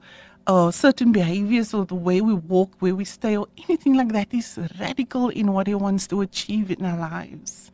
uh, 0.49 0.71
certain 0.71 1.13
behaviors 1.13 1.75
or 1.75 1.85
the 1.85 1.95
way 1.95 2.21
we 2.21 2.33
walk, 2.35 2.73
where 2.79 2.95
we 2.95 3.05
stay, 3.05 3.37
or 3.37 3.47
anything 3.69 3.95
like 3.95 4.13
that. 4.13 4.29
He's 4.31 4.59
radical 4.81 5.29
in 5.29 5.53
what 5.53 5.67
he 5.67 5.75
wants 5.75 6.07
to 6.09 6.23
achieve 6.23 6.71
in 6.71 6.85
our 6.85 6.99
lives. 6.99 7.71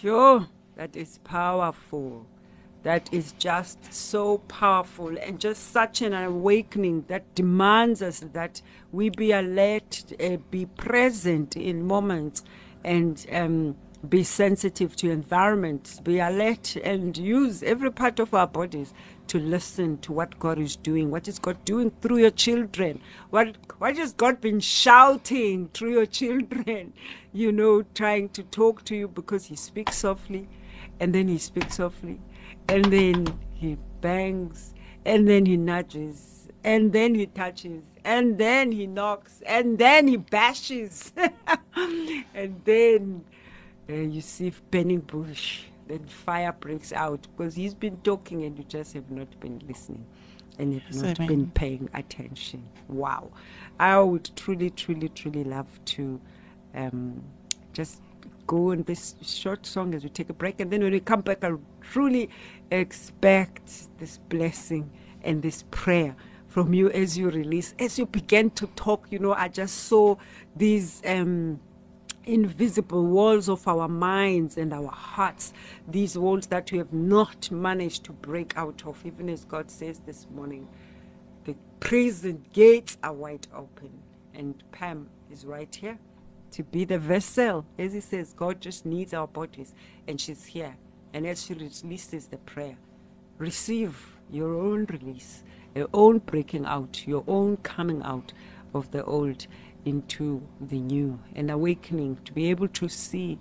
Sure, 0.00 0.48
that 0.74 0.96
is 0.96 1.18
powerful. 1.22 2.26
That 2.82 3.12
is 3.12 3.32
just 3.38 3.92
so 3.92 4.38
powerful 4.38 5.16
and 5.18 5.40
just 5.40 5.72
such 5.72 6.02
an 6.02 6.14
awakening 6.14 7.04
that 7.08 7.34
demands 7.34 8.02
us 8.02 8.20
that 8.32 8.62
we 8.92 9.10
be 9.10 9.32
alert, 9.32 10.04
uh, 10.20 10.38
be 10.50 10.66
present 10.66 11.56
in 11.56 11.86
moments, 11.86 12.42
and 12.84 13.24
um, 13.32 13.76
be 14.08 14.24
sensitive 14.24 14.96
to 14.96 15.10
environments, 15.10 16.00
be 16.00 16.18
alert 16.18 16.76
and 16.76 17.16
use 17.16 17.62
every 17.62 17.92
part 17.92 18.18
of 18.18 18.34
our 18.34 18.46
bodies 18.48 18.92
to 19.28 19.38
listen 19.38 19.98
to 19.98 20.12
what 20.12 20.38
God 20.38 20.58
is 20.58 20.76
doing. 20.76 21.10
What 21.10 21.28
is 21.28 21.38
God 21.38 21.64
doing 21.64 21.92
through 22.02 22.18
your 22.18 22.30
children? 22.30 23.00
What 23.30 23.56
what 23.78 23.96
has 23.96 24.12
God 24.12 24.40
been 24.40 24.60
shouting 24.60 25.70
through 25.74 25.92
your 25.92 26.06
children? 26.06 26.92
You 27.34 27.50
know, 27.50 27.82
trying 27.94 28.28
to 28.30 28.42
talk 28.44 28.84
to 28.84 28.94
you 28.94 29.08
because 29.08 29.46
He 29.46 29.56
speaks 29.56 29.96
softly, 29.96 30.48
and 31.00 31.14
then 31.14 31.28
He 31.28 31.38
speaks 31.38 31.76
softly, 31.76 32.20
and 32.68 32.84
then 32.86 33.26
He 33.54 33.76
bangs, 34.00 34.74
and 35.04 35.28
then 35.28 35.46
He 35.46 35.56
nudges, 35.56 36.48
and 36.64 36.92
then 36.92 37.14
He 37.14 37.26
touches, 37.26 37.84
and 38.04 38.38
then 38.38 38.72
He 38.72 38.86
knocks, 38.86 39.42
and 39.46 39.78
then 39.78 40.08
He 40.08 40.16
bashes, 40.16 41.12
and 42.34 42.60
then 42.64 43.24
uh, 43.88 43.94
you 43.94 44.20
see 44.20 44.52
burning 44.70 45.00
bush, 45.00 45.64
then 45.88 46.04
fire 46.06 46.52
breaks 46.52 46.92
out 46.92 47.26
because 47.36 47.54
he's 47.54 47.74
been 47.74 47.96
talking 47.98 48.44
and 48.44 48.56
you 48.56 48.64
just 48.64 48.94
have 48.94 49.10
not 49.10 49.38
been 49.40 49.60
listening. 49.66 50.06
and 50.58 50.74
have 50.74 50.82
Yes, 50.90 51.02
not 51.02 51.20
amen. 51.20 51.26
been 51.28 51.50
paying 51.50 51.88
attention. 51.94 52.68
Wow. 52.88 53.30
I 53.80 53.98
would 54.00 54.30
truly, 54.36 54.70
truly, 54.70 55.08
truly 55.08 55.44
love 55.44 55.66
to 55.86 56.20
um, 56.74 57.22
just 57.72 58.00
go 58.52 58.72
on 58.72 58.82
this 58.82 59.14
short 59.22 59.64
song 59.64 59.94
as 59.94 60.04
we 60.04 60.10
take 60.10 60.28
a 60.28 60.34
break. 60.34 60.60
And 60.60 60.70
then 60.70 60.82
when 60.82 60.92
we 60.92 61.00
come 61.00 61.22
back, 61.22 61.42
I'll 61.42 61.62
truly 61.80 62.28
expect 62.70 63.98
this 63.98 64.18
blessing 64.28 64.90
and 65.22 65.40
this 65.40 65.64
prayer 65.70 66.14
from 66.48 66.74
you 66.74 66.90
as 66.90 67.16
you 67.16 67.30
release. 67.30 67.74
As 67.78 67.98
you 67.98 68.04
begin 68.04 68.50
to 68.50 68.66
talk, 68.76 69.06
you 69.10 69.18
know, 69.18 69.32
I 69.32 69.48
just 69.48 69.76
saw 69.88 70.16
these. 70.54 71.02
Um, 71.06 71.60
invisible 72.24 73.04
walls 73.04 73.48
of 73.48 73.66
our 73.66 73.88
minds 73.88 74.56
and 74.56 74.72
our 74.72 74.92
hearts, 74.92 75.52
these 75.88 76.16
walls 76.16 76.46
that 76.46 76.70
we 76.70 76.78
have 76.78 76.92
not 76.92 77.50
managed 77.50 78.04
to 78.04 78.12
break 78.12 78.56
out 78.56 78.80
of, 78.86 79.04
even 79.04 79.28
as 79.28 79.44
God 79.44 79.68
says 79.68 79.98
this 80.06 80.28
morning, 80.32 80.68
the 81.46 81.56
prison 81.80 82.44
gates 82.52 82.96
are 83.02 83.12
wide 83.12 83.48
open. 83.52 83.90
And 84.34 84.62
Pam 84.70 85.08
is 85.32 85.44
right 85.44 85.74
here 85.74 85.98
to 86.52 86.62
be 86.62 86.84
the 86.84 86.98
vessel. 86.98 87.66
As 87.78 87.92
he 87.92 88.00
says, 88.00 88.32
God 88.32 88.60
just 88.60 88.86
needs 88.86 89.12
our 89.12 89.26
bodies, 89.26 89.74
and 90.06 90.20
she's 90.20 90.44
here. 90.44 90.76
And 91.12 91.26
as 91.26 91.44
she 91.44 91.54
releases 91.54 92.26
the 92.28 92.38
prayer, 92.38 92.76
receive 93.38 94.16
your 94.30 94.54
own 94.54 94.86
release, 94.86 95.42
your 95.74 95.88
own 95.92 96.18
breaking 96.18 96.64
out, 96.64 97.06
your 97.06 97.24
own 97.26 97.58
coming 97.58 98.02
out 98.02 98.32
of 98.74 98.90
the 98.92 99.04
old 99.04 99.46
into 99.84 100.46
the 100.60 100.80
new, 100.80 101.18
and 101.34 101.50
awakening 101.50 102.18
to 102.24 102.32
be 102.32 102.48
able 102.48 102.68
to 102.68 102.88
see 102.88 103.38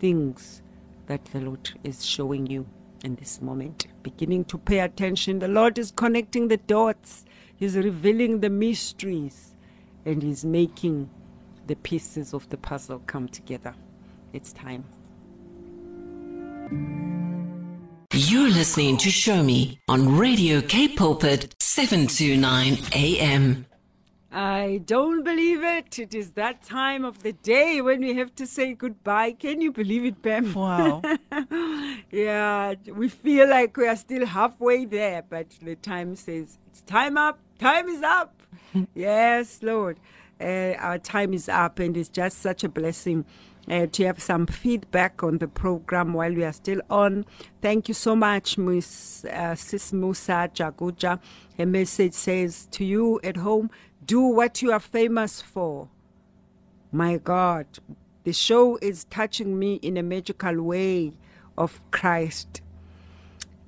things 0.00 0.60
that 1.06 1.24
the 1.26 1.40
Lord 1.40 1.70
is 1.84 2.04
showing 2.04 2.46
you 2.46 2.66
in 3.04 3.14
this 3.16 3.40
moment. 3.40 3.86
Beginning 4.02 4.44
to 4.46 4.58
pay 4.58 4.80
attention. 4.80 5.38
The 5.38 5.48
Lord 5.48 5.78
is 5.78 5.92
connecting 5.92 6.48
the 6.48 6.56
dots, 6.56 7.24
He's 7.56 7.76
revealing 7.76 8.40
the 8.40 8.50
mysteries, 8.50 9.54
and 10.04 10.22
He's 10.22 10.44
making 10.44 11.10
the 11.66 11.76
pieces 11.76 12.34
of 12.34 12.48
the 12.48 12.56
puzzle 12.56 13.00
come 13.06 13.28
together. 13.28 13.74
It's 14.32 14.52
time. 14.52 14.84
You're 18.12 18.50
listening 18.50 18.96
to 18.98 19.10
Show 19.10 19.42
Me 19.42 19.80
on 19.88 20.16
Radio 20.16 20.60
K 20.60 20.88
Pulpit 20.88 21.54
729 21.60 22.78
AM. 22.94 23.66
I 24.36 24.82
don't 24.84 25.22
believe 25.22 25.62
it. 25.62 25.96
It 25.98 26.12
is 26.12 26.32
that 26.32 26.64
time 26.64 27.04
of 27.04 27.22
the 27.22 27.32
day 27.32 27.80
when 27.80 28.00
we 28.00 28.14
have 28.14 28.34
to 28.34 28.48
say 28.48 28.74
goodbye. 28.74 29.32
Can 29.32 29.60
you 29.60 29.70
believe 29.70 30.04
it, 30.04 30.20
Pam? 30.22 30.52
Wow. 30.54 31.02
yeah, 32.10 32.74
we 32.92 33.08
feel 33.08 33.48
like 33.48 33.76
we 33.76 33.86
are 33.86 33.94
still 33.94 34.26
halfway 34.26 34.86
there, 34.86 35.22
but 35.28 35.50
the 35.62 35.76
time 35.76 36.16
says 36.16 36.58
it's 36.66 36.80
time 36.80 37.16
up. 37.16 37.38
Time 37.60 37.88
is 37.88 38.02
up. 38.02 38.42
yes, 38.94 39.62
Lord. 39.62 40.00
Uh, 40.44 40.76
our 40.78 40.98
time 40.98 41.32
is 41.32 41.48
up, 41.48 41.78
and 41.78 41.96
it's 41.96 42.10
just 42.10 42.40
such 42.40 42.62
a 42.64 42.68
blessing. 42.68 43.24
Uh, 43.66 43.86
to 43.86 44.04
have 44.04 44.20
some 44.20 44.46
feedback 44.46 45.22
on 45.22 45.38
the 45.38 45.48
program 45.48 46.12
while 46.12 46.34
we 46.34 46.44
are 46.44 46.52
still 46.52 46.82
on. 46.90 47.24
Thank 47.62 47.88
you 47.88 47.94
so 47.94 48.14
much, 48.14 48.58
Miss 48.58 49.24
uh, 49.24 49.54
Sis 49.54 49.90
Musa 49.90 50.50
Jaguja. 50.52 51.18
Her 51.56 51.64
message 51.64 52.12
says 52.12 52.68
to 52.72 52.84
you 52.84 53.20
at 53.24 53.38
home, 53.38 53.70
do 54.04 54.20
what 54.20 54.60
you 54.60 54.70
are 54.70 54.80
famous 54.80 55.40
for. 55.40 55.88
My 56.92 57.16
God, 57.16 57.66
the 58.24 58.34
show 58.34 58.76
is 58.82 59.04
touching 59.04 59.58
me 59.58 59.76
in 59.76 59.96
a 59.96 60.02
magical 60.02 60.60
way 60.62 61.14
of 61.56 61.80
Christ. 61.90 62.60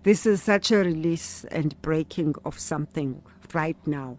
This 0.03 0.27
is 0.27 0.43
such 0.43 0.71
a 0.73 0.77
release 0.77 1.45
and 1.51 1.81
breaking 1.81 2.35
of 2.45 2.59
something 2.59 3.23
right 3.55 3.79
now. 3.87 4.19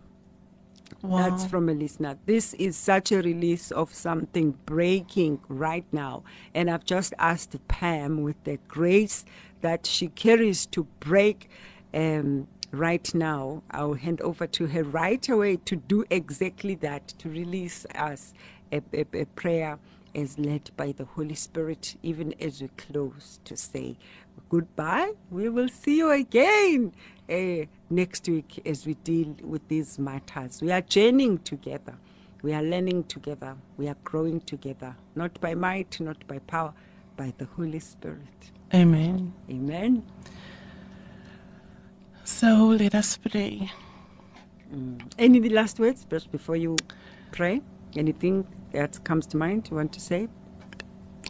Wow. 1.02 1.30
That's 1.30 1.46
from 1.46 1.70
a 1.70 1.74
listener. 1.74 2.18
This 2.26 2.54
is 2.56 2.76
such 2.76 3.12
a 3.12 3.18
release 3.22 3.72
of 3.72 3.94
something 3.94 4.58
breaking 4.66 5.40
right 5.48 5.86
now. 5.92 6.24
And 6.54 6.70
I've 6.70 6.86
just 6.86 7.14
asked 7.20 7.56
Pam 7.68 8.24
with 8.24 8.44
the 8.44 8.58
grace 8.68 9.26
that 9.62 9.86
she 9.86 10.08
carries 10.08 10.66
to 10.68 10.86
break 11.00 11.50
um, 11.94 12.48
right 12.72 13.14
now. 13.14 13.64
I'll 13.72 13.94
hand 13.94 14.22
over 14.22 14.48
to 14.48 14.68
her 14.68 14.84
right 14.84 15.28
away 15.30 15.58
to 15.58 15.76
do 15.76 16.06
exactly 16.10 16.76
that, 16.76 17.08
to 17.20 17.30
release 17.30 17.86
us 17.96 18.34
a, 18.72 18.82
a, 18.94 19.06
a 19.14 19.26
prayer 19.26 19.80
as 20.16 20.40
led 20.40 20.72
by 20.76 20.92
the 20.94 21.06
Holy 21.06 21.36
Spirit, 21.36 21.96
even 22.02 22.34
as 22.40 22.62
we 22.62 22.70
close 22.70 23.40
to 23.46 23.56
say 23.56 23.98
goodbye. 24.50 25.14
We 25.30 25.50
will 25.50 25.70
see 25.70 25.98
you 25.98 26.12
again 26.12 26.94
uh, 27.30 27.66
next 27.90 28.28
week 28.28 28.62
as 28.66 28.86
we 28.86 28.96
deal 28.96 29.36
with 29.44 29.68
these 29.68 29.98
matters. 29.98 30.62
We 30.62 30.72
are 30.72 30.82
journeying 30.82 31.40
together. 31.40 31.96
We 32.42 32.54
are 32.54 32.62
learning 32.62 33.06
together. 33.06 33.56
We 33.78 33.88
are 33.88 33.98
growing 34.04 34.42
together, 34.42 34.96
not 35.16 35.40
by 35.42 35.56
might, 35.56 36.00
not 36.00 36.26
by 36.28 36.40
power, 36.40 36.74
by 37.16 37.34
the 37.38 37.46
Holy 37.46 37.80
Spirit. 37.80 38.52
Amen. 38.74 39.34
Amen. 39.50 40.04
So 42.24 42.68
let 42.68 42.94
us 42.94 43.18
pray. 43.18 43.72
Mm. 44.74 45.02
Any 45.18 45.50
last 45.50 45.80
words 45.80 46.06
just 46.10 46.32
before 46.32 46.58
you 46.58 46.76
pray? 47.32 47.62
Anything 47.96 48.46
that 48.74 49.04
comes 49.04 49.26
to 49.28 49.38
mind 49.38 49.70
you 49.72 49.78
want 49.78 49.94
to 49.94 50.00
say? 50.00 50.28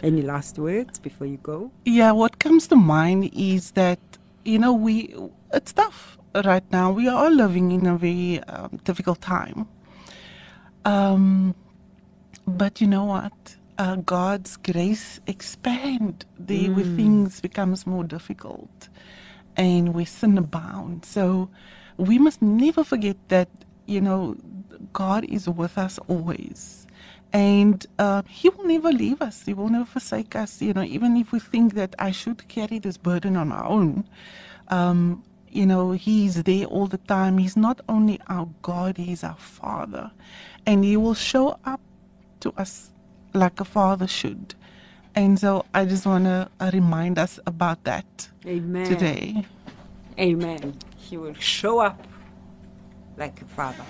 Any 0.03 0.21
last 0.21 0.59
words 0.59 0.99
before 0.99 1.27
you 1.27 1.37
go? 1.37 1.71
Yeah, 1.85 2.11
what 2.11 2.39
comes 2.39 2.67
to 2.67 2.75
mind 2.75 3.31
is 3.33 3.71
that, 3.71 3.99
you 4.43 4.59
know, 4.59 4.73
we, 4.73 5.15
it's 5.53 5.73
tough 5.73 6.16
right 6.35 6.63
now. 6.71 6.91
We 6.91 7.07
are 7.07 7.25
all 7.25 7.31
living 7.31 7.71
in 7.71 7.85
a 7.87 7.97
very 7.97 8.41
um, 8.43 8.79
difficult 8.83 9.21
time. 9.21 9.67
Um, 10.85 11.55
but 12.47 12.81
you 12.81 12.87
know 12.87 13.05
what? 13.05 13.55
Uh, 13.77 13.97
God's 13.97 14.57
grace 14.57 15.19
expand 15.27 16.25
there 16.39 16.71
where 16.71 16.85
things 16.85 17.41
becomes 17.41 17.85
more 17.85 18.03
difficult 18.03 18.89
and 19.57 19.93
where 19.93 20.05
sin 20.05 20.37
abound. 20.37 21.05
So 21.05 21.49
we 21.97 22.17
must 22.19 22.41
never 22.41 22.83
forget 22.83 23.17
that, 23.29 23.49
you 23.85 24.01
know, 24.01 24.35
God 24.93 25.25
is 25.25 25.47
with 25.49 25.77
us 25.77 25.99
always. 26.07 26.87
And 27.33 27.85
uh, 27.99 28.23
He 28.27 28.49
will 28.49 28.65
never 28.65 28.91
leave 28.91 29.21
us. 29.21 29.45
He 29.45 29.53
will 29.53 29.69
never 29.69 29.85
forsake 29.85 30.35
us. 30.35 30.61
You 30.61 30.73
know, 30.73 30.83
even 30.83 31.17
if 31.17 31.31
we 31.31 31.39
think 31.39 31.73
that 31.75 31.95
I 31.99 32.11
should 32.11 32.47
carry 32.47 32.79
this 32.79 32.97
burden 32.97 33.35
on 33.37 33.51
our 33.51 33.65
own, 33.65 34.05
um, 34.69 35.23
you 35.57 35.65
know, 35.65 35.91
He's 35.91 36.43
there 36.43 36.65
all 36.65 36.85
the 36.85 36.99
time. 36.99 37.39
He's 37.39 37.57
not 37.57 37.81
only 37.89 38.19
our 38.27 38.47
God, 38.61 38.97
He's 38.97 39.23
our 39.23 39.37
Father. 39.37 40.11
And 40.67 40.85
He 40.85 40.95
will 40.95 41.15
show 41.15 41.59
up 41.65 41.81
to 42.41 42.53
us 42.57 42.91
like 43.33 43.59
a 43.59 43.65
father 43.65 44.07
should. 44.07 44.53
And 45.15 45.39
so 45.39 45.65
I 45.73 45.85
just 45.85 46.05
want 46.05 46.25
to 46.25 46.47
uh, 46.59 46.69
remind 46.73 47.17
us 47.17 47.39
about 47.47 47.83
that 47.85 48.29
Amen. 48.45 48.85
today. 48.85 49.45
Amen. 50.19 50.77
He 50.95 51.17
will 51.17 51.33
show 51.33 51.79
up 51.79 52.05
like 53.17 53.41
a 53.41 53.45
father. 53.45 53.85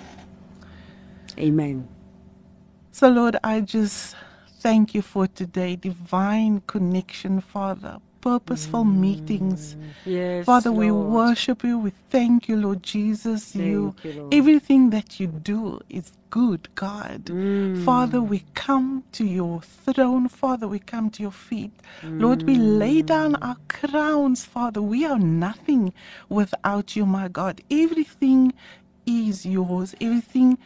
Amen. 1.38 1.86
So, 2.92 3.08
Lord, 3.08 3.36
I 3.44 3.60
just 3.60 4.16
thank 4.60 4.94
you 4.94 5.02
for 5.02 5.26
today. 5.26 5.76
Divine 5.76 6.62
connection, 6.66 7.40
Father. 7.42 7.98
Purposeful 8.28 8.84
meetings. 8.84 9.76
Yes. 10.04 10.46
Father, 10.46 10.72
we 10.72 10.90
worship 10.92 11.64
you. 11.64 11.78
We 11.78 11.92
thank 12.10 12.48
you, 12.48 12.56
Lord 12.56 12.82
Jesus. 12.82 13.54
you, 13.56 13.94
Thank 13.96 14.04
you, 14.04 14.12
Lord. 14.22 14.34
everything 14.34 14.90
that 14.90 15.20
you 15.20 15.28
do 15.28 15.80
is 15.90 16.12
good, 16.30 16.68
God. 16.74 17.26
Mm. 17.26 17.84
Father, 17.84 18.20
we 18.22 18.44
come 18.54 19.04
to 19.12 19.24
your 19.24 19.62
throne. 19.62 20.28
Father, 20.28 20.68
we 20.68 20.80
come 20.80 21.10
to 21.12 21.22
your 21.22 21.32
feet. 21.48 21.72
Lord, 22.24 22.44
we 22.48 22.56
lay 22.56 23.02
down 23.02 23.32
Mm. 23.34 23.38
our 23.48 23.58
crowns, 23.68 24.44
Father. 24.44 24.82
We 24.82 25.06
are 25.06 25.18
nothing 25.20 25.94
without 26.28 26.96
you, 26.96 27.06
my 27.06 27.28
God. 27.28 27.62
Everything 27.70 28.52
is 29.06 29.46
yours. 29.46 29.94
Everything 30.00 30.58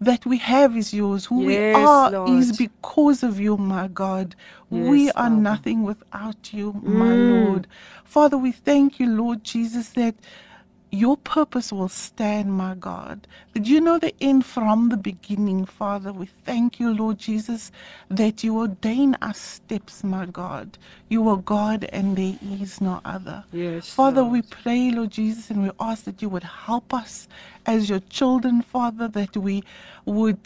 that 0.00 0.26
we 0.26 0.38
have 0.38 0.76
is 0.76 0.94
yours. 0.94 1.26
Who 1.26 1.42
we 1.42 1.60
Yes, 1.60 1.72
are 1.74 2.14
is 2.24 2.52
because 2.52 3.22
of 3.22 3.40
you, 3.40 3.56
my 3.58 3.88
God. 3.88 4.36
we 4.70 5.10
are 5.12 5.30
nothing 5.30 5.82
without 5.84 6.52
you, 6.52 6.74
my 6.84 7.14
Mm. 7.14 7.14
Lord. 7.14 7.68
Father, 8.04 8.38
we 8.38 8.52
thank 8.52 9.00
you, 9.00 9.06
Lord 9.08 9.44
Jesus, 9.44 9.90
that 9.90 10.16
your 10.90 11.16
purpose 11.18 11.72
will 11.72 11.88
stand, 11.88 12.52
my 12.52 12.74
God. 12.74 13.26
Did 13.54 13.68
you 13.68 13.80
know 13.80 13.98
the 13.98 14.14
end 14.20 14.46
from 14.46 14.88
the 14.88 14.96
beginning, 14.96 15.66
Father? 15.66 16.12
We 16.12 16.26
thank 16.44 16.80
you, 16.80 16.94
Lord 16.94 17.18
Jesus, 17.18 17.70
that 18.08 18.42
you 18.42 18.58
ordain 18.58 19.16
our 19.20 19.34
steps, 19.34 20.02
my 20.02 20.26
God. 20.26 20.78
You 21.08 21.28
are 21.28 21.36
God 21.36 21.84
and 21.92 22.16
there 22.16 22.38
is 22.42 22.80
no 22.80 23.00
other. 23.04 23.44
Yes, 23.52 23.90
Father, 23.90 24.22
Lord. 24.22 24.32
we 24.32 24.42
pray, 24.42 24.90
Lord 24.90 25.10
Jesus, 25.10 25.50
and 25.50 25.62
we 25.62 25.70
ask 25.78 26.04
that 26.04 26.22
you 26.22 26.28
would 26.30 26.44
help 26.44 26.94
us 26.94 27.28
as 27.66 27.90
your 27.90 28.00
children, 28.08 28.62
Father, 28.62 29.08
that 29.08 29.36
we 29.36 29.62
would 30.06 30.38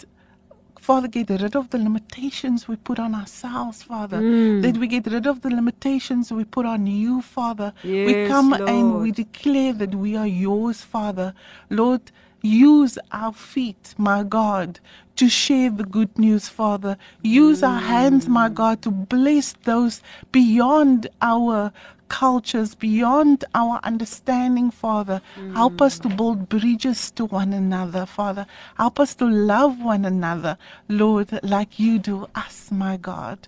Father, 0.82 1.06
get 1.06 1.30
rid 1.30 1.54
of 1.54 1.70
the 1.70 1.78
limitations 1.78 2.66
we 2.66 2.74
put 2.74 2.98
on 2.98 3.14
ourselves, 3.14 3.84
Father. 3.84 4.18
Mm. 4.20 4.62
That 4.62 4.78
we 4.78 4.88
get 4.88 5.06
rid 5.06 5.28
of 5.28 5.42
the 5.42 5.48
limitations 5.48 6.32
we 6.32 6.42
put 6.42 6.66
on 6.66 6.88
you, 6.88 7.22
Father. 7.22 7.72
we 7.84 7.90
Yes, 7.90 8.28
come 8.28 8.52
and 8.52 9.00
we 9.00 9.12
declare 9.12 9.72
that 9.74 9.94
we 9.94 10.16
are 10.16 10.26
yours, 10.26 10.82
Father. 10.82 11.34
Lord, 11.70 12.10
use 12.42 12.98
our 13.12 13.32
feet, 13.32 13.94
my 13.96 14.24
God, 14.24 14.80
to 15.14 15.28
share 15.28 15.70
the 15.70 15.84
good 15.84 16.18
news, 16.18 16.48
Father. 16.48 16.96
Use 17.22 17.62
our 17.62 17.78
hands, 17.78 18.26
my 18.26 18.48
God, 18.48 18.82
to 18.82 18.90
bless 18.90 19.52
those 19.62 20.02
beyond 20.32 21.06
our 21.20 21.72
cultures, 22.12 22.74
beyond 22.74 23.44
our 23.54 23.80
understanding, 23.90 24.70
Father. 24.70 25.18
Help 25.54 25.80
us 25.86 25.98
to 26.00 26.08
build 26.18 26.48
bridges 26.48 27.10
to 27.12 27.24
one 27.24 27.52
another, 27.54 28.04
Father. 28.06 28.44
Help 28.76 29.00
us 29.00 29.14
to 29.16 29.26
love 29.26 29.80
one 29.80 30.04
another, 30.04 30.56
Lord, 30.88 31.28
like 31.42 31.78
you 31.84 31.98
do 31.98 32.26
us, 32.34 32.70
my 32.70 32.96
God. 32.98 33.38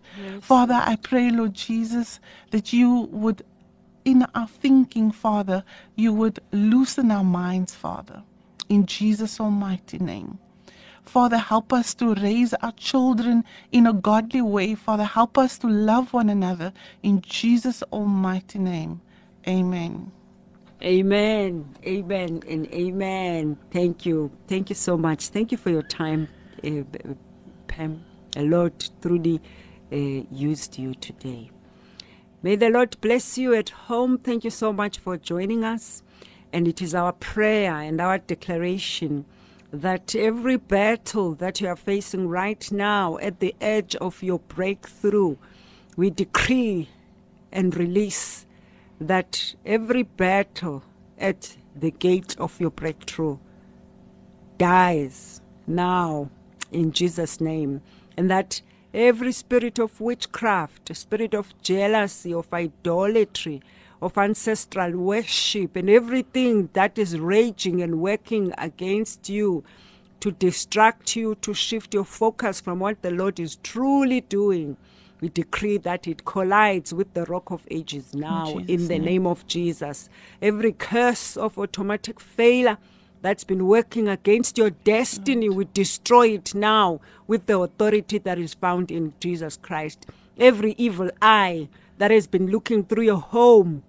Father, 0.40 0.80
I 0.92 0.96
pray, 0.96 1.30
Lord 1.30 1.54
Jesus, 1.54 2.20
that 2.52 2.72
you 2.72 2.88
would 3.12 3.42
in 4.04 4.26
our 4.34 4.48
thinking, 4.48 5.10
Father, 5.12 5.64
you 5.96 6.12
would 6.12 6.38
loosen 6.52 7.10
our 7.10 7.24
minds, 7.24 7.74
Father, 7.74 8.22
in 8.68 8.84
Jesus' 8.86 9.40
almighty 9.40 9.98
name. 9.98 10.38
Father, 11.04 11.36
help 11.38 11.72
us 11.72 11.94
to 11.94 12.14
raise 12.14 12.54
our 12.54 12.72
children 12.72 13.44
in 13.70 13.86
a 13.86 13.92
godly 13.92 14.42
way. 14.42 14.74
Father, 14.74 15.04
help 15.04 15.38
us 15.38 15.58
to 15.58 15.68
love 15.68 16.12
one 16.12 16.28
another 16.28 16.72
in 17.02 17.20
Jesus' 17.20 17.82
almighty 17.92 18.58
name. 18.58 19.00
Amen. 19.46 20.10
Amen. 20.82 21.74
Amen 21.86 22.42
and 22.48 22.66
amen. 22.74 23.56
Thank 23.70 24.04
you. 24.04 24.30
Thank 24.48 24.70
you 24.70 24.74
so 24.74 24.96
much. 24.96 25.28
Thank 25.28 25.52
you 25.52 25.58
for 25.58 25.70
your 25.70 25.82
time, 25.82 26.28
uh, 26.64 26.82
Pam. 27.68 28.04
The 28.32 28.42
Lord 28.42 28.72
truly 29.00 29.40
uh, 29.92 29.96
used 29.96 30.78
you 30.78 30.94
today. 30.94 31.50
May 32.42 32.56
the 32.56 32.68
Lord 32.68 33.00
bless 33.00 33.38
you 33.38 33.54
at 33.54 33.70
home. 33.70 34.18
Thank 34.18 34.44
you 34.44 34.50
so 34.50 34.72
much 34.72 34.98
for 34.98 35.16
joining 35.16 35.64
us. 35.64 36.02
And 36.52 36.68
it 36.68 36.82
is 36.82 36.94
our 36.94 37.12
prayer 37.12 37.72
and 37.74 38.00
our 38.00 38.18
declaration 38.18 39.24
that 39.80 40.14
every 40.14 40.56
battle 40.56 41.34
that 41.34 41.60
you 41.60 41.66
are 41.66 41.76
facing 41.76 42.28
right 42.28 42.70
now 42.70 43.18
at 43.18 43.40
the 43.40 43.54
edge 43.60 43.96
of 43.96 44.22
your 44.22 44.38
breakthrough, 44.38 45.36
we 45.96 46.10
decree 46.10 46.88
and 47.50 47.74
release 47.76 48.46
that 49.00 49.54
every 49.66 50.04
battle 50.04 50.84
at 51.18 51.56
the 51.74 51.90
gate 51.90 52.36
of 52.38 52.60
your 52.60 52.70
breakthrough 52.70 53.36
dies 54.58 55.40
now 55.66 56.30
in 56.70 56.92
Jesus' 56.92 57.40
name. 57.40 57.82
And 58.16 58.30
that 58.30 58.62
every 58.92 59.32
spirit 59.32 59.80
of 59.80 60.00
witchcraft, 60.00 60.94
spirit 60.96 61.34
of 61.34 61.52
jealousy, 61.62 62.32
of 62.32 62.52
idolatry, 62.54 63.60
of 64.04 64.18
ancestral 64.18 64.92
worship, 64.92 65.76
and 65.76 65.88
everything 65.88 66.68
that 66.74 66.98
is 66.98 67.18
raging 67.18 67.80
and 67.80 68.00
working 68.00 68.52
against 68.58 69.28
you 69.28 69.64
to 70.20 70.30
distract 70.32 71.16
you, 71.16 71.34
to 71.36 71.54
shift 71.54 71.94
your 71.94 72.04
focus 72.04 72.60
from 72.60 72.80
what 72.80 73.00
the 73.02 73.10
Lord 73.10 73.40
is 73.40 73.56
truly 73.62 74.20
doing. 74.20 74.76
We 75.20 75.30
decree 75.30 75.78
that 75.78 76.06
it 76.06 76.26
collides 76.26 76.92
with 76.92 77.14
the 77.14 77.24
rock 77.24 77.50
of 77.50 77.66
ages 77.70 78.14
now 78.14 78.58
in, 78.58 78.66
Jesus' 78.66 78.88
the 78.88 78.98
name. 78.98 79.04
name 79.04 79.26
of 79.26 79.46
Jesus. 79.46 80.10
Every 80.42 80.72
curse 80.72 81.36
of 81.36 81.58
automatic 81.58 82.20
failure 82.20 82.76
that's 83.22 83.44
been 83.44 83.66
working 83.66 84.06
against 84.06 84.58
your 84.58 84.68
destiny, 84.68 85.48
we 85.48 85.64
destroy 85.72 86.28
it 86.34 86.54
now 86.54 87.00
with 87.26 87.46
the 87.46 87.58
authority 87.58 88.18
that 88.18 88.38
is 88.38 88.52
found 88.52 88.90
in 88.90 89.14
Jesus 89.18 89.56
Christ. 89.56 90.04
Every 90.38 90.74
evil 90.76 91.10
eye 91.22 91.68
that 91.96 92.10
has 92.10 92.26
been 92.26 92.50
looking 92.50 92.84
through 92.84 93.04
your 93.04 93.20
home, 93.20 93.82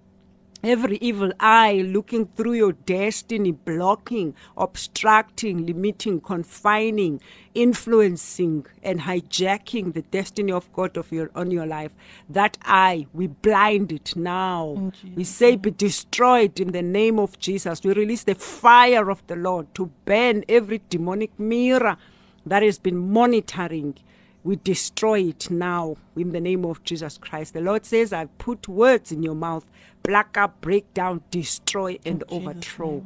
Every 0.66 0.98
evil 1.00 1.30
eye 1.38 1.74
looking 1.74 2.26
through 2.34 2.54
your 2.54 2.72
destiny, 2.72 3.52
blocking, 3.52 4.34
obstructing, 4.56 5.64
limiting, 5.64 6.20
confining, 6.20 7.20
influencing, 7.54 8.66
and 8.82 9.02
hijacking 9.02 9.94
the 9.94 10.02
destiny 10.02 10.50
of 10.50 10.72
God 10.72 10.96
of 10.96 11.12
your 11.12 11.30
on 11.36 11.52
your 11.52 11.66
life. 11.66 11.92
That 12.28 12.58
eye, 12.64 13.06
we 13.12 13.28
blind 13.28 13.92
it 13.92 14.16
now. 14.16 14.90
We 15.14 15.22
say, 15.22 15.54
be 15.54 15.70
destroyed 15.70 16.58
in 16.58 16.72
the 16.72 16.82
name 16.82 17.20
of 17.20 17.38
Jesus. 17.38 17.84
We 17.84 17.92
release 17.92 18.24
the 18.24 18.34
fire 18.34 19.08
of 19.08 19.24
the 19.28 19.36
Lord 19.36 19.72
to 19.76 19.92
burn 20.04 20.42
every 20.48 20.82
demonic 20.88 21.38
mirror 21.38 21.96
that 22.44 22.64
has 22.64 22.80
been 22.80 23.12
monitoring 23.12 23.98
we 24.46 24.54
destroy 24.54 25.22
it 25.22 25.50
now 25.50 25.96
in 26.14 26.30
the 26.30 26.40
name 26.40 26.64
of 26.64 26.84
Jesus 26.84 27.18
Christ. 27.18 27.52
The 27.52 27.60
Lord 27.60 27.84
says, 27.84 28.12
I 28.12 28.26
put 28.38 28.68
words 28.68 29.10
in 29.10 29.24
your 29.24 29.34
mouth, 29.34 29.66
pluck 30.04 30.38
up, 30.38 30.60
break 30.60 30.94
down, 30.94 31.22
destroy, 31.32 31.98
and 32.06 32.22
overthrow. 32.28 33.04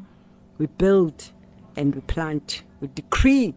We 0.59 0.67
build 0.67 1.33
and 1.77 1.95
we 1.95 2.03
plant. 2.03 2.63
We 2.83 2.89
decree 2.95 3.55